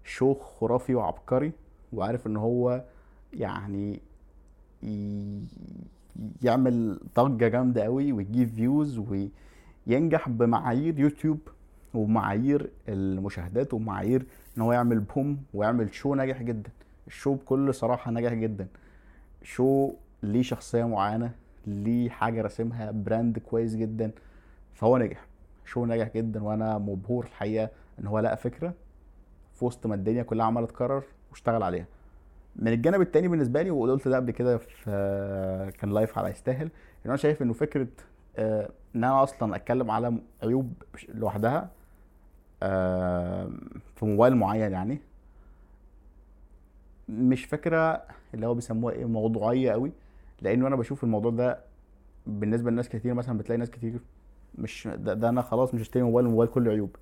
show 0.03 0.33
خرافي 0.33 0.95
وعبقري 0.95 1.51
وعارف 1.93 2.27
إن 2.27 2.37
هو 2.37 2.83
يعني 3.33 4.01
يعمل 6.41 6.99
ضجة 7.15 7.47
جامدة 7.47 7.83
قوي 7.83 8.11
ويجيب 8.11 8.49
views 8.49 9.01
وينجح 9.87 10.29
بمعايير 10.29 10.99
يوتيوب 10.99 11.39
ومعايير 11.93 12.69
المشاهدات 12.89 13.73
ومعايير 13.73 14.25
إن 14.57 14.61
هو 14.61 14.73
يعمل 14.73 14.99
boom 14.99 15.37
ويعمل 15.53 15.93
show 15.93 16.15
ناجح 16.15 16.41
جدا. 16.43 16.69
ال 17.07 17.13
show 17.13 17.33
بكل 17.33 17.73
صراحة 17.73 18.11
ناجح 18.11 18.33
جدا. 18.33 18.67
show 19.43 19.93
ليه 20.23 20.41
شخصية 20.41 20.83
معينة 20.83 21.31
ليه 21.67 22.09
حاجة 22.09 22.41
راسمها 22.41 22.91
brand 22.91 23.39
كويس 23.39 23.75
جدا. 23.75 24.11
فهو 24.73 24.97
نجح 24.97 25.25
شو 25.65 25.85
نجح 25.85 26.09
جدا 26.15 26.43
وأنا 26.43 26.77
مبهور 26.77 27.25
الحقيقة 27.25 27.69
إن 27.99 28.07
هو 28.07 28.19
لقى 28.19 28.37
فكرة 28.37 28.73
في 29.53 29.65
وسط 29.65 29.87
ما 29.87 29.95
الدنيا 29.95 30.23
كلها 30.23 30.45
عمالة 30.45 30.67
تكرر 30.67 31.03
واشتغل 31.31 31.63
عليها. 31.63 31.85
من 32.55 32.67
الجانب 32.67 33.01
التاني 33.01 33.27
بالنسبة 33.27 33.61
لي 33.61 33.71
وقلت 33.71 34.07
ده 34.07 34.15
قبل 34.15 34.31
كده 34.31 34.57
في 34.57 35.71
كان 35.79 35.93
لايف 35.93 36.17
على 36.17 36.29
يستاهل 36.29 36.65
إن 36.65 36.71
أنا 37.05 37.15
شايف 37.17 37.41
إنه 37.41 37.53
فكرة 37.53 37.87
آه، 38.37 38.69
إن 38.95 39.03
أنا 39.03 39.23
أصلا 39.23 39.55
أتكلم 39.55 39.91
على 39.91 40.17
عيوب 40.43 40.73
لوحدها 41.09 41.71
آه، 42.63 43.49
في 43.95 44.05
موبايل 44.05 44.35
معين 44.35 44.71
يعني 44.71 44.99
مش 47.09 47.45
فكرة 47.45 48.03
اللي 48.33 48.47
هو 48.47 48.53
بيسموها 48.53 48.93
إيه 48.93 49.05
موضوعية 49.05 49.71
قوي 49.71 49.91
لأنه 50.41 50.67
أنا 50.67 50.75
بشوف 50.75 51.03
الموضوع 51.03 51.31
ده 51.31 51.59
بالنسبة 52.27 52.71
لناس 52.71 52.89
كتير 52.89 53.13
مثلا 53.13 53.37
بتلاقي 53.37 53.59
ناس 53.59 53.69
كتير 53.71 53.99
مش 54.57 54.87
ده, 54.87 55.13
ده 55.13 55.29
أنا 55.29 55.41
خلاص 55.41 55.73
مش 55.73 55.81
هشتري 55.81 56.03
موبايل 56.03 56.25
الموبايل 56.25 56.49
كله 56.51 56.71
عيوب. 56.71 56.95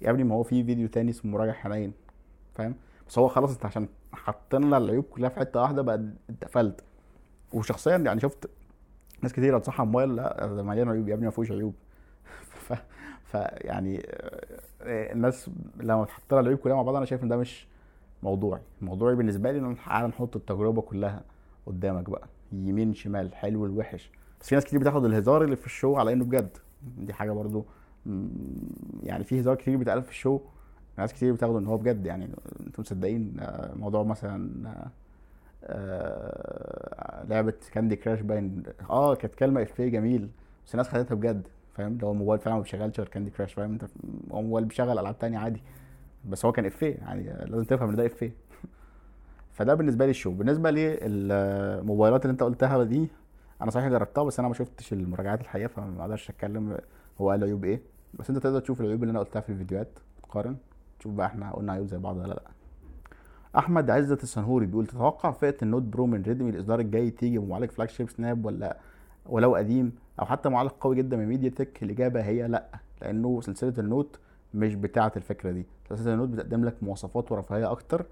يا 0.00 0.10
ابني 0.10 0.24
ما 0.24 0.34
هو 0.34 0.42
في 0.42 0.64
فيديو 0.64 0.88
تاني 0.88 1.10
اسمه 1.10 1.32
مراجع 1.32 1.52
حنين 1.52 1.92
فاهم؟ 2.54 2.74
بس 3.08 3.18
هو 3.18 3.28
خلاص 3.28 3.50
انت 3.52 3.66
عشان 3.66 3.88
حطينا 4.12 4.76
العيوب 4.78 5.04
كلها 5.04 5.28
في 5.28 5.40
حتة 5.40 5.60
واحدة 5.60 5.82
بقى 5.82 6.04
اتقفلت. 6.30 6.80
وشخصيا 7.52 7.96
يعني 7.96 8.20
شفت 8.20 8.50
ناس 9.22 9.32
كتير 9.32 9.56
انصحها 9.56 9.84
موبايل 9.84 10.16
لا 10.16 10.46
ده 10.46 10.62
مليان 10.62 10.88
عيوب 10.88 11.08
يا 11.08 11.14
ابني 11.14 11.24
ما 11.24 11.30
فيهوش 11.30 11.50
عيوب. 11.52 11.74
ف... 12.68 12.72
فيعني 13.24 14.02
آه، 14.82 15.12
الناس 15.12 15.50
لما 15.80 16.04
تحط 16.04 16.32
لها 16.32 16.40
العيوب 16.40 16.58
كلها 16.58 16.74
مع 16.76 16.82
بعض 16.82 16.94
أنا 16.96 17.04
شايف 17.04 17.22
إن 17.22 17.28
ده 17.28 17.36
مش 17.36 17.66
موضوعي. 18.22 18.60
موضوعي 18.82 19.14
بالنسبة 19.14 19.52
لي 19.52 19.58
إن 19.58 19.76
تعالى 19.86 20.08
نحط 20.08 20.36
التجربة 20.36 20.82
كلها 20.82 21.22
قدامك 21.66 22.10
بقى. 22.10 22.28
يمين 22.52 22.94
شمال 22.94 23.34
حلو 23.34 23.66
الوحش 23.66 24.10
بس 24.40 24.48
في 24.48 24.54
ناس 24.54 24.64
كتير 24.64 24.80
بتاخد 24.80 25.04
الهزار 25.04 25.44
اللي 25.44 25.56
في 25.56 25.66
ال 25.66 25.72
show 25.72 25.96
على 25.96 26.12
إنه 26.12 26.24
بجد. 26.24 26.58
دي 26.98 27.12
حاجة 27.12 27.30
برضو 27.32 27.66
يعني 29.02 29.24
في 29.24 29.40
هزار 29.40 29.54
كتير 29.54 29.76
بيتقال 29.76 30.02
في 30.02 30.10
ال 30.10 30.16
show 30.16 30.40
ناس 30.98 31.12
كتير 31.12 31.32
بتاخده 31.32 31.58
إن 31.58 31.66
هو 31.66 31.76
بجد 31.76 32.06
يعني 32.06 32.28
أنتوا 32.66 32.84
مصدقين 32.84 33.36
آه، 33.40 33.74
موضوع 33.74 34.02
مثلا 34.02 34.50
آه، 35.64 37.24
لعبة 37.28 37.54
كاندي 37.72 37.96
كراش 37.96 38.20
باين. 38.20 38.62
آه 38.90 39.14
كانت 39.14 39.34
كلمة 39.34 39.62
إفيه 39.62 39.88
جميل 39.88 40.28
بس 40.66 40.74
الناس 40.74 40.88
خدتها 40.88 41.14
بجد 41.14 41.46
فاهم؟ 41.74 41.98
لو 42.02 42.12
الموبايل 42.12 42.40
فعلا 42.40 42.56
ما 42.56 42.62
بيشغلش 42.62 43.00
غير 43.00 43.08
كاندي 43.08 43.30
كراش 43.30 43.52
فاهم؟ 43.52 43.72
أنت 43.72 43.84
هو 44.32 44.38
الموبايل 44.40 44.64
بيشغل 44.64 44.98
ألعاب 44.98 45.18
تانية 45.18 45.38
عادي 45.38 45.62
بس 46.28 46.44
هو 46.44 46.52
كان 46.52 46.66
إفيه 46.66 46.94
يعني 46.94 47.22
لازم 47.46 47.64
تفهم 47.64 47.88
إن 47.88 47.96
ده 47.96 48.06
إفيه. 48.06 48.32
فده 49.56 49.74
بالنسبة 49.74 50.04
لي 50.04 50.10
ال 50.10 50.13
show. 50.13 50.30
بالنسبة 50.30 50.70
للموبايلات 50.70 52.22
اللي 52.22 52.32
أنت 52.32 52.42
قلتها 52.42 52.84
دي 52.84 53.08
أنا 53.62 53.70
صحيح 53.70 53.88
جربتها 53.88 54.24
بس 54.24 54.38
أنا 54.38 54.48
ما 54.48 54.54
شفتش 54.54 54.92
المراجعات 54.92 55.40
الحقيقة 55.40 55.68
فما 55.68 56.02
أقدرش 56.02 56.30
أتكلم 56.30 56.78
هو 57.20 57.30
قال 57.30 57.44
عيوب 57.44 57.64
إيه. 57.64 57.80
بس 58.14 58.30
أنت 58.30 58.38
تقدر 58.38 58.60
تشوف 58.60 58.80
العيوب 58.80 59.02
اللي 59.02 59.10
أنا 59.10 59.20
قلتها 59.20 59.40
في 59.40 59.48
الفيديوهات 59.52 59.88
تقارن. 60.22 60.56
تشوف 60.98 61.12
بقى 61.12 61.26
إحنا 61.26 61.52
قلنا 61.52 61.72
عيوب 61.72 61.86
زي 61.86 61.98
بعض 61.98 62.16
ولا 62.16 62.26
لأ. 62.26 62.42
أحمد 63.58 63.90
عزت 63.90 64.22
السنهوري 64.22 64.66
بيقول 64.66 64.86
تتوقع 64.86 65.30
فئة 65.30 65.56
النوت 65.62 65.82
برو 65.82 66.06
من 66.06 66.22
ريدمي 66.22 66.50
الإصدار 66.50 66.80
الجاي 66.80 67.10
تيجي 67.10 67.38
بمعالج 67.38 67.70
flagship 67.70 68.10
سناب 68.10 68.44
ولا 68.44 68.76
ولو 69.26 69.54
قديم؟ 69.54 69.92
أو 70.20 70.26
حتى 70.26 70.48
معالج 70.48 70.70
قوي 70.70 70.96
جدا 70.96 71.16
من 71.16 71.26
ميديا 71.26 71.48
تك 71.50 71.82
الإجابة 71.82 72.20
هي 72.22 72.48
لأ 72.48 72.68
لأنه 73.02 73.40
سلسلة 73.40 73.74
النوت 73.78 74.18
مش 74.54 74.74
بتاعة 74.74 75.12
الفكرة 75.16 75.50
دي. 75.50 75.66
سلسلة 75.88 76.12
النوت 76.12 76.28
بتقدم 76.28 76.64
لك 76.64 76.82
مواصفات 76.82 77.32
ورفاهية 77.32 77.70
أكتر 77.70 78.06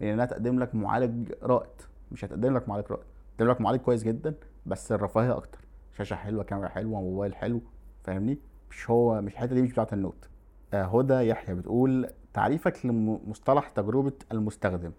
من 0.00 0.08
إنها 0.08 0.26
تقدم 0.26 0.58
لك 0.58 0.74
معالج 0.74 1.32
رائد. 1.42 1.70
مش 2.12 2.24
هتقدم 2.24 2.56
لك 2.56 2.68
معالج 2.68 2.84
رائد 2.90 3.04
تقدم 3.38 3.50
لك 3.50 3.60
معالج 3.60 3.80
كويس 3.80 4.02
جدا 4.02 4.34
بس 4.66 4.92
الرفاهية 4.92 5.36
أكتر. 5.36 5.58
شاشة 5.96 6.14
حلوة 6.14 6.44
كاميرا 6.44 6.68
حلوة 6.68 7.00
موبايل 7.00 7.34
حلو 7.34 7.60
فاهمني؟ 8.04 8.38
مش 8.70 8.90
هو 8.90 9.20
مش 9.20 9.32
الحتة 9.32 9.54
دي 9.54 9.62
مش 9.62 9.72
بتاعة 9.72 9.88
النوت. 9.92 10.28
آه 10.74 10.82
هدى 10.82 11.14
يحيى 11.14 11.54
بتقول 11.54 12.10
تعريفك 12.34 12.86
لمصطلح 12.86 13.68
تجربة 13.68 14.12
المستخدم. 14.32 14.92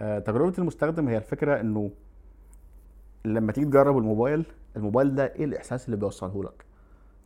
آه 0.00 0.18
تجربة 0.18 0.54
المستخدم 0.58 1.08
هي 1.08 1.16
الفكرة 1.16 1.60
إنه 1.60 1.90
لما 3.24 3.52
تيجي 3.52 3.66
تجرب 3.66 3.98
الموبايل 3.98 4.44
الموبايل 4.76 5.14
ده 5.14 5.34
إيه 5.34 5.44
الإحساس 5.44 5.86
اللي 5.86 5.96
بيوصله 5.96 6.44
لك؟ 6.44 6.64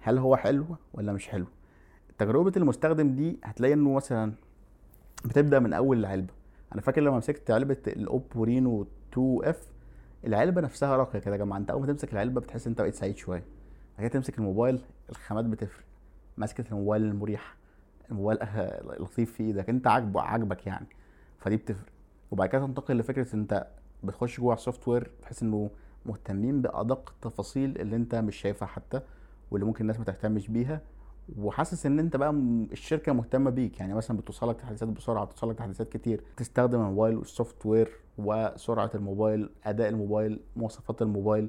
هل 0.00 0.18
هو 0.18 0.36
حلو 0.36 0.64
ولا 0.94 1.12
مش 1.12 1.28
حلو؟ 1.28 1.46
تجربة 2.18 2.52
المستخدم 2.56 3.14
دي 3.14 3.38
هتلاقي 3.44 3.74
إنه 3.74 3.92
مثلا 3.92 4.32
بتبدأ 5.24 5.58
من 5.58 5.72
أول 5.72 5.98
العلبه 5.98 6.32
أنا 6.72 6.80
فاكر 6.80 7.00
لما 7.00 7.16
مسكت 7.16 7.50
علبة 7.50 7.76
الأوبو 7.86 8.44
رينو 8.44 8.86
2 9.12 9.38
إف 9.44 9.72
العلبة 10.24 10.60
نفسها 10.60 10.96
راقية 10.96 11.18
كده 11.18 11.32
يا 11.32 11.38
جماعة. 11.38 11.58
أنت 11.58 11.70
أول 11.70 11.80
ما 11.80 11.86
تمسك 11.86 12.12
العلبة 12.12 12.40
بتحس 12.40 12.66
أنت 12.66 12.80
بقيت 12.80 12.94
سعيد 12.94 13.16
شوية. 13.16 13.44
بعد 13.98 14.00
كده 14.00 14.08
تمسك 14.08 14.38
الموبايل 14.38 14.80
الخامات 15.10 15.44
بتفرق. 15.44 15.84
ماسكه 16.36 16.64
الموبايل 16.72 17.02
المريح. 17.02 17.56
الموبايل 18.10 18.38
لطيف 19.00 19.32
في 19.32 19.42
إيدك 19.42 19.68
انت 19.68 19.86
عاجبه 19.86 20.20
عاجبك 20.20 20.66
يعني. 20.66 20.86
فدي 21.38 21.56
بتفرق. 21.56 21.92
وبعد 22.30 22.48
كده 22.48 22.66
تنتقل 22.66 22.98
لفكرة 22.98 23.34
أنت 23.34 23.66
بتخش 24.04 24.40
جوه 24.40 24.54
ال 24.54 24.88
software 24.88 25.10
تحس 25.22 25.42
إنه 25.42 25.70
مهتمين 26.06 26.62
بأدق 26.62 27.10
التفاصيل 27.14 27.78
اللي 27.80 27.96
أنت 27.96 28.14
مش 28.14 28.36
شايفها 28.36 28.68
حتى 28.68 29.00
واللي 29.50 29.66
ممكن 29.66 29.80
الناس 29.80 29.98
ما 29.98 30.04
تهتمش 30.04 30.48
بيها. 30.48 30.80
وحاسس 31.38 31.86
إن 31.86 31.98
أنت 31.98 32.16
بقى 32.16 32.30
الشركة 32.72 33.12
مهتمة 33.12 33.50
بيك. 33.50 33.80
يعني 33.80 33.94
مثلا 33.94 34.16
بتوصلك 34.16 34.60
تحديثات 34.60 34.88
بسرعة 34.88 35.24
بتوصلك 35.24 35.58
تحديثات 35.58 35.88
كتير. 35.88 36.24
تستخدم 36.36 36.80
الموبايل 36.80 37.16
وال 37.16 37.66
software 37.66 37.90
وسرعة 38.18 38.90
الموبايل 38.94 39.50
أداء 39.64 39.88
الموبايل 39.88 40.40
مواصفات 40.56 41.02
الموبايل. 41.02 41.48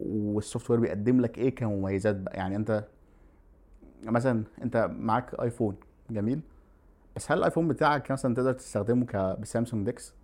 وال 0.00 0.70
software 0.70 0.80
بيقدم 0.80 1.20
لك 1.20 1.38
إيه 1.38 1.54
كمميزات 1.54 2.16
بقى؟ 2.16 2.36
يعني 2.36 2.56
أنت 2.56 2.84
مثلا 4.04 4.44
أنت 4.62 4.90
معاك 4.92 5.34
ايفون 5.40 5.76
جميل. 6.10 6.40
بس 7.16 7.32
هل 7.32 7.38
الآيفون 7.38 7.68
بتاعك 7.68 8.10
مثلا 8.10 8.34
تقدر 8.34 8.52
تستخدمه 8.52 9.36
بسامسونج 9.40 9.86
ديكس؟ 9.86 10.14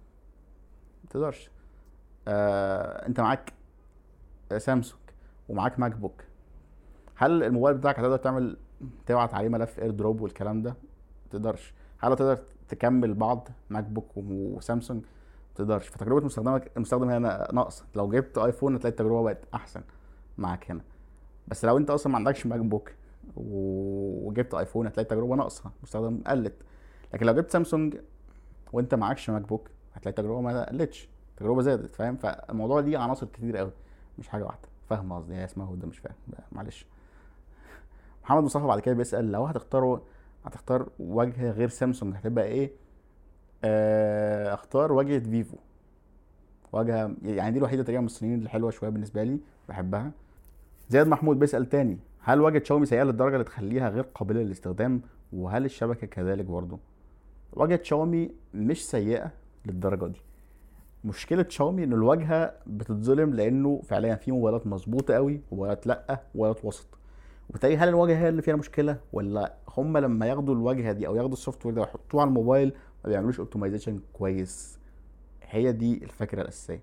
ما 1.05 1.11
تقدرش. 1.11 1.51
آه 2.29 3.07
أنت 3.07 3.21
معاك 3.21 3.53
سامسونج 4.59 5.03
ومعاك 5.49 5.79
ماك 5.79 5.97
بوك 5.97 6.25
هل 7.17 7.43
الموبايل 7.43 7.77
بتاعك 7.77 7.99
هتقدر 7.99 8.17
تعمل 8.17 8.57
تبعت 9.07 9.35
عليه 9.35 9.49
ملف 9.49 9.79
اير 9.79 9.91
دروب 9.91 10.21
والكلام 10.21 10.63
ده؟ 10.63 10.77
تقدرش. 11.31 11.75
هل 11.99 12.13
هتقدر 12.13 12.39
تكمل 12.69 13.15
بعض 13.15 13.49
ماك 13.71 13.85
بوك 13.85 14.11
وسامسونج؟ 14.17 15.05
تقدرش. 15.55 15.89
فتجربة 15.89 16.27
مستخدمك 16.27 16.71
المستخدم 16.77 17.11
هنا 17.11 17.49
ناقصة. 17.53 17.85
لو 17.95 18.11
جبت 18.11 18.39
ايفون 18.39 18.75
هتلاقي 18.75 18.91
التجربة 18.91 19.23
بقت 19.23 19.45
أحسن 19.55 19.83
معاك 20.39 20.71
هنا. 20.71 20.81
بس 21.49 21.65
لو 21.65 21.79
أنت 21.79 21.91
أصلا 21.91 22.13
ما 22.13 22.19
عندكش 22.19 22.47
ماك 22.47 22.61
بوك 22.61 22.91
وجبت 23.37 24.55
آيفون 24.55 24.87
هتلاقي 24.87 25.03
التجربة 25.03 25.35
ناقصة 25.37 25.71
مستخدم 25.83 26.21
قلت. 26.27 26.55
لكن 27.15 27.27
لو 27.27 27.33
جبت 27.35 27.51
سامسونج 27.51 27.97
وانت 28.73 28.95
معكش 28.95 29.31
ماك 29.31 29.43
بوك 29.43 29.69
هتلاقي 29.95 30.11
التجربة 30.11 30.41
ما 30.41 30.69
قلتش 30.69 31.09
التجربة 31.31 31.63
زادت 31.63 31.95
فاهم؟ 31.95 32.17
فالموضوع 32.17 32.81
ليه 32.81 32.99
عناصر 32.99 33.27
كتير 33.27 33.57
قوي 33.57 33.71
مش 34.19 34.29
حاجة 34.29 34.45
واحدة. 34.45 34.69
فاهم 34.91 35.13
قصدي؟ 35.13 35.35
هي 35.35 35.45
اسمها 35.45 35.77
ده 35.77 35.87
مش 35.87 35.99
فاهم 35.99 36.15
معلش. 36.53 36.87
محمد 38.25 38.43
مصطفى 38.45 38.67
بعد 38.67 38.81
كده 38.81 38.95
بيسأل 38.95 39.33
لو 39.33 39.45
هتختاروا 39.45 39.99
هتختار 40.45 40.89
واجهه 40.99 41.51
غير 41.51 41.69
سامسونج 41.69 42.17
هتبقى 42.17 42.45
إيه؟ 42.45 42.71
آه، 43.65 44.55
اختار 44.55 44.93
واجهه 44.93 45.19
فيفو. 45.19 45.57
واجهه 46.73 47.15
يعني 47.23 47.53
دي 47.53 47.59
الوحيدة 47.59 47.83
تقريبا 47.83 48.01
من 48.01 48.07
الصينيين 48.07 48.39
اللي 48.39 48.51
حلوة 48.51 48.71
شوية 48.71 48.91
بالنسبة 48.91 49.23
لي 49.23 49.39
بحبها. 49.69 50.11
زياد 50.89 51.07
محمود 51.09 51.39
بيسأل 51.39 51.69
تاني 51.69 51.99
هل 52.27 52.41
واجهه 52.41 52.63
شاومي 52.65 52.87
سيئة 52.87 53.03
للدرجة 53.03 53.33
اللي 53.35 53.45
تخليها 53.45 53.89
غير 53.89 54.03
قابلة 54.15 54.43
للاستخدام؟ 54.43 55.03
وهل 55.33 55.65
الشبكة 55.65 56.07
كذلك 56.07 56.45
برضه 56.45 56.79
واجهه 57.53 57.81
شاومي 57.83 58.31
مش 58.55 58.87
سيئة 58.91 59.33
للدرجة 59.67 60.07
دي. 60.07 60.21
مشكلة 61.05 61.47
شاومي 61.49 61.85
إن 61.85 61.93
الواجهة 61.93 62.55
بتتظلم 62.67 63.35
لأنه 63.35 63.81
فعليا 63.85 64.15
في 64.15 64.33
موبايلات 64.33 64.67
مظبوطة 64.67 65.15
قوي 65.15 65.41
وموبايلات 65.51 65.87
لأ 65.87 66.21
وموبايلات 66.35 66.65
وسط. 66.65 66.87
وبالتالي 67.51 67.77
هل 67.77 67.89
الواجهة 67.89 68.17
هي 68.19 68.29
اللي 68.29 68.43
فيها 68.43 68.57
مشكلة 68.57 68.97
ولا 69.13 69.55
هم 69.77 69.99
لما 69.99 70.27
ياخدوا 70.27 70.55
الواجهة 70.55 70.93
دي 70.93 71.07
أو 71.07 71.17
ياخدوا 71.17 71.33
السوفت 71.33 71.67
وير 71.67 71.75
ده 71.75 71.81
ويحطوه 71.81 72.21
على 72.21 72.29
الموبايل 72.29 72.73
ما 73.05 73.11
بيعملوش 73.11 73.39
اوبتمايزيشن 73.39 74.01
كويس؟ 74.13 74.79
هي 75.43 75.73
دي 75.73 76.05
الفكرة 76.05 76.43
الأساسية. 76.43 76.81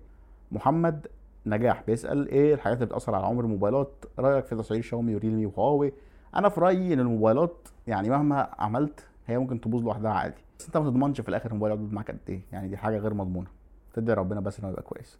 محمد 0.52 1.06
نجاح. 1.46 1.82
بيسأل 1.86 2.28
إيه 2.28 2.54
الحاجات 2.54 2.76
اللي 2.76 2.86
بتأثر 2.86 3.14
على 3.14 3.26
عمر 3.26 3.44
الموبايلات؟ 3.44 4.04
رأيك 4.18 4.44
في 4.44 4.56
تسعير 4.56 4.82
شاومي 4.82 5.14
وريلمي 5.14 5.46
وهواوي؟ 5.46 5.92
أنا 6.36 6.48
في 6.48 6.60
رأيي 6.60 6.94
إن 6.94 7.00
الموبايلات 7.00 7.68
يعني 7.86 8.10
مهما 8.10 8.50
عملت 8.58 9.06
هي 9.26 9.38
ممكن 9.38 9.60
تبوظ 9.60 9.82
لوحدها 9.82 10.10
عادي. 10.10 10.42
بس 10.58 10.66
أنت 10.66 10.76
ما 10.76 10.90
تضمنش 10.90 11.20
في 11.20 11.28
الآخر 11.28 11.50
الموبايل 11.50 11.74
يقعد 11.74 11.92
معاك 11.92 12.10
قد 12.10 12.18
إيه. 12.28 12.40
يعني 12.52 12.68
دي 12.68 12.76
حاجة 12.76 12.98
غير 12.98 13.14
مضمونة. 13.14 13.46
تدعي 13.94 14.16
ربنا 14.16 14.40
بس 14.40 14.60
إنه 14.60 14.68
يبقى 14.68 14.82
كويس. 14.82 15.18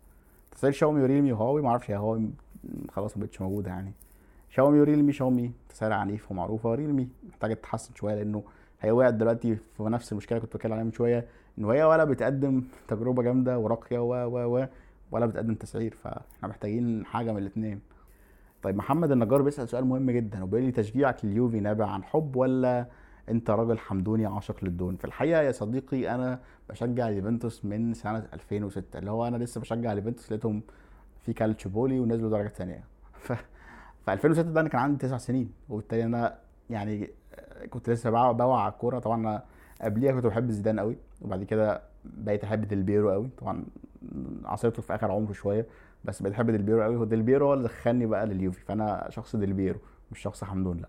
تسعير 0.50 0.72
شاومي 0.72 1.02
وريلمي 1.02 1.32
وهواوي؟ 1.32 1.62
ما 1.62 1.68
أعرفش 1.68 1.90
هي 1.90 1.96
هواوي 1.96 2.30
خلاص 2.90 3.16
ما 3.16 3.24
بقتش 3.24 3.40
موجودة 3.40 3.70
يعني. 3.70 3.92
شاومي 4.50 4.80
وريلمي 4.80 5.12
شاومي 5.12 5.50
تسعير 5.68 5.92
عنيف 5.92 6.30
ومعروفة. 6.30 6.70
وريلمي 6.70 7.08
محتاجة 7.28 7.54
تتحسن 7.54 7.94
شوية 7.94 8.14
لأنه 8.14 8.42
هي 8.80 8.90
وقعت 8.90 9.14
دلوقتي 9.14 9.56
في 9.76 9.82
نفس 9.82 10.12
المشكلة 10.12 10.38
كنت 10.38 10.56
بتكلم 10.56 10.72
عليها 10.72 10.84
من 10.84 10.92
شوية 10.92 11.26
إن 11.58 11.64
هي 11.64 11.84
ولا 11.84 12.04
بتقدم 12.04 12.62
تجربة 12.88 13.22
جامدة 13.22 13.58
وراقية 13.58 13.98
و 13.98 14.14
و 14.14 14.58
و. 14.58 14.66
ولا 15.12 15.26
بتقدم 15.26 15.54
تسعير 15.54 15.94
فاحنا 15.94 16.48
محتاجين 16.48 17.06
حاجة 17.06 17.32
من 17.32 17.38
الاثنين 17.38 17.80
طيب 18.62 18.76
محمد 18.76 19.10
النجار 19.10 19.42
بيسأل 19.42 19.68
سؤال 19.68 19.84
مهم 19.84 20.10
جدا 20.10 20.42
وبيقول 20.44 20.66
لي 20.66 20.72
تشجيعك 20.72 21.24
لليوفي 21.24 21.60
نابع 21.60 21.86
عن 21.86 22.04
حب 22.04 22.36
ولا 22.36 22.86
أنت 23.28 23.50
راجل 23.50 23.78
حمدوني 23.78 24.26
عاشق 24.26 24.64
للدون؟ 24.64 24.96
في 24.96 25.04
الحقيقة 25.04 25.42
يا 25.42 25.52
صديقي 25.52 26.14
أنا 26.14 26.40
بشجع 26.70 27.08
اليوفنتوس 27.08 27.64
من 27.64 27.94
سنة 27.94 28.26
2006 28.32 28.98
اللي 28.98 29.10
هو 29.10 29.26
أنا 29.28 29.36
لسه 29.36 29.60
بشجع 29.60 29.92
اليوفنتوس 29.92 30.32
لقيتهم 30.32 30.62
في 31.20 31.32
كالتشوبولي 31.32 32.00
ونزلوا 32.00 32.30
درجة 32.30 32.48
ثانية 32.48 32.84
ف 33.12 33.32
في 34.04 34.12
2006 34.12 34.50
ده 34.50 34.60
أنا 34.60 34.68
كان 34.68 34.80
عندي 34.80 34.98
تسع 35.06 35.16
سنين 35.16 35.52
وبالتالي 35.68 36.04
أنا 36.04 36.38
يعني 36.70 37.10
كنت 37.70 37.90
لسه 37.90 38.10
بوعى 38.32 38.62
على 38.62 38.72
الكورة. 38.72 38.98
طبعا 38.98 39.20
أنا 39.20 39.42
قبليها 39.80 40.12
كنت 40.12 40.26
بحب 40.26 40.50
زيدان 40.50 40.80
قوي 40.80 40.96
وبعد 41.22 41.44
كده 41.44 41.82
بقيت 42.04 42.44
أحب 42.44 42.60
ديل 42.68 42.84
بييرو 42.84 43.10
قوي. 43.10 43.28
طبعا 43.38 43.64
عصرته 44.44 44.82
في 44.82 44.94
آخر 44.94 45.10
عمره 45.10 45.32
شوية 45.32 45.66
بس 46.04 46.22
بقيت 46.22 46.34
احب 46.34 46.50
ديل 46.50 46.62
بييرو 46.62 46.82
قوي 46.82 46.96
هو 46.96 47.04
ديل 47.04 47.20
بييرو 47.20 47.46
هو 47.46 47.54
اللي 47.54 47.64
دخلني 47.64 48.06
بقى 48.06 48.26
لليوفي 48.26 48.60
فأنا 48.60 49.06
شخص 49.10 49.36
ديل 49.36 49.52
بييرو 49.52 49.78
مش 50.12 50.18
شخص 50.20 50.44
حمدون 50.44 50.76
لأ. 50.76 50.88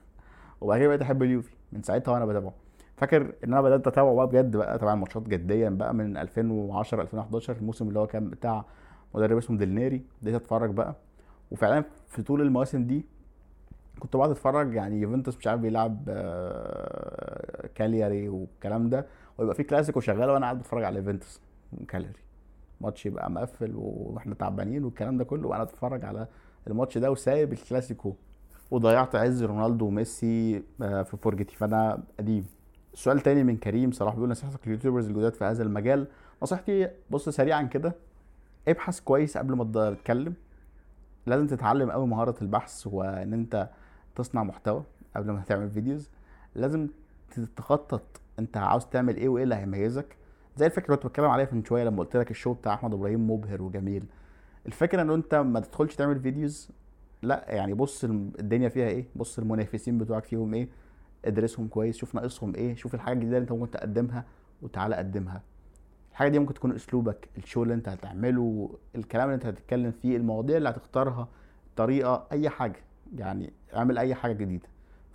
وبعد 0.60 0.78
كده 0.78 0.88
بقيت 0.88 1.02
أحب 1.02 1.22
اليوفي 1.22 1.54
من 1.72 1.82
ساعتها 1.82 2.12
وأنا 2.12 2.26
بتابعه. 2.26 2.52
فاكر 2.96 3.22
إن 3.22 3.52
أنا 3.52 3.60
بدأت 3.60 3.86
أتابعه 3.86 4.14
بقى 4.14 4.26
بجد 4.26 4.56
بقى 4.56 4.78
طبعا 4.78 4.94
ماتشات 4.94 5.28
جديا 5.28 5.70
بقى 5.70 5.94
من 5.94 6.16
2010 6.16 7.02
2011 7.02 7.56
الموسم 7.56 7.88
اللي 7.88 7.98
هو 7.98 8.06
كان 8.06 8.30
بتاع 8.30 8.64
مدرب 9.14 9.36
اسمه 9.36 9.58
ديلنيري 9.58 10.02
بديت 10.22 10.34
أتفرج 10.34 10.70
بقى. 10.70 10.94
وفعلا 11.50 11.84
في 12.08 12.22
طول 12.22 12.40
المواسم 12.42 12.84
دي 12.84 13.04
كنت 13.98 14.16
بقعد 14.16 14.30
أتفرج 14.30 14.74
يعني 14.74 15.00
يوفنتوس 15.00 15.36
مش 15.36 15.46
عارف 15.46 15.60
بيلعب 15.60 16.04
آه، 16.08 17.66
كالياري 17.74 18.28
والكلام 18.28 18.88
ده 18.90 19.06
ويبقى 19.38 19.54
في 19.54 19.62
كلاسيكو 19.62 20.00
شغال 20.00 20.30
وأنا 20.30 20.46
قاعد 20.46 20.58
بتفرج 20.58 20.84
على 20.84 20.98
يوفنتوس 20.98 21.40
وكالياري 21.72 22.23
ماتش 22.80 23.06
يبقى 23.06 23.30
مقفل 23.30 23.72
وإحنا 23.76 24.34
تعبانين 24.34 24.84
والكلام 24.84 25.16
ده 25.18 25.24
كله 25.24 25.48
وأنا 25.48 25.64
بتفرج 25.64 26.04
على 26.04 26.26
الماتش 26.66 26.98
ده 26.98 27.10
وسايب 27.10 27.52
الكلاسيكو. 27.52 28.14
وضيعت 28.70 29.14
عز 29.14 29.42
رونالدو 29.42 29.86
وميسي 29.86 30.62
آه، 30.82 31.02
في 31.02 31.16
فرجتي 31.16 31.56
فأنا 31.56 32.02
قديم. 32.18 32.46
سؤال 32.94 33.20
تاني 33.20 33.44
من 33.44 33.56
كريم 33.56 33.92
صلاح 33.92 34.14
بيقول 34.14 34.30
نصيحتك 34.30 34.60
لل 34.66 34.74
YouTubers 34.74 35.08
الجداد 35.08 35.34
في 35.34 35.44
هذا 35.44 35.62
المجال. 35.62 36.06
نصيحتي 36.42 36.88
بص 37.10 37.28
سريعا 37.28 37.62
كده 37.62 37.94
ابحث 38.68 39.00
كويس 39.00 39.38
قبل 39.38 39.54
ما 39.54 39.94
تتكلم. 39.94 40.34
لازم 41.26 41.46
تتعلم 41.46 41.90
قوي 41.90 42.06
مهارة 42.06 42.34
البحث 42.42 42.86
وإن 42.86 43.32
أنت 43.32 43.68
تصنع 44.16 44.42
محتوى 44.42 44.82
قبل 45.16 45.30
ما 45.30 45.42
تعمل 45.46 45.70
videos 45.70 46.10
لازم 46.54 46.88
تخطط 47.56 48.20
أنت 48.38 48.56
عاوز 48.56 48.86
تعمل 48.86 49.16
إيه 49.16 49.28
وإيه 49.28 49.44
اللي 49.44 49.54
هيميزك. 49.54 50.16
زي 50.56 50.66
الفكرة 50.66 50.86
اللي 50.86 50.96
كنت 50.96 51.06
بتكلم 51.06 51.26
عليها 51.30 51.48
من 51.52 51.64
شوية 51.64 51.84
لما 51.84 51.98
قلت 51.98 52.16
لك 52.16 52.30
ال 52.30 52.34
show 52.34 52.52
بتاع 52.52 52.74
أحمد 52.74 52.94
إبراهيم 52.94 53.30
مبهر 53.30 53.62
وجميل. 53.62 54.04
الفكرة 54.66 55.02
إن 55.02 55.10
أنت 55.10 55.34
ما 55.34 55.60
تدخلش 55.60 55.94
تعمل 55.96 56.20
videos 56.20 56.70
لا 57.22 57.44
يعني 57.48 57.74
بص 57.74 58.04
الدنيا 58.04 58.68
فيها 58.68 58.88
إيه؟ 58.88 59.06
بص 59.16 59.38
المنافسين 59.38 59.98
بتوعك 59.98 60.24
فيهم 60.24 60.54
إيه؟ 60.54 60.68
ادرسهم 61.24 61.68
كويس 61.68 61.96
شوف 61.96 62.14
ناقصهم 62.14 62.54
إيه؟ 62.54 62.74
شوف 62.74 62.94
الحاجة 62.94 63.12
الجديدة 63.14 63.36
اللي 63.36 63.42
أنت 63.44 63.52
ممكن 63.52 63.70
تقدمها 63.70 64.24
وتعالى 64.62 64.96
قدمها. 64.96 65.42
الحاجة 66.10 66.28
دي 66.28 66.38
ممكن 66.38 66.54
تكون 66.54 66.72
أسلوبك 66.74 67.28
الشو 67.38 67.62
اللي 67.62 67.74
أنت 67.74 67.88
هتعمله 67.88 68.70
الكلام 68.96 69.24
اللي 69.24 69.34
أنت 69.34 69.46
هتتكلم 69.46 69.90
فيه 69.90 70.16
المواضيع 70.16 70.56
اللي 70.56 70.68
هتختارها 70.68 71.28
طريقة 71.76 72.26
أي 72.32 72.48
حاجة. 72.48 72.80
يعني 73.16 73.52
اعمل 73.76 73.98
أي 73.98 74.14
حاجة 74.14 74.32
جديدة. 74.32 74.68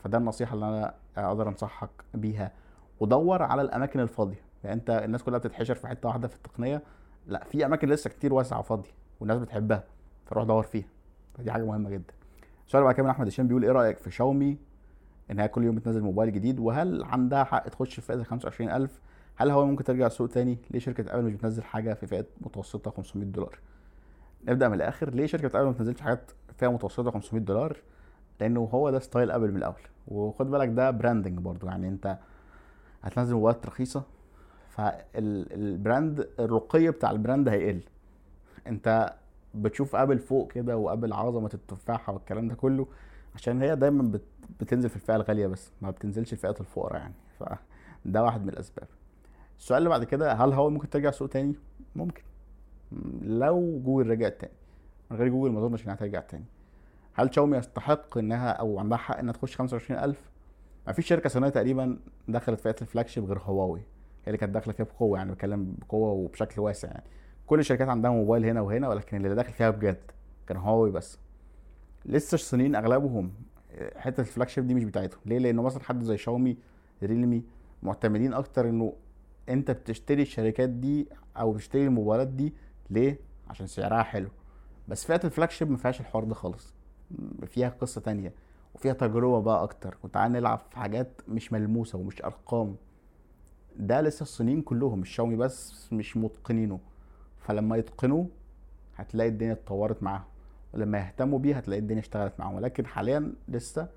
فده 0.03 0.17
النصيحة 0.17 0.53
اللي 0.53 0.65
أنا 0.65 0.93
أقدر 1.17 1.49
أنصحك 1.49 1.89
بيها. 2.13 2.51
ودور 2.99 3.43
على 3.43 3.61
الأماكن 3.61 3.99
الفاضية. 3.99 4.48
يعني 4.63 4.75
انت 4.75 4.89
الناس 4.89 5.23
كلها 5.23 5.39
بتتحشر 5.39 5.75
في 5.75 5.87
حتة 5.87 6.07
واحدة 6.07 6.27
في 6.27 6.35
التقنية. 6.35 6.81
لا 7.27 7.43
في 7.43 7.65
أماكن 7.65 7.89
لسه 7.89 8.09
كتير 8.09 8.33
واسعة 8.33 8.59
وفاضية 8.59 8.91
والناس 9.19 9.39
بتحبها 9.39 9.83
فروح 10.25 10.43
دور 10.43 10.63
فيها. 10.63 10.87
فدي 11.37 11.51
حاجة 11.51 11.65
مهمة 11.65 11.89
جدا. 11.89 12.13
السؤال 12.67 12.83
بعد 12.83 12.93
كده 12.95 13.03
من 13.03 13.09
أحمد 13.09 13.27
هشام 13.27 13.47
بيقول 13.47 13.63
إيه 13.63 13.71
رأيك 13.71 13.97
في 13.97 14.11
شاومي؟ 14.11 14.57
إن 15.31 15.39
هي 15.39 15.47
كل 15.47 15.63
يوم 15.63 15.75
بتنزل 15.75 16.01
موبايل 16.01 16.31
جديد 16.33 16.59
وهل 16.59 17.03
عندها 17.03 17.43
حق 17.43 17.67
تخش 17.67 17.95
في 17.95 18.01
فئة 18.01 18.23
25000 18.23 19.01
هل 19.35 19.49
هو 19.51 19.65
ممكن 19.65 19.83
ترجع 19.83 20.07
السوق 20.07 20.29
تاني؟ 20.29 20.57
ليه 20.71 20.79
شركة 20.79 21.13
ابل 21.15 21.23
مش 21.23 21.33
بتنزل 21.33 21.63
حاجة 21.63 21.93
في 21.93 22.07
فئة 22.07 22.25
متوسطة 22.41 22.91
500 22.91 23.27
دولار؟ 23.27 23.59
نبدأ 24.47 24.67
من 24.67 24.73
الآخر. 24.73 25.09
ليه 25.09 25.25
شركة 25.25 25.59
ابل 25.59 25.65
ما 25.65 25.71
بتنزلش 25.71 26.01
حاجات 26.01 26.31
فيها 26.57 26.69
متوسطة 26.69 27.11
500 27.11 27.43
دولار؟ 27.43 27.77
لأنه 28.39 28.59
هو 28.73 28.89
ده 28.89 28.99
style 28.99 29.31
ابل 29.31 29.51
من 29.51 29.57
الأول. 29.57 29.81
وخد 30.07 30.51
بالك 30.51 30.69
ده 30.69 30.91
branding 30.91 31.39
برضو. 31.39 31.67
يعني 31.67 31.87
أنت 31.87 32.17
هتنزل 33.01 33.35
موبايلات 33.35 33.65
رخيصة 33.65 34.03
فال 34.79 35.22
brand 35.22 36.29
الرقي 36.39 36.91
بتاع 36.91 37.11
ال 37.11 37.17
brand 37.17 37.49
هيقل. 37.49 37.81
انت 38.67 39.13
بتشوف 39.55 39.95
أبل 39.95 40.19
فوق 40.19 40.51
كده 40.51 40.77
وأبل 40.77 41.13
عظمة 41.13 41.49
التفاحة 41.53 42.13
والكلام 42.13 42.47
ده 42.47 42.55
كله 42.55 42.87
عشان 43.35 43.61
هي 43.61 43.75
دايما 43.75 44.19
بتنزل 44.59 44.89
في 44.89 44.95
الفئة 44.95 45.15
الغالية 45.15 45.47
بس 45.47 45.71
ما 45.81 45.91
بتنزلش 45.91 46.33
فئه 46.33 46.55
الفقراء 46.59 46.95
يعني. 47.01 47.13
فده 47.39 48.23
واحد 48.23 48.43
من 48.43 48.49
الأسباب. 48.49 48.87
السؤال 49.57 49.77
اللي 49.77 49.89
بعد 49.89 50.03
كده 50.03 50.33
هل 50.33 50.53
هو 50.53 50.69
ممكن 50.69 50.89
ترجع 50.89 51.11
سوق 51.11 51.29
تاني؟ 51.29 51.55
ممكن. 51.95 52.23
لو 53.21 53.81
جوجل 53.85 54.09
رجعت 54.09 54.41
تاني. 54.41 54.53
من 55.11 55.17
غير 55.17 55.27
جوجل 55.27 55.51
ما 55.51 55.59
أظنش 55.59 55.85
إنها 55.85 55.95
ترجع 55.95 56.19
تاني. 56.19 56.45
هل 57.13 57.35
شاومي 57.35 57.57
يستحق 57.57 58.17
إنها 58.17 58.49
أو 58.51 58.79
عندها 58.79 58.97
حق 58.97 59.17
إنها 59.17 59.33
تخش 59.33 59.55
25000 59.55 60.29
ما 60.87 60.93
فيش 60.93 61.07
شركة 61.07 61.29
صينية 61.29 61.49
تقريبا 61.49 61.99
دخلت 62.27 62.59
فئة 62.59 62.75
الفلاج 62.81 63.19
غير 63.19 63.39
هواوي. 63.39 63.81
اللي 64.29 64.37
كانت 64.37 64.53
داخلة 64.53 64.73
فيها 64.73 64.85
بقوة 64.85 65.17
يعني 65.17 65.31
بتكلم 65.31 65.75
بقوة 65.79 66.11
وبشكل 66.11 66.61
واسع 66.61 66.87
يعني. 66.87 67.03
كل 67.47 67.59
الشركات 67.59 67.89
عندها 67.89 68.11
موبايل 68.11 68.45
هنا 68.45 68.61
وهنا 68.61 68.89
ولكن 68.89 69.17
اللي 69.25 69.35
داخل 69.35 69.53
فيها 69.53 69.69
بجد 69.69 70.11
كان 70.47 70.57
هواوي 70.57 70.91
بس. 70.91 71.19
لسه 72.05 72.35
الصينيين 72.35 72.75
أغلبهم 72.75 73.31
حتة 73.95 74.21
ال 74.21 74.47
flagship 74.47 74.67
دي 74.67 74.73
مش 74.73 74.83
بتاعتهم. 74.83 75.21
ليه؟ 75.25 75.37
لأنه 75.37 75.61
مثلا 75.61 75.83
حد 75.83 76.03
زي 76.03 76.17
شاومي 76.17 76.57
ريلمي 77.03 77.43
معتمدين 77.83 78.33
أكتر 78.33 78.69
إنه 78.69 78.93
أنت 79.49 79.71
بتشتري 79.71 80.21
الشركات 80.21 80.69
دي 80.69 81.09
أو 81.37 81.51
بتشتري 81.51 81.85
الموبايلات 81.85 82.27
دي 82.27 82.53
ليه؟ 82.89 83.19
عشان 83.49 83.67
سعرها 83.67 84.03
حلو. 84.03 84.29
بس 84.87 85.05
فئة 85.05 85.21
ال 85.23 85.49
flagship 85.49 85.71
ما 85.71 85.77
فيهاش 85.77 85.99
الحوار 86.01 86.23
ده 86.23 86.35
خالص. 86.35 86.73
فيها 87.45 87.69
قصة 87.69 88.01
تانية 88.01 88.33
وفيها 88.75 88.93
تجربة 88.93 89.41
بقى 89.41 89.63
أكتر. 89.63 89.97
وتعال 90.03 90.31
نلعب 90.31 90.59
في 90.69 90.77
حاجات 90.77 91.21
مش 91.27 91.53
ملموسة 91.53 91.97
ومش 91.97 92.21
أرقام. 92.23 92.75
ده 93.79 94.01
لسه 94.01 94.23
الصينيين 94.23 94.61
كلهم 94.61 94.99
مش 94.99 95.09
شاومي 95.09 95.35
بس 95.35 95.93
مش 95.93 96.17
متقنينه. 96.17 96.79
فلما 97.39 97.77
يتقنوه 97.77 98.27
هتلاقي 98.97 99.29
الدنيا 99.29 99.51
اتطورت 99.53 100.03
معاهم. 100.03 100.23
ولما 100.73 100.97
يهتموا 100.97 101.39
بيه 101.39 101.55
هتلاقي 101.57 101.79
الدنيا 101.79 101.99
اشتغلت 102.01 102.33
معاهم. 102.39 102.55
ولكن 102.55 102.85
حاليا 102.85 103.33
لسه 103.47 103.87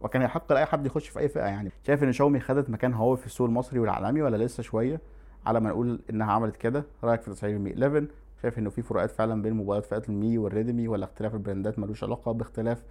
وكان 0.00 0.22
يحق 0.22 0.52
لأي 0.52 0.64
حد 0.66 0.86
يخش 0.86 1.08
في 1.08 1.18
أي 1.18 1.28
فئة 1.28 1.40
يعني. 1.44 1.70
شايف 1.86 2.02
إن 2.04 2.12
شاومي 2.12 2.40
خدت 2.40 2.70
مكان 2.70 2.94
هواوي 2.94 3.16
في 3.16 3.26
السوق 3.26 3.46
المصري 3.46 3.78
والعالمي 3.78 4.22
ولا 4.22 4.36
لسه 4.44 4.62
شوية؟ 4.62 5.00
على 5.46 5.60
ما 5.60 5.70
نقول 5.70 6.00
إنها 6.10 6.32
عملت 6.32 6.56
كده. 6.56 6.84
رأيك 7.04 7.22
في 7.22 7.30
تسعير 7.30 7.56
المي 7.56 7.70
11 7.72 8.06
شايف 8.42 8.58
إنه 8.58 8.70
في 8.70 8.82
فروقات 8.82 9.10
فعلا 9.10 9.42
بين 9.42 9.52
موبايلات 9.52 9.86
فئات 9.86 10.08
المي 10.08 10.38
والريدمي 10.38 10.88
ولا 10.88 11.04
اختلاف 11.04 11.34
البراندات 11.34 11.78
ملوش 11.78 12.04
علاقة؟ 12.04 12.32
باختلاف 12.32 12.82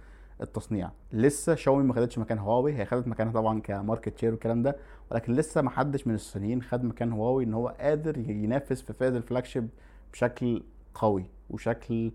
التصنيع. 0.42 0.90
لسه 1.12 1.54
شاومي 1.54 1.82
ما 1.84 1.94
خدتش 1.94 2.18
مكان 2.18 2.38
هواوي 2.38 2.72
هي 2.72 2.86
خدت 2.86 3.08
مكانها 3.08 3.32
طبعا 3.32 3.60
ك 3.60 3.68
market 3.68 4.18
share 4.18 4.30
والكلام 4.30 4.62
ده 4.62 4.76
ولكن 5.10 5.32
لسه 5.32 5.62
ما 5.62 5.70
حدش 5.70 6.06
من 6.06 6.14
الصينيين 6.14 6.62
خد 6.62 6.84
مكان 6.84 7.12
هواوي 7.12 7.44
إن 7.44 7.54
هو 7.54 7.68
قادر 7.68 8.18
ينافس 8.18 8.80
في 8.82 8.92
فئة 8.92 9.08
ال 9.08 9.19
flag 9.19 9.64
بشكل 10.12 10.62
قوي 10.94 11.24
وشكل 11.50 12.12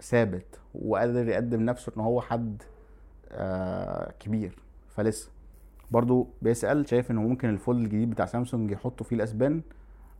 ثابت 0.00 0.60
وقادر 0.74 1.28
يقدم 1.28 1.62
نفسه 1.62 1.92
إن 1.96 2.02
هو 2.02 2.20
حد 2.20 2.62
آه 3.32 4.12
كبير. 4.20 4.58
فلسه. 4.88 5.30
برضو 5.90 6.28
بيسأل 6.42 6.88
شايف 6.88 7.10
إنه 7.10 7.22
ممكن 7.22 7.48
ال 7.48 7.54
Fold 7.54 7.78
الجديد 7.84 8.10
بتاع 8.10 8.26
سامسونج 8.26 8.70
يحطوا 8.70 9.06
فيه 9.06 9.16
ال 9.16 9.25
S 9.25 9.34
Pen 9.34 9.62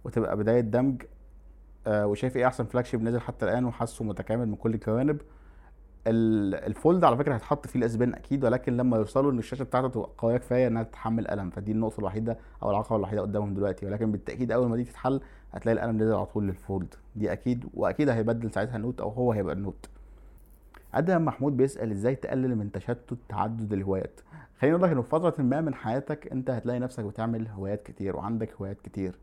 وتبقى 0.04 0.36
بداية 0.36 0.60
دمج 0.60 1.02
آه 1.86 2.06
وشايف 2.06 2.36
إيه 2.36 2.46
أحسن 2.46 2.64
flag 2.64 2.96
نزل 2.96 3.20
حتى 3.20 3.44
الآن 3.46 3.64
وحاسه 3.64 4.04
متكامل 4.04 4.48
من 4.48 4.56
كل 4.56 4.74
الجوانب 4.74 5.20
ال 6.08 6.27
Fold 6.27 7.04
على 7.04 7.16
فكرة 7.16 7.34
هيتحط 7.34 7.66
فيه 7.66 7.78
ال 7.78 7.85
S 7.85 7.93
Pen 7.93 8.14
أكيد 8.14 8.44
ولكن 8.44 8.76
لما 8.76 8.96
يوصلوا 8.96 9.32
إن 9.32 9.38
الشاشة 9.38 9.62
بتاعته 9.62 9.88
تبقى 9.88 10.10
قوية 10.18 10.36
كفاية 10.36 10.66
إنها 10.66 10.82
تتحمل 10.82 11.26
قلم 11.26 11.50
فدي 11.50 11.72
النقطة 11.72 11.98
الوحيدة 12.00 12.38
أو 12.62 12.70
العقبة 12.70 12.96
الوحيدة 12.96 13.22
قدامهم 13.22 13.54
دلوقتي 13.54 13.86
ولكن 13.86 14.12
بالتأكيد 14.12 14.52
أول 14.52 14.68
ما 14.68 14.76
دي 14.76 14.84
تتحل 14.84 15.20
هتلاقي 15.52 15.74
القلم 15.76 15.96
نزل 16.02 16.14
على 16.14 16.26
طول 16.26 16.46
لل 16.46 16.60
Fold. 16.60 16.94
دي 17.16 17.32
أكيد 17.32 17.64
وأكيد 17.74 18.08
هيبدل 18.08 18.50
ساعتها 18.50 18.76
ال 18.76 18.81
Note 18.81 19.00
أو 19.00 19.08
هو 19.08 19.32
هيبقى 19.32 19.54
ال 19.54 19.60
Note. 19.60 19.88
ادهم 20.94 21.24
محمود 21.24 21.56
بيسأل 21.56 21.90
إزاي 21.90 22.14
تقلل 22.14 22.56
من 22.56 22.72
تشتت 22.72 23.16
تعدد 23.28 23.72
الهوايات؟ 23.72 24.20
خليني 24.60 24.76
أقول 24.76 24.88
لك 24.88 24.96
ان 24.96 25.02
في 25.02 25.08
فترة 25.08 25.42
ما 25.42 25.60
من 25.60 25.74
حياتك 25.74 26.32
أنت 26.32 26.50
هتلاقي 26.50 26.78
نفسك 26.78 27.04
بتعمل 27.04 27.48
هوايات 27.48 27.82
كتير 27.82 28.16
وعندك 28.16 28.54
هوايات 28.60 28.80
كتير 28.80 29.14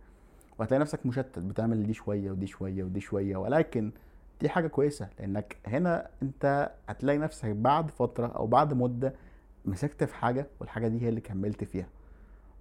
وهتلاقي 0.60 0.82
نفسك 0.82 1.06
مشتت 1.06 1.40
بتعمل 1.40 1.84
دي 1.88 1.94
شوية 1.94 2.32
ودي 2.32 2.48
شوية 2.48 2.84
ودي 2.84 3.00
شوية 3.00 3.38
ولكن 3.38 3.92
دي 4.42 4.50
حاجة 4.50 4.68
كويسة 4.68 5.08
لأنك 5.20 5.58
هنا 5.68 6.08
أنت 6.24 6.72
هتلاقي 6.90 7.18
نفسك 7.18 7.50
بعد 7.50 7.92
فترة 7.92 8.28
أو 8.28 8.48
بعد 8.48 8.74
مدة 8.74 9.14
مسكت 9.66 10.04
في 10.04 10.16
حاجة 10.16 10.48
والحاجة 10.60 10.88
دي 10.88 11.02
هي 11.02 11.10
اللي 11.10 11.22
كملت 11.22 11.64
فيها. 11.64 11.88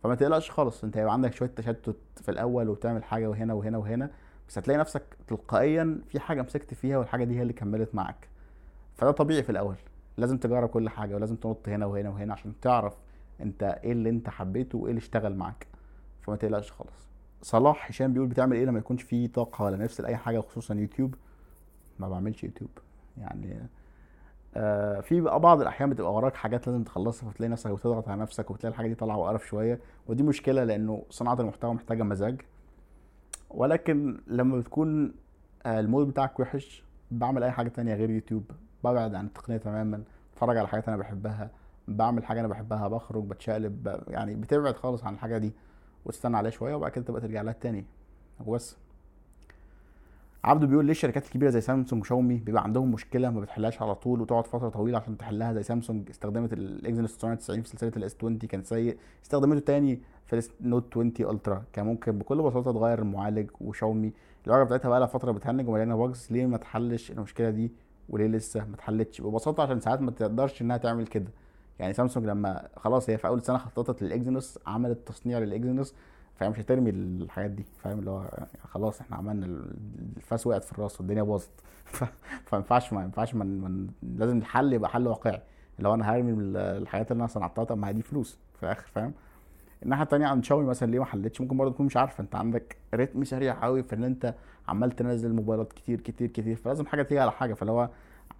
فما 0.02 0.14
تقلقش 0.14 0.50
خالص 0.50 0.84
أنت 0.84 0.96
هيبقى 0.96 1.12
عندك 1.12 1.32
شوية 1.34 1.50
تشتت 1.56 1.96
في 2.22 2.30
الأول 2.30 2.68
وبتعمل 2.68 3.04
حاجة 3.04 3.26
وهنا 3.30 3.54
وهنا 3.54 3.78
وهنا 3.78 4.10
بس 4.48 4.58
هتلاقي 4.58 4.78
نفسك 4.78 5.02
تلقائيا 5.26 6.00
في 6.08 6.20
حاجة 6.20 6.42
مسكت 6.42 6.74
فيها 6.74 6.98
والحاجة 6.98 7.24
دي 7.24 7.36
هي 7.38 7.42
اللي 7.42 7.52
كملت 7.52 7.94
معاك. 7.94 8.28
فده 8.96 9.10
طبيعي 9.10 9.42
في 9.42 9.50
الأول. 9.50 9.76
لازم 10.16 10.38
تجرب 10.38 10.68
كل 10.68 10.88
حاجة 10.88 11.14
ولازم 11.14 11.36
تنط 11.36 11.68
هنا 11.68 11.86
وهنا 11.86 12.08
وهنا 12.10 12.32
عشان 12.32 12.52
تعرف 12.60 12.94
أنت 13.40 13.62
إيه 13.62 13.92
اللي 13.92 14.10
أنت 14.10 14.28
حبيته 14.28 14.78
وإيه 14.78 14.90
اللي 14.90 14.98
اشتغل 14.98 15.34
معاك. 15.36 15.66
فما 16.22 16.36
تقلقش 16.36 16.72
خالص. 16.72 17.08
صلاح 17.42 17.88
هشام 17.90 18.12
بيقول 18.12 18.28
بتعمل 18.28 18.56
إيه 18.56 18.64
لما 18.64 18.78
يكونش 18.78 19.02
في 19.02 19.28
طاقة 19.28 19.64
ولا 19.64 19.76
نفس 19.76 20.00
لأي 20.00 20.16
حاجة 20.16 20.40
خصوصا 20.40 20.74
يوتيوب؟ 20.74 21.14
ما 21.98 22.08
بعملش 22.08 22.44
يوتيوب. 22.44 22.70
يعني 23.18 23.68
آه 24.56 25.00
في 25.00 25.20
بعض 25.20 25.60
الأحيان 25.60 25.90
بتبقى 25.90 26.14
وراك 26.14 26.34
حاجات 26.34 26.66
لازم 26.66 26.84
تخلصها 26.84 27.30
فتلاقي 27.30 27.50
نفسك 27.50 27.70
بتضغط 27.70 28.08
على 28.08 28.20
نفسك 28.20 28.50
وتلاقي 28.50 28.72
الحاجة 28.72 28.88
دي 28.88 28.94
طالعة 28.94 29.16
وقرف 29.16 29.46
شوية 29.46 29.80
ودي 30.06 30.22
مشكلة 30.22 30.64
لأنه 30.64 31.02
صناعة 31.10 31.40
المحتوى 31.40 31.74
محتاجة 31.74 32.02
مزاج. 32.02 32.40
ولكن 33.50 34.20
لما 34.26 34.58
بتكون 34.58 35.14
آه 35.66 35.80
ال 35.80 35.86
mood 35.86 36.08
بتاعك 36.08 36.40
وحش 36.40 36.84
بعمل 37.10 37.42
أي 37.42 37.50
حاجة 37.50 37.68
تانية 37.68 37.94
غير 37.94 38.10
يوتيوب. 38.10 38.50
ببعد 38.84 39.14
عن 39.14 39.26
التقنية 39.26 39.56
تماما 39.56 40.02
اتفرج 40.32 40.56
على 40.56 40.68
حاجات 40.68 40.88
أنا 40.88 40.96
بحبها 40.96 41.50
بعمل 41.88 42.24
حاجة 42.24 42.40
أنا 42.40 42.48
بحبها 42.48 42.88
بخرج 42.88 43.24
بتشقلب 43.24 44.00
يعني 44.08 44.34
بتبعد 44.34 44.76
خالص 44.76 45.04
عن 45.04 45.14
الحاجة 45.14 45.38
دي 45.38 45.52
وتستنى 46.04 46.36
عليها 46.36 46.50
شوية 46.50 46.74
وبعد 46.74 46.90
كده 46.90 47.04
تبقى 47.04 47.20
ترجع 47.20 47.42
لها 47.42 47.52
تاني. 47.52 47.84
وبس 48.46 48.76
عبده 50.44 50.66
بيقول 50.66 50.84
ليه 50.84 50.90
الشركات 50.92 51.24
الكبيرة 51.26 51.50
زي 51.50 51.60
سامسونج 51.60 52.02
وشاومي 52.02 52.34
بيبقى 52.36 52.62
عندهم 52.62 52.90
مشكلة 52.92 53.30
ما 53.30 53.40
بتحلهاش 53.40 53.82
على 53.82 53.94
طول 53.94 54.20
وتقعد 54.20 54.46
فترة 54.46 54.68
طويلة 54.68 54.98
عشان 54.98 55.16
تحلها 55.16 55.52
زي 55.52 55.62
سامسونج؟ 55.62 56.10
استخدمت 56.10 56.52
ال 56.52 56.61
Exynos 56.61 57.16
990 57.16 57.62
في 57.62 57.68
سلسلة 57.68 57.92
ال 57.96 58.06
S 58.06 58.16
20 58.16 58.38
كان 58.38 58.62
سيء. 58.62 58.96
استخدمته 59.24 59.60
تاني 59.60 60.00
في 60.26 60.48
ال 60.60 60.65
Note 60.65 60.84
20 60.90 61.12
Ultra 61.20 61.62
كان 61.72 61.86
ممكن 61.86 62.18
بكل 62.18 62.42
بساطة 62.42 62.72
تغير 62.72 62.98
المعالج 62.98 63.50
وشاومي. 63.60 64.12
الواجهه 64.46 64.64
بتاعتها 64.64 64.88
بقى 64.88 65.00
لها 65.00 65.06
فترة 65.08 65.32
بتهنج 65.32 65.68
ومليانة 65.68 65.96
bugs 65.96 66.28
ليه 66.30 66.46
ما 66.46 66.56
تحلش 66.56 67.10
المشكلة 67.10 67.50
دي 67.50 67.72
وليه 68.08 68.26
لسه 68.26 68.64
ما 68.64 68.74
اتحلتش 68.74 69.20
ببساطة 69.20 69.62
عشان 69.62 69.80
ساعات 69.80 70.00
ما 70.00 70.10
تقدرش 70.10 70.62
إنها 70.62 70.76
تعمل 70.76 71.06
كده. 71.06 71.30
يعني 71.78 71.92
سامسونج 71.92 72.26
لما 72.26 72.68
خلاص 72.76 73.10
هي 73.10 73.18
في 73.18 73.26
أول 73.26 73.42
سنة 73.42 73.58
خططت 73.58 74.02
لل 74.02 74.16
Exynos 74.16 74.58
عملت 74.66 75.08
تصنيع 75.08 75.38
لل 75.38 75.52
Exynos 75.52 75.94
فهي 76.36 76.48
مش 76.50 76.60
هترمي 76.60 76.90
الحاجات 76.90 77.50
دي 77.50 77.64
فاهم؟ 77.82 77.98
اللي 77.98 78.10
هو 78.10 78.30
خلاص 78.70 79.00
إحنا 79.00 79.16
عملنا 79.16 79.46
الفاس 80.16 80.46
وقعت 80.46 80.64
في 80.64 80.72
الراس 80.72 81.00
والدنيا 81.00 81.22
باظت. 81.22 81.50
فما 82.46 82.58
ينفعش 82.58 82.92
ما 82.92 83.02
ينفعش 83.02 83.34
من, 83.34 83.60
من 83.60 83.88
لازم 84.02 84.38
الحل 84.38 84.72
يبقى 84.72 84.90
حل 84.90 85.06
واقعي. 85.06 85.40
اللي 85.78 85.88
هو 85.88 85.94
أنا 85.94 86.10
هرمي 86.14 86.32
الحاجات 86.58 87.12
اللي 87.12 87.20
أنا 87.20 87.28
صنعتها 87.28 87.64
طب 87.64 87.78
ما 87.78 87.88
هي 87.88 87.92
دي 87.92 88.02
فلوس 88.02 88.38
في 88.56 88.62
الآخر 88.62 88.86
فاهم؟ 88.94 89.12
الناحية 89.82 90.02
التانية 90.02 90.26
عند 90.26 90.44
شاومي 90.44 90.66
مثلا 90.66 90.90
ليه 90.90 90.98
ما 90.98 91.04
حلتش؟ 91.04 91.40
ممكن 91.40 91.56
برضه 91.56 91.74
تكون 91.74 91.86
مش 91.86 91.96
عارفة. 91.96 92.22
انت 92.22 92.34
عندك 92.34 92.76
رتم 92.94 93.24
سريع 93.24 93.64
قوي 93.64 93.82
في 93.82 93.94
ان 93.94 94.04
انت 94.04 94.34
عمال 94.68 94.90
تنزل 94.90 95.32
موبايلات 95.34 95.72
كتير 95.72 96.00
كتير 96.00 96.28
كتير. 96.28 96.56
فلازم 96.56 96.86
حاجة 96.86 97.02
تيجي 97.02 97.20
على 97.20 97.32
حاجة. 97.32 97.54
فاللي 97.54 97.72
هو 97.72 97.88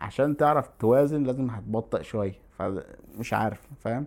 عشان 0.01 0.37
تعرف 0.37 0.69
توازن 0.79 1.23
لازم 1.23 1.51
هتبطئ 1.51 2.03
شوية. 2.03 2.35
فمش 2.59 3.33
عارف 3.33 3.69
فاهم؟ 3.81 4.07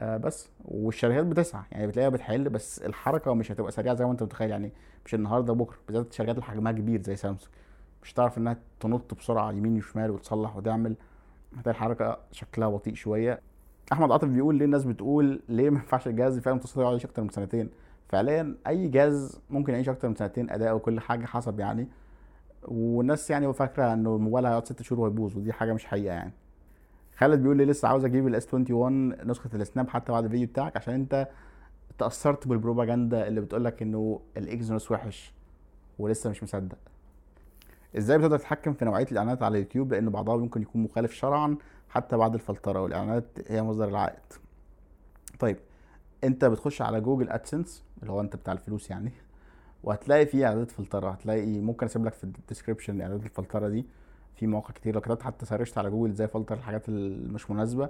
آه 0.00 0.16
بس. 0.16 0.48
والشركات 0.64 1.26
بتسعى 1.26 1.62
يعني 1.72 1.86
بتلاقيها 1.86 2.10
بتحل 2.10 2.48
بس 2.48 2.78
الحركة 2.82 3.34
مش 3.34 3.52
هتبقى 3.52 3.72
سريعة 3.72 3.94
زي 3.94 4.04
ما 4.04 4.12
انت 4.12 4.22
متخيل 4.22 4.50
يعني 4.50 4.72
مش 5.04 5.14
النهارده 5.14 5.52
بكرة 5.52 5.76
بالذات 5.86 6.10
الشركات 6.10 6.34
اللي 6.34 6.44
حجمها 6.46 6.72
كبير 6.72 7.02
زي 7.02 7.16
سامسونج. 7.16 7.50
مش 8.02 8.12
هتعرف 8.14 8.38
انها 8.38 8.56
تنط 8.80 9.14
بسرعة 9.14 9.52
يمين 9.52 9.76
وشمال 9.76 10.10
وتصلح 10.10 10.56
وتعمل. 10.56 10.96
هتلاقي 11.56 11.76
الحركه 11.76 12.18
شكلها 12.32 12.68
بطيء 12.68 12.94
شوية. 12.94 13.40
أحمد 13.92 14.12
عاطف 14.12 14.28
بيقول 14.28 14.54
ليه 14.54 14.64
الناس 14.64 14.84
بتقول 14.84 15.40
ليه 15.48 15.70
ما 15.70 15.78
ينفعش 15.78 16.06
الجهاز 16.08 16.38
فعلا 16.38 16.60
يقعد 16.76 16.90
يعيش 16.90 17.04
أكتر 17.04 17.22
من 17.22 17.28
سنتين؟ 17.28 17.70
فعليا 18.08 18.56
أي 18.66 18.88
جهاز 18.88 19.40
ممكن 19.50 19.72
يعيش 19.72 19.88
أكتر 19.88 20.08
من 20.08 20.14
سنتين 20.14 20.50
أداء 20.50 20.74
وكل 20.76 21.00
حاجة 21.00 21.26
حسب 21.26 21.60
يعني. 21.60 21.88
والناس 22.62 23.30
يعني 23.30 23.52
فاكرة 23.52 23.92
إنه 23.92 24.16
الموبايل 24.16 24.46
هيقعد 24.46 24.66
ست 24.66 24.82
شهور 24.82 25.00
ويبوظ 25.00 25.36
ودي 25.36 25.52
حاجة 25.52 25.72
مش 25.72 25.86
حقيقة 25.86 26.14
يعني. 26.14 26.32
خالد 27.16 27.42
بيقول 27.42 27.56
لي 27.56 27.64
لسه 27.64 27.88
عاوز 27.88 28.04
أجيب 28.04 28.26
ال 28.26 28.40
S 28.40 28.54
21 28.54 29.08
نسخة 29.30 29.50
ال 29.54 29.61
Snap 29.61 29.88
حتى 29.88 30.12
بعد 30.12 30.24
الفيديو 30.24 30.46
بتاعك 30.46 30.76
عشان 30.76 30.94
أنت 30.94 31.28
تأثرت 31.98 32.48
بالبروباجندا 32.48 33.28
اللي 33.28 33.40
بتقول 33.40 33.64
لك 33.64 33.82
انه 33.82 34.20
ال 34.36 34.44
Exynos 34.44 34.90
وحش 34.90 35.32
ولسه 35.98 36.30
مش 36.30 36.42
مصدق. 36.42 36.78
إزاي 37.98 38.18
بتقدر 38.18 38.38
تتحكم 38.38 38.72
في 38.72 38.84
نوعية 38.84 39.06
الإعلانات 39.12 39.42
على 39.42 39.58
اليوتيوب؟ 39.58 39.92
لأن 39.92 40.10
بعضها 40.10 40.36
ممكن 40.36 40.62
يكون 40.62 40.82
مخالف 40.82 41.12
شرعا 41.12 41.56
حتى 41.88 42.16
بعد 42.16 42.34
الفلترة 42.34 42.82
والإعلانات 42.82 43.24
هي 43.48 43.62
مصدر 43.62 43.88
العائد. 43.88 44.22
طيب 45.38 45.56
أنت 46.24 46.44
بتخش 46.44 46.82
على 46.82 47.00
Google 47.00 47.30
AdSense 47.30 47.84
اللي 48.00 48.12
هو 48.12 48.20
أنت 48.20 48.36
بتاع 48.36 48.52
الفلوس 48.52 48.90
يعني 48.90 49.12
وهتلاقي 49.84 50.26
فيه 50.26 50.46
إعدادات 50.46 50.70
فلترة. 50.70 51.10
هتلاقي 51.10 51.60
ممكن 51.60 51.86
أسيب 51.86 52.04
لك 52.04 52.12
في 52.12 52.24
ال 52.24 52.30
description 52.30 53.00
إعدادات 53.00 53.24
الفلترة 53.24 53.68
دي. 53.68 53.86
في 54.36 54.46
مواقع 54.46 54.70
كتير 54.74 54.94
لو 54.94 55.00
كتبت 55.00 55.22
حتى 55.22 55.46
search 55.46 55.73
ت 55.73 55.78
على 55.78 55.90
جوجل 55.90 56.10
إزاي 56.10 56.28
فلتر 56.28 56.54
الحاجات 56.54 56.88
اللي 56.88 57.32
مش 57.32 57.50
مناسبة 57.50 57.88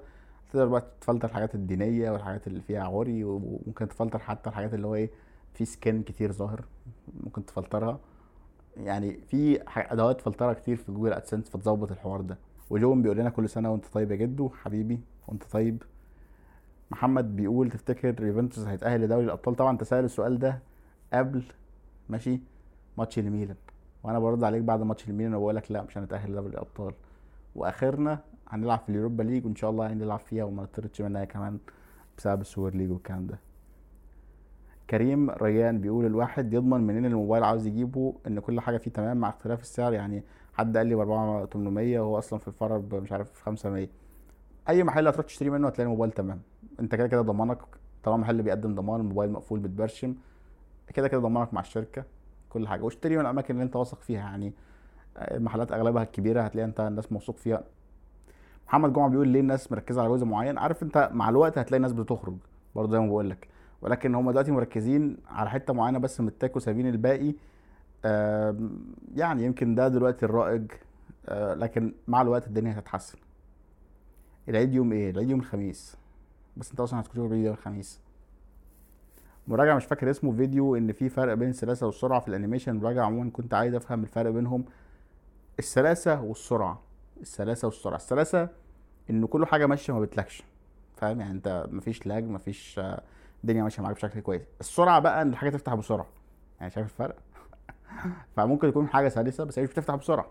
تقدر 0.53 0.67
بقى 0.67 0.85
تفلتر 1.01 1.29
الحاجات 1.29 1.55
الدينية 1.55 2.11
والحاجات 2.11 2.47
اللي 2.47 2.61
فيها 2.61 2.83
عري 2.83 3.25
وممكن 3.25 3.89
تفلتر 3.89 4.19
حتى 4.19 4.51
الحاجات 4.51 4.75
اللي 4.75 4.87
هو 4.87 4.95
إيه 4.95 5.11
في 5.55 5.65
skin 5.65 6.03
كتير 6.03 6.33
ظاهر 6.33 6.65
ممكن 7.25 7.47
تفلترها. 7.47 7.99
يعني 8.77 9.19
في 9.27 9.63
أدوات 9.77 10.21
فلتره 10.21 10.53
كتير 10.53 10.77
في 10.77 10.93
Google 10.93 11.13
AdSense 11.13 11.51
فتظبط 11.51 11.93
الحوار 11.93 12.21
ده. 12.21 12.39
وجون 12.71 13.03
بيقول 13.03 13.17
لنا 13.17 13.31
كل 13.31 13.49
سنة 13.49 13.73
وانت 13.73 13.87
طيب 13.87 14.11
يا 14.11 14.17
جدو 14.17 14.49
حبيبي 14.49 15.01
وانت 15.29 15.45
طيب. 15.45 15.83
محمد 16.91 17.37
بيقول 17.37 17.71
تفتكر 17.71 18.25
يوفنتوس 18.25 18.65
هيتأهل 18.67 19.01
لدوري 19.01 19.25
الأبطال؟ 19.25 19.55
طبعا 19.55 19.71
أنت 19.73 19.93
السؤال 19.93 20.39
ده 20.39 20.59
قبل 21.13 21.43
ماشي 22.09 22.41
ماتش 22.99 23.19
الميلان 23.19 23.57
وأنا 24.07 24.19
برد 24.19 24.45
عليك 24.45 24.63
بعد 24.63 24.83
ماتش 24.83 25.09
الميلان 25.09 25.35
وبقول 25.35 25.57
لك 25.57 25.73
لا 25.73 25.83
مش 25.83 25.99
هنتأهل 25.99 26.31
لدوري 26.33 26.49
الأبطال. 26.49 26.95
وآخرنا 27.55 28.19
هنلعب 28.49 28.79
في 28.79 28.89
ال 28.89 28.94
Europa 28.94 29.23
League 29.23 29.45
وإن 29.47 29.57
شاء 29.57 29.71
الله 29.71 29.93
هنلعب 29.93 30.19
فيها 30.19 30.45
وما 30.45 30.63
نطردش 30.63 31.01
منها 31.03 31.25
كمان 31.25 31.59
بسبب 32.19 32.41
ال 32.41 32.47
Super 32.47 32.75
League 32.75 32.91
والكلام 32.91 33.27
ده. 33.27 33.39
كريم 34.91 35.31
ريان 35.31 35.81
بيقول 35.81 36.07
الواحد 36.07 36.53
يضمن 36.53 36.81
منين 36.81 37.05
الموبايل 37.07 37.45
عاوز 37.45 37.67
يجيبه 37.67 38.15
إن 38.27 38.41
كل 38.41 38.61
حاجة 38.61 38.77
فيه 38.79 38.91
تمام 38.91 39.17
مع 39.17 39.29
اختلاف 39.29 39.61
السعر؟ 39.61 39.93
يعني 39.93 40.23
حد 40.55 40.77
قال 40.77 40.87
لي 40.87 40.95
ب 40.95 41.01
4800 41.01 41.99
وهو 42.01 42.19
أصلا 42.19 42.39
في 42.39 42.49
الفرع 42.49 42.83
مش 42.93 43.13
عارف 43.13 43.43
500 43.43 43.89
أي 44.69 44.85
محل 44.85 45.09
هتروح 45.09 45.27
تشتري 45.27 45.51
منه 45.51 45.69
هتلاقي 45.69 45.87
الموبايل 45.87 46.13
تمام. 46.13 46.41
أنت 46.81 46.95
كده 46.95 47.07
كده 47.07 47.23
ضمانك 47.23 47.59
طالما 48.05 48.21
محل 48.21 48.43
بيقدم 48.43 48.75
ضمان 48.75 49.01
الموبايل 49.01 49.33
مقفول 49.33 49.61
متبرشم 49.61 50.15
كده 50.95 51.09
كده 51.09 51.21
ضمانك 51.21 51.55
مع 51.55 51.61
الشركة. 51.61 52.05
كل 52.57 52.69
حاجة. 52.69 52.83
واشتري 52.83 53.15
من 53.15 53.21
الأماكن 53.21 53.55
اللي 53.55 53.65
أنت 53.65 53.77
واثق 53.77 54.01
فيها. 54.01 54.21
يعني 54.21 54.53
المحلات 55.17 55.73
أغلبها 55.73 56.03
الكبيرة 56.03 56.43
هتلاقي 56.43 56.65
أنت 56.67 56.81
الناس 56.81 57.13
موثوق 57.13 57.37
فيها. 57.37 57.65
محمد 58.69 58.93
جمعة 58.93 59.09
بيقول 59.09 59.29
ليه 59.29 59.41
الناس 59.41 59.73
مركزة 59.73 60.01
على 60.03 60.11
جزء 60.11 60.25
معين؟ 60.25 60.59
عارف 60.59 60.83
أنت 60.83 61.11
مع 61.13 61.29
الوقت 61.29 61.59
هتلاقي 61.59 61.77
الناس 61.77 61.93
بتخرج 61.93 62.35
برضه 62.75 62.93
زي 62.93 62.99
ما 62.99 63.07
بقول 63.07 63.31
لك. 63.31 63.49
ولكن 63.83 64.15
هم 64.15 64.31
دلوقتي 64.31 64.51
مركزين 64.53 65.17
على 65.29 65.51
حتة 65.51 65.73
معينة 65.73 65.99
بس 65.99 66.21
من 66.21 66.29
التاك 66.29 66.57
وسايبين 66.57 66.89
الباقي. 66.89 67.35
يعني 69.15 69.45
يمكن 69.45 69.75
ده 69.75 69.89
دلوقتي 69.89 70.27
الرائج. 70.27 70.73
آه، 71.29 71.55
لكن 71.55 71.95
مع 72.09 72.23
الوقت 72.23 72.47
الدنيا 72.47 72.79
هتتحسن. 72.79 73.19
العيد 74.49 74.75
يوم 74.75 74.93
إيه؟ 74.93 75.11
العيد 75.11 75.31
يوم 75.31 75.41
الخميس. 75.41 75.97
بس 76.57 76.71
أنت 76.71 76.81
أصلا 76.81 77.01
هتكون 77.01 77.27
العيد 77.27 77.45
يوم 77.45 77.55
الخميس؟ 77.55 78.01
مراجعة 79.49 79.77
مش 79.77 79.85
فاكر 79.85 80.11
اسمه 80.11 80.33
فيديو 80.33 80.77
إن 80.77 80.93
في 80.93 81.09
فرق 81.09 81.35
بين 81.35 81.49
السلاسة 81.49 81.87
والسرعة 81.87 82.21
في 82.21 82.29
ال 82.29 82.33
animation. 82.33 82.77
مراجعة 82.77 83.05
عموما 83.05 83.31
كنت 83.31 83.55
عايز 83.55 83.75
أفهم 83.75 84.03
الفرق 84.03 84.31
بينهم. 84.31 84.65
السلاسة 85.59 86.23
والسرعة. 86.23 86.83
السلاسة 87.21 87.67
والسرعة. 87.69 87.97
السلاسة 87.97 88.49
إن 89.11 89.27
كل 89.27 89.47
حاجة 89.47 89.67
ماشية 89.67 89.93
ما 89.93 90.01
بتلاكش 90.01 90.43
فاهم؟ 90.97 91.21
يعني 91.21 91.33
أنت 91.33 91.67
مفيش 91.71 92.07
لاج 92.07 92.25
مفيش 92.25 92.79
آه، 92.79 93.03
الدنيا 93.45 93.63
ماشية 93.63 93.83
معاك 93.83 93.95
بشكل 93.95 94.21
كويس. 94.21 94.43
السرعة 94.61 95.01
بقى 95.01 95.23
إن 95.23 95.29
الحاجة 95.31 95.51
تفتح 95.51 95.75
بسرعة. 95.75 96.07
يعني 96.61 96.71
شايف 96.73 96.87
الفرق؟ 96.87 97.17
فممكن 98.37 98.69
يكون 98.69 98.89
حاجة 98.89 99.09
سلسة 99.09 99.45
بس 99.45 99.59
هي 99.59 99.63
مش 99.63 99.71
بتفتح 99.71 99.95
بسرعة. 99.95 100.31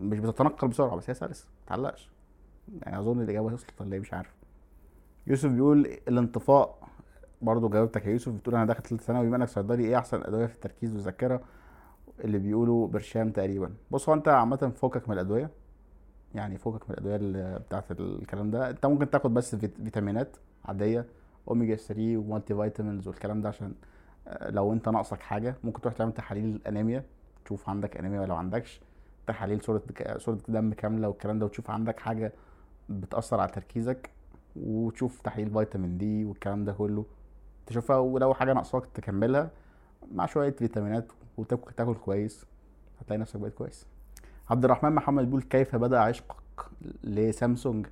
مش 0.00 0.18
بتتنقل 0.18 0.68
بسرعة 0.68 0.96
بس 0.96 1.10
هي 1.10 1.14
سلسة. 1.14 1.46
متعلقش 1.66 2.10
يعني 2.82 2.98
أظن 2.98 3.20
الإجابة 3.20 3.46
وصلت 3.54 3.80
ولا 3.80 3.92
إيه؟ 3.94 4.00
مش 4.00 4.14
عارف. 4.14 4.34
يوسف 5.26 5.50
بيقول 5.50 5.86
الانطفاء 6.08 6.78
برضه 7.42 7.68
جاوبتك 7.70 8.06
يا 8.06 8.10
يوسف 8.10 8.32
بتقول 8.32 8.54
أنا 8.54 8.64
داخل 8.64 8.82
ثالثه 8.82 9.04
ثانوي 9.04 9.26
بما 9.26 9.36
إنك 9.36 9.48
صيدلي 9.48 9.84
إيه 9.84 9.98
أحسن 9.98 10.22
أدوية 10.22 10.46
في 10.46 10.54
التركيز 10.54 10.94
والذاكرة 10.94 11.40
اللي 12.24 12.38
بيقولوا 12.38 12.88
برشام 12.88 13.30
تقريبا؟ 13.30 13.70
بص 13.90 14.08
هو 14.08 14.14
أنت 14.14 14.28
عامة 14.28 14.72
فكك 14.76 15.08
من 15.08 15.14
الأدوية 15.14 15.50
يعني 16.34 16.58
فكك 16.58 16.90
من 16.90 16.96
الأدوية 16.98 17.58
بتاعت 17.58 17.90
الكلام 17.90 18.50
ده. 18.50 18.70
أنت 18.70 18.86
ممكن 18.86 19.10
تاخد 19.10 19.34
بس 19.34 19.54
فيت- 19.56 19.80
فيتامينات 19.82 20.36
عادية 20.64 21.06
أوميجا 21.48 21.74
3 21.76 22.16
و 22.16 22.54
multivitamins 22.54 23.08
والكلام 23.08 23.40
ده 23.42 23.48
عشان 23.48 23.74
آه، 24.28 24.50
لو 24.50 24.72
أنت 24.72 24.88
ناقصك 24.88 25.20
حاجة 25.20 25.54
ممكن 25.64 25.80
تروح 25.80 25.94
تعمل 25.94 26.12
تحاليل 26.12 26.60
أنيميا 26.66 27.04
تشوف 27.44 27.68
عندك 27.68 27.96
أنيميا 27.96 28.20
ولا 28.20 28.28
ما 28.32 28.38
عندكش 28.38 28.80
تحاليل 29.26 29.62
صورة 29.62 29.82
صورة 30.18 30.38
دم 30.48 30.72
كاملة 30.72 31.08
والكلام 31.08 31.38
ده 31.38 31.46
وتشوف 31.46 31.70
عندك 31.70 32.00
حاجة 32.00 32.32
بتأثر 32.88 33.40
على 33.40 33.50
تركيزك 33.50 34.10
وتشوف 34.56 35.20
تحليل 35.20 35.50
فيتامين 35.50 35.98
دي 35.98 36.24
والكلام 36.24 36.64
ده 36.64 36.72
كله. 36.72 37.04
تشوفها 37.66 37.96
ولو 37.96 38.34
حاجة 38.34 38.52
ناقصاك 38.52 38.84
تكملها 38.94 39.50
مع 40.12 40.26
شوية 40.26 40.50
فيتامينات 40.50 41.12
وتاكل 41.36 41.72
تاكل 41.72 41.94
كويس 41.94 42.46
هتلاقي 43.00 43.20
نفسك 43.20 43.40
بقيت 43.40 43.54
كويس. 43.54 43.86
عبد 44.50 44.64
الرحمن 44.64 44.92
محمد 44.92 45.24
بيقول 45.24 45.42
كيف 45.42 45.76
بدأ 45.76 45.98
عشقك 45.98 46.36
لسامسونج؟ 47.04 47.86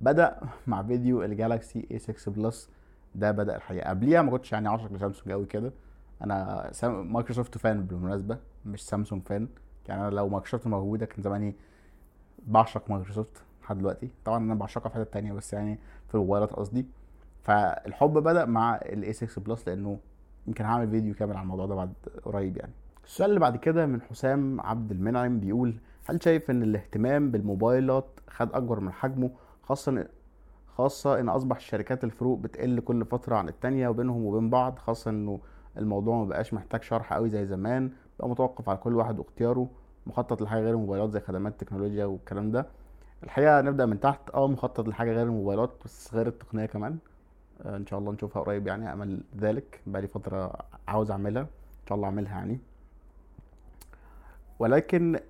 بدأ 0.00 0.40
مع 0.66 0.82
فيديو 0.82 1.22
ال 1.22 1.86
Galaxy 1.90 1.98
A6 1.98 2.32
Plus 2.32 2.70
ده 3.14 3.30
بدأ 3.30 3.56
الحقيقة. 3.56 3.88
قبليها 3.90 4.22
ما 4.22 4.30
كنتش 4.30 4.52
يعني 4.52 4.68
عاشق 4.68 4.92
لسامسونج 4.92 5.32
قوي 5.32 5.46
كده. 5.46 5.72
أنا 6.22 6.68
سام... 6.72 7.12
مايكروسوفت 7.12 7.58
fan 7.58 7.82
بالمناسبة 7.86 8.38
مش 8.66 8.86
سامسونج 8.86 9.22
fan. 9.22 9.48
يعني 9.88 10.02
أنا 10.02 10.10
لو 10.10 10.28
مايكروسوفت 10.28 10.66
موجودة 10.66 11.06
كان 11.06 11.22
زماني 11.22 11.54
بعشق 12.46 12.90
مايكروسوفت 12.90 13.42
لحد 13.62 13.78
دلوقتي. 13.78 14.10
طبعا 14.24 14.38
أنا 14.38 14.54
بعشقها 14.54 14.88
في 14.88 14.94
حتة 14.94 15.04
تانية 15.04 15.32
بس 15.32 15.52
يعني 15.52 15.78
في 16.08 16.14
الموبايلات 16.14 16.52
قصدي. 16.52 16.86
فالحب 17.46 18.12
بدأ 18.12 18.44
مع 18.44 18.76
ال 18.76 19.12
A6 19.12 19.40
Plus 19.42 19.68
لأنه 19.68 19.98
يمكن 20.46 20.64
هعمل 20.64 20.90
فيديو 20.90 21.14
كامل 21.14 21.36
عن 21.36 21.42
الموضوع 21.42 21.66
ده 21.66 21.74
بعد 21.74 21.92
قريب 22.24 22.56
يعني. 22.56 22.72
السؤال 23.04 23.28
اللي 23.30 23.40
بعد 23.40 23.56
كده 23.56 23.86
من 23.86 24.00
حسام 24.02 24.60
عبد 24.60 24.90
المنعم 24.90 25.40
بيقول 25.40 25.74
هل 26.08 26.22
شايف 26.22 26.50
إن 26.50 26.62
الاهتمام 26.62 27.30
بالموبايلات 27.30 28.20
خد 28.28 28.52
أكبر 28.52 28.80
من 28.80 28.92
حجمه 28.92 29.30
خاصة 29.62 30.06
خاصة 30.66 31.20
إن 31.20 31.28
أصبح 31.28 31.56
الشركات 31.56 32.04
الفروق 32.04 32.38
بتقل 32.38 32.80
كل 32.80 33.04
فترة 33.04 33.36
عن 33.36 33.48
التانية 33.48 33.88
وبينهم 33.88 34.24
وبين 34.24 34.50
بعض 34.50 34.78
خاصة 34.78 35.10
إنه 35.10 35.40
الموضوع 35.76 36.16
ما 36.18 36.24
بقاش 36.24 36.54
محتاج 36.54 36.82
شرح 36.82 37.12
قوي 37.12 37.30
زي 37.30 37.46
زمان 37.46 37.90
بقى 38.18 38.28
متوقف 38.28 38.68
على 38.68 38.78
كل 38.78 38.94
واحد 38.96 39.18
واختياره 39.18 39.68
مخطط 40.06 40.42
لحاجة 40.42 40.60
غير 40.60 40.74
الموبايلات 40.74 41.10
زي 41.10 41.20
خدمات 41.20 41.52
التكنولوجيا 41.52 42.04
والكلام 42.04 42.50
ده. 42.50 42.66
الحقيقة 43.22 43.60
نبدأ 43.60 43.86
من 43.86 44.00
تحت 44.00 44.30
آه 44.34 44.48
مخطط 44.48 44.88
لحاجة 44.88 45.12
غير 45.12 45.22
الموبايلات 45.26 45.70
بس 45.84 46.14
غير 46.14 46.26
التقنية 46.26 46.66
كمان. 46.66 46.98
إن 47.64 47.86
شاء 47.86 47.98
الله 47.98 48.12
نشوفها 48.12 48.42
قريب 48.42 48.66
يعني 48.66 48.92
امل 48.92 49.20
ذلك. 49.38 49.80
بقالي 49.86 50.08
فترة 50.08 50.52
عاوز 50.88 51.10
أعملها 51.10 51.42
إن 51.42 51.86
شاء 51.88 51.96
الله 51.96 52.06
أعملها 52.08 52.32
يعني. 52.32 52.58
ولكن 54.58 55.20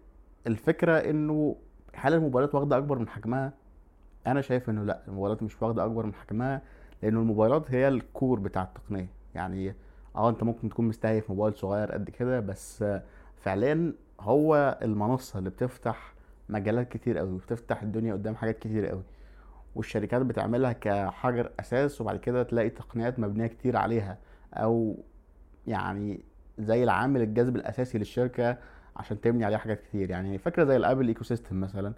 الفكرة 0.46 0.92
إنه 0.92 1.56
هل 1.94 2.14
الموبايلات 2.14 2.54
واخدة 2.54 2.76
أكبر 2.76 2.98
من 2.98 3.08
حجمها؟ 3.08 3.52
أنا 4.26 4.40
شايف 4.40 4.70
إنه 4.70 4.82
لأ 4.84 5.00
الموبايلات 5.08 5.42
مش 5.42 5.62
واخدة 5.62 5.84
أكبر 5.84 6.06
من 6.06 6.14
حجمها 6.14 6.62
لأنه 7.02 7.20
الموبايلات 7.20 7.70
هي 7.70 7.88
الكور 7.88 8.38
بتاع 8.40 8.62
التقنية. 8.62 9.08
يعني 9.34 9.74
آه 10.16 10.28
أنت 10.30 10.42
ممكن 10.42 10.68
تكون 10.68 10.88
مستهدف 10.88 11.30
موبايل 11.30 11.54
صغير 11.54 11.92
قد 11.92 12.10
كده 12.10 12.40
بس 12.40 12.84
فعليا 13.36 13.92
هو 14.20 14.78
المنصة 14.82 15.38
اللي 15.38 15.50
بتفتح 15.50 16.14
مجالات 16.48 16.88
كتير 16.88 17.18
قوي 17.18 17.32
وبتفتح 17.32 17.82
الدنيا 17.82 18.12
قدام 18.12 18.36
حاجات 18.36 18.58
كتير 18.58 18.86
قوي 18.86 19.02
والشركات 19.76 20.22
بتعملها 20.22 20.72
كحجر 20.72 21.50
أساس 21.60 22.00
وبعد 22.00 22.16
كده 22.18 22.42
تلاقي 22.42 22.70
تقنيات 22.70 23.18
مبنية 23.18 23.46
كتير 23.46 23.76
عليها 23.76 24.18
أو 24.54 24.96
يعني 25.66 26.20
زي 26.58 26.84
العامل 26.84 27.22
الجذب 27.22 27.56
الأساسي 27.56 27.98
للشركة 27.98 28.58
عشان 28.96 29.20
تبني 29.20 29.44
عليها 29.44 29.58
حاجات 29.58 29.80
كتير. 29.82 30.10
يعني 30.10 30.38
فكره 30.38 30.64
زي 30.64 30.76
ال 30.76 31.08
Apple 31.08 31.24
ecosystem 31.24 31.60
مثلا؟ 31.60 31.92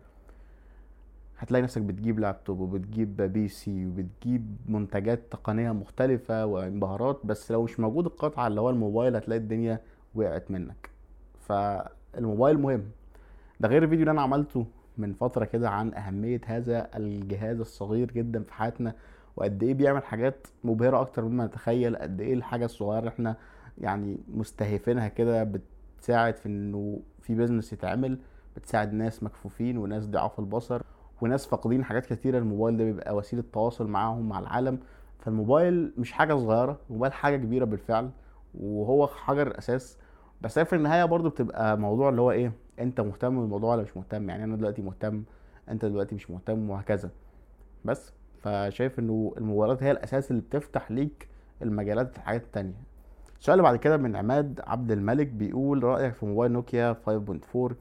هتلاقي 1.39 1.63
نفسك 1.63 1.83
بتجيب 1.83 2.19
لابتوب 2.19 2.61
وبتجيب 2.61 3.17
PC 3.17 3.87
وبتجيب 3.87 4.57
منتجات 4.67 5.21
تقنية 5.31 5.73
مختلفة 5.73 6.47
وانبهارات 6.47 7.21
بس 7.25 7.53
لو 7.53 7.63
مش 7.63 7.81
موجود 7.81 8.07
القطعة 8.07 8.47
اللي 8.47 8.61
هو 8.61 8.71
الموبايل 8.71 9.17
هتلاقي 9.17 9.39
الدنيا 9.39 9.81
وقعت 10.15 10.51
منك. 10.51 10.91
فالموبايل 11.41 12.59
مهم. 12.59 12.85
ده 13.61 13.69
غير 13.69 13.83
الفيديو 13.83 14.01
اللي 14.03 14.11
أنا 14.11 14.23
عملته 14.23 14.67
من 14.99 15.13
فترة 15.13 15.45
كده 15.45 15.71
عن 15.71 15.95
أهمية 15.95 16.41
هذا 16.47 16.89
الجهاز 16.97 17.61
الصغير 17.61 18.11
جدا 18.13 18.43
في 18.43 18.53
حياتنا 18.55 18.95
وقد 19.37 19.63
إيه 19.63 19.75
بيعمل 19.75 20.03
حاجات 20.05 20.47
مبهرة 20.65 21.01
أكتر 21.01 21.25
مما 21.25 21.47
نتخيل 21.47 21.97
قد 21.97 22.21
إيه 22.21 22.35
الحاجة 22.35 22.65
الصغيرة 22.65 23.09
إحنا 23.09 23.37
يعني 23.79 24.17
مستهيفينها 24.35 25.09
كده 25.09 25.53
بتساعد 25.99 26.37
في 26.37 26.47
إنه 26.47 27.01
في 27.21 27.35
بيزنس 27.35 27.73
يتعمل 27.73 28.19
بتساعد 28.57 28.93
ناس 28.93 29.23
مكفوفين 29.23 29.79
وناس 29.79 30.07
ضعاف 30.07 30.39
البصر 30.41 30.83
وناس 31.21 31.47
فاقدين 31.47 31.85
حاجات 31.85 32.07
كتيرة. 32.07 32.39
الموبايل 32.39 32.77
ده 32.77 32.85
بيبقى 32.85 33.17
وسيلة 33.17 33.45
تواصل 33.53 33.87
معاهم 33.87 34.29
مع 34.29 34.39
العالم. 34.39 34.79
فالموبايل 35.19 35.93
مش 35.99 36.13
حاجة 36.13 36.35
صغيرة 36.35 36.79
الموبايل 36.91 37.13
حاجة 37.13 37.37
كبيرة 37.37 37.65
بالفعل 37.65 38.11
وهو 38.55 39.07
حجر 39.07 39.47
الأساس 39.47 39.99
بس 40.41 40.59
في 40.59 40.77
النهاية 40.77 41.05
برضو 41.05 41.29
بتبقى 41.29 41.79
موضوع 41.79 42.09
اللي 42.09 42.21
هو 42.21 42.31
إيه؟ 42.31 42.53
انت 42.81 43.01
مهتم 43.01 43.41
بالموضوع 43.41 43.75
ولا 43.75 43.83
مش 43.83 43.97
مهتم؟ 43.97 44.31
يعني 44.31 44.45
أنا 44.45 44.57
دلوقتي 44.57 44.83
مهتم 44.83 45.23
انت 45.69 45.85
دلوقتي 45.85 46.15
مش 46.15 46.31
مهتم 46.31 46.71
وهكذا. 46.71 47.11
بس 47.85 48.13
فشايف 48.43 48.99
انه 48.99 49.35
الموبايلات 49.39 49.83
هي 49.83 49.91
الأساس 49.91 50.31
اللي 50.31 50.43
بتفتح 50.43 50.91
ليك 50.91 51.29
المجالات 51.63 52.17
الحاجات 52.17 52.43
التانية 52.43 52.75
السؤال 53.39 53.55
اللي 53.59 53.63
بعد 53.63 53.77
كده 53.77 53.97
من 53.97 54.17
عماد 54.17 54.61
عبد 54.67 54.91
الملك 54.93 55.27
بيقول 55.27 55.85
رأيك 55.85 56.15
في 56.15 56.27
موبايل 56.27 56.53
نوكيا 56.53 56.93
5.4 56.93 57.75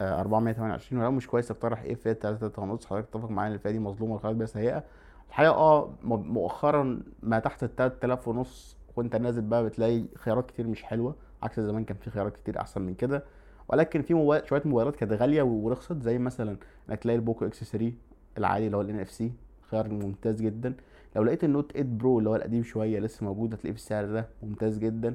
آه، 0.00 0.20
428 0.20 1.00
ولو 1.02 1.10
مش 1.10 1.26
كويس 1.26 1.50
اقترح 1.50 1.82
إيه 1.82 1.94
فئة 1.94 2.12
3 2.12 2.62
ونص 2.62 2.86
حضرتك 2.86 3.08
تتفق 3.08 3.30
معايا 3.30 3.48
إن 3.50 3.54
الفئة 3.54 3.70
دي 3.70 3.78
مظلومة 3.78 4.12
والخيارات 4.12 4.36
بيها 4.36 4.46
سيئة 4.46 4.84
الحقيقة 5.28 5.52
آه 5.54 5.94
مؤخرا 6.04 7.00
ما 7.22 7.38
تحت 7.38 7.64
ال 7.64 7.76
3000 7.76 8.28
ونص 8.28 8.76
وانت 8.96 9.16
نازل 9.16 9.42
بقى 9.42 9.64
بتلاقي 9.64 10.04
خيارات 10.16 10.46
كتير 10.46 10.66
مش 10.66 10.82
حلوة 10.82 11.14
عكس 11.42 11.60
زمان 11.60 11.84
كان 11.84 11.96
في 11.96 12.10
خيارات 12.10 12.36
كتير 12.36 12.60
أحسن 12.60 12.82
من 12.82 12.94
كده. 12.94 13.24
ولكن 13.68 14.02
في 14.02 14.14
موبايل 14.14 14.48
شوية 14.48 14.62
موبايلات 14.64 14.96
كانت 14.96 15.12
غالية 15.12 15.42
ورخصت 15.42 16.02
زي 16.02 16.18
مثلا 16.18 16.56
إنك 16.90 16.98
تلاقي 16.98 17.16
ال 17.16 17.46
Poco 17.46 17.64
X3 17.64 17.92
العادي 18.38 18.66
اللي 18.66 18.76
هو 18.76 18.80
ال 18.80 19.00
NFC 19.00 19.32
خيار 19.70 19.88
ممتاز 19.88 20.42
جدا. 20.42 20.74
لو 21.16 21.22
لقيت 21.22 21.44
ال 21.44 21.50
Note 21.50 21.72
8 21.72 21.96
Pro 21.98 22.18
اللي 22.18 22.30
هو 22.30 22.36
القديم 22.36 22.62
شوية 22.62 22.98
لسه 23.00 23.24
موجود 23.26 23.54
هتلاقيه 23.54 23.72
في 23.72 23.78
السعر 23.78 24.04
ده 24.06 24.28
ممتاز 24.42 24.78
جدا. 24.78 25.14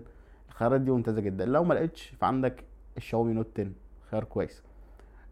الخيارات 0.49 0.81
دي 0.81 0.91
ممتازة 0.91 1.21
جدا. 1.21 1.45
لو 1.45 1.63
ما 1.63 1.73
لقيتش 1.73 2.13
فعندك 2.19 2.63
الشاومي 2.97 3.33
Note 3.33 3.59
10 3.59 3.71
خيار 4.11 4.23
كويس. 4.23 4.63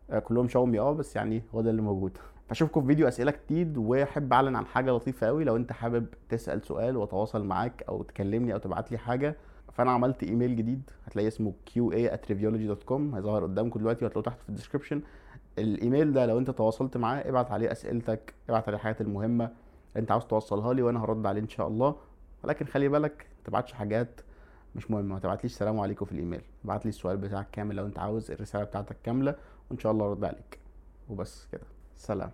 آه، 0.10 0.20
كلهم 0.20 0.48
شاومي 0.48 0.80
آه 0.80 0.94
بس 0.94 1.16
يعني 1.16 1.44
هو 1.56 1.62
ده 1.62 1.70
اللي 1.70 1.82
موجود. 1.82 2.18
فأشوفكم 2.48 2.82
في 2.82 2.88
فيديو 2.88 3.08
أسئلة 3.08 3.34
جديد 3.46 3.78
وأحب 3.78 4.34
أعلن 4.34 4.56
عن 4.56 4.66
حاجة 4.66 4.92
لطيفة 4.92 5.28
قوي 5.28 5.44
لو 5.44 5.56
أنت 5.56 5.72
حابب 5.72 6.06
تسأل 6.30 6.62
سؤال 6.62 6.98
وأتواصل 6.98 7.46
معاك 7.46 7.84
أو 7.90 8.04
تكلمني 8.04 8.54
أو 8.54 8.58
تبعت 8.58 8.92
لي 8.92 8.98
حاجة 8.98 9.36
فانا 9.78 9.92
عملت 9.92 10.24
ايميل 10.24 10.56
جديد 10.56 10.90
هتلاقيه 11.06 11.28
اسمه 11.28 11.54
qa@triviology.com 11.70 13.16
هيظهر 13.16 13.44
قدامكم 13.44 13.80
دلوقتي 13.80 14.06
وهتلاقوه 14.06 14.24
تحت 14.24 14.42
في 14.42 14.50
ال 14.50 14.54
description 14.54 15.02
الايميل 15.60 16.14
ده 16.14 16.26
لو 16.26 16.40
انت 16.40 16.52
تواصلت 16.52 16.98
معاه 16.98 17.30
ابعت 17.30 17.52
عليه 17.52 17.72
اسئلتك 17.72 18.34
ابعت 18.50 18.68
عليه 18.68 18.78
الحاجات 18.78 19.02
المهمة 19.02 19.46
اللي 19.46 20.02
انت 20.02 20.12
عاوز 20.12 20.26
توصلها 20.26 20.74
لي 20.74 20.82
وأنا 20.82 21.04
هرد 21.04 21.26
عليه 21.26 21.42
إن 21.42 21.50
شاء 21.50 21.68
الله. 21.68 21.96
ولكن 22.44 22.66
خلي 22.66 22.88
بالك 22.90 23.28
ما 23.38 23.44
تبعتش 23.46 23.74
حاجات 23.74 24.22
مش 24.76 24.92
مهمة 24.92 25.14
ما 25.14 25.20
تبعتليش 25.20 25.54
سلام 25.54 25.80
عليكم 25.80 26.06
في 26.06 26.12
الايميل. 26.12 26.42
ابعت 26.66 26.86
لي 26.86 26.90
السؤال 26.90 27.18
بتاعك 27.18 27.48
كامل 27.52 27.76
لو 27.76 27.86
انت 27.86 28.00
عاوز 28.00 28.32
الرسالة 28.32 28.64
بتاعتك 28.64 28.98
كاملة 29.04 29.36
وإن 29.70 29.80
شاء 29.80 29.92
الله 29.92 30.06
ارد 30.06 30.24
عليك. 30.24 30.60
وبس 31.10 31.48
كده. 31.52 31.68
سلام. 31.96 32.32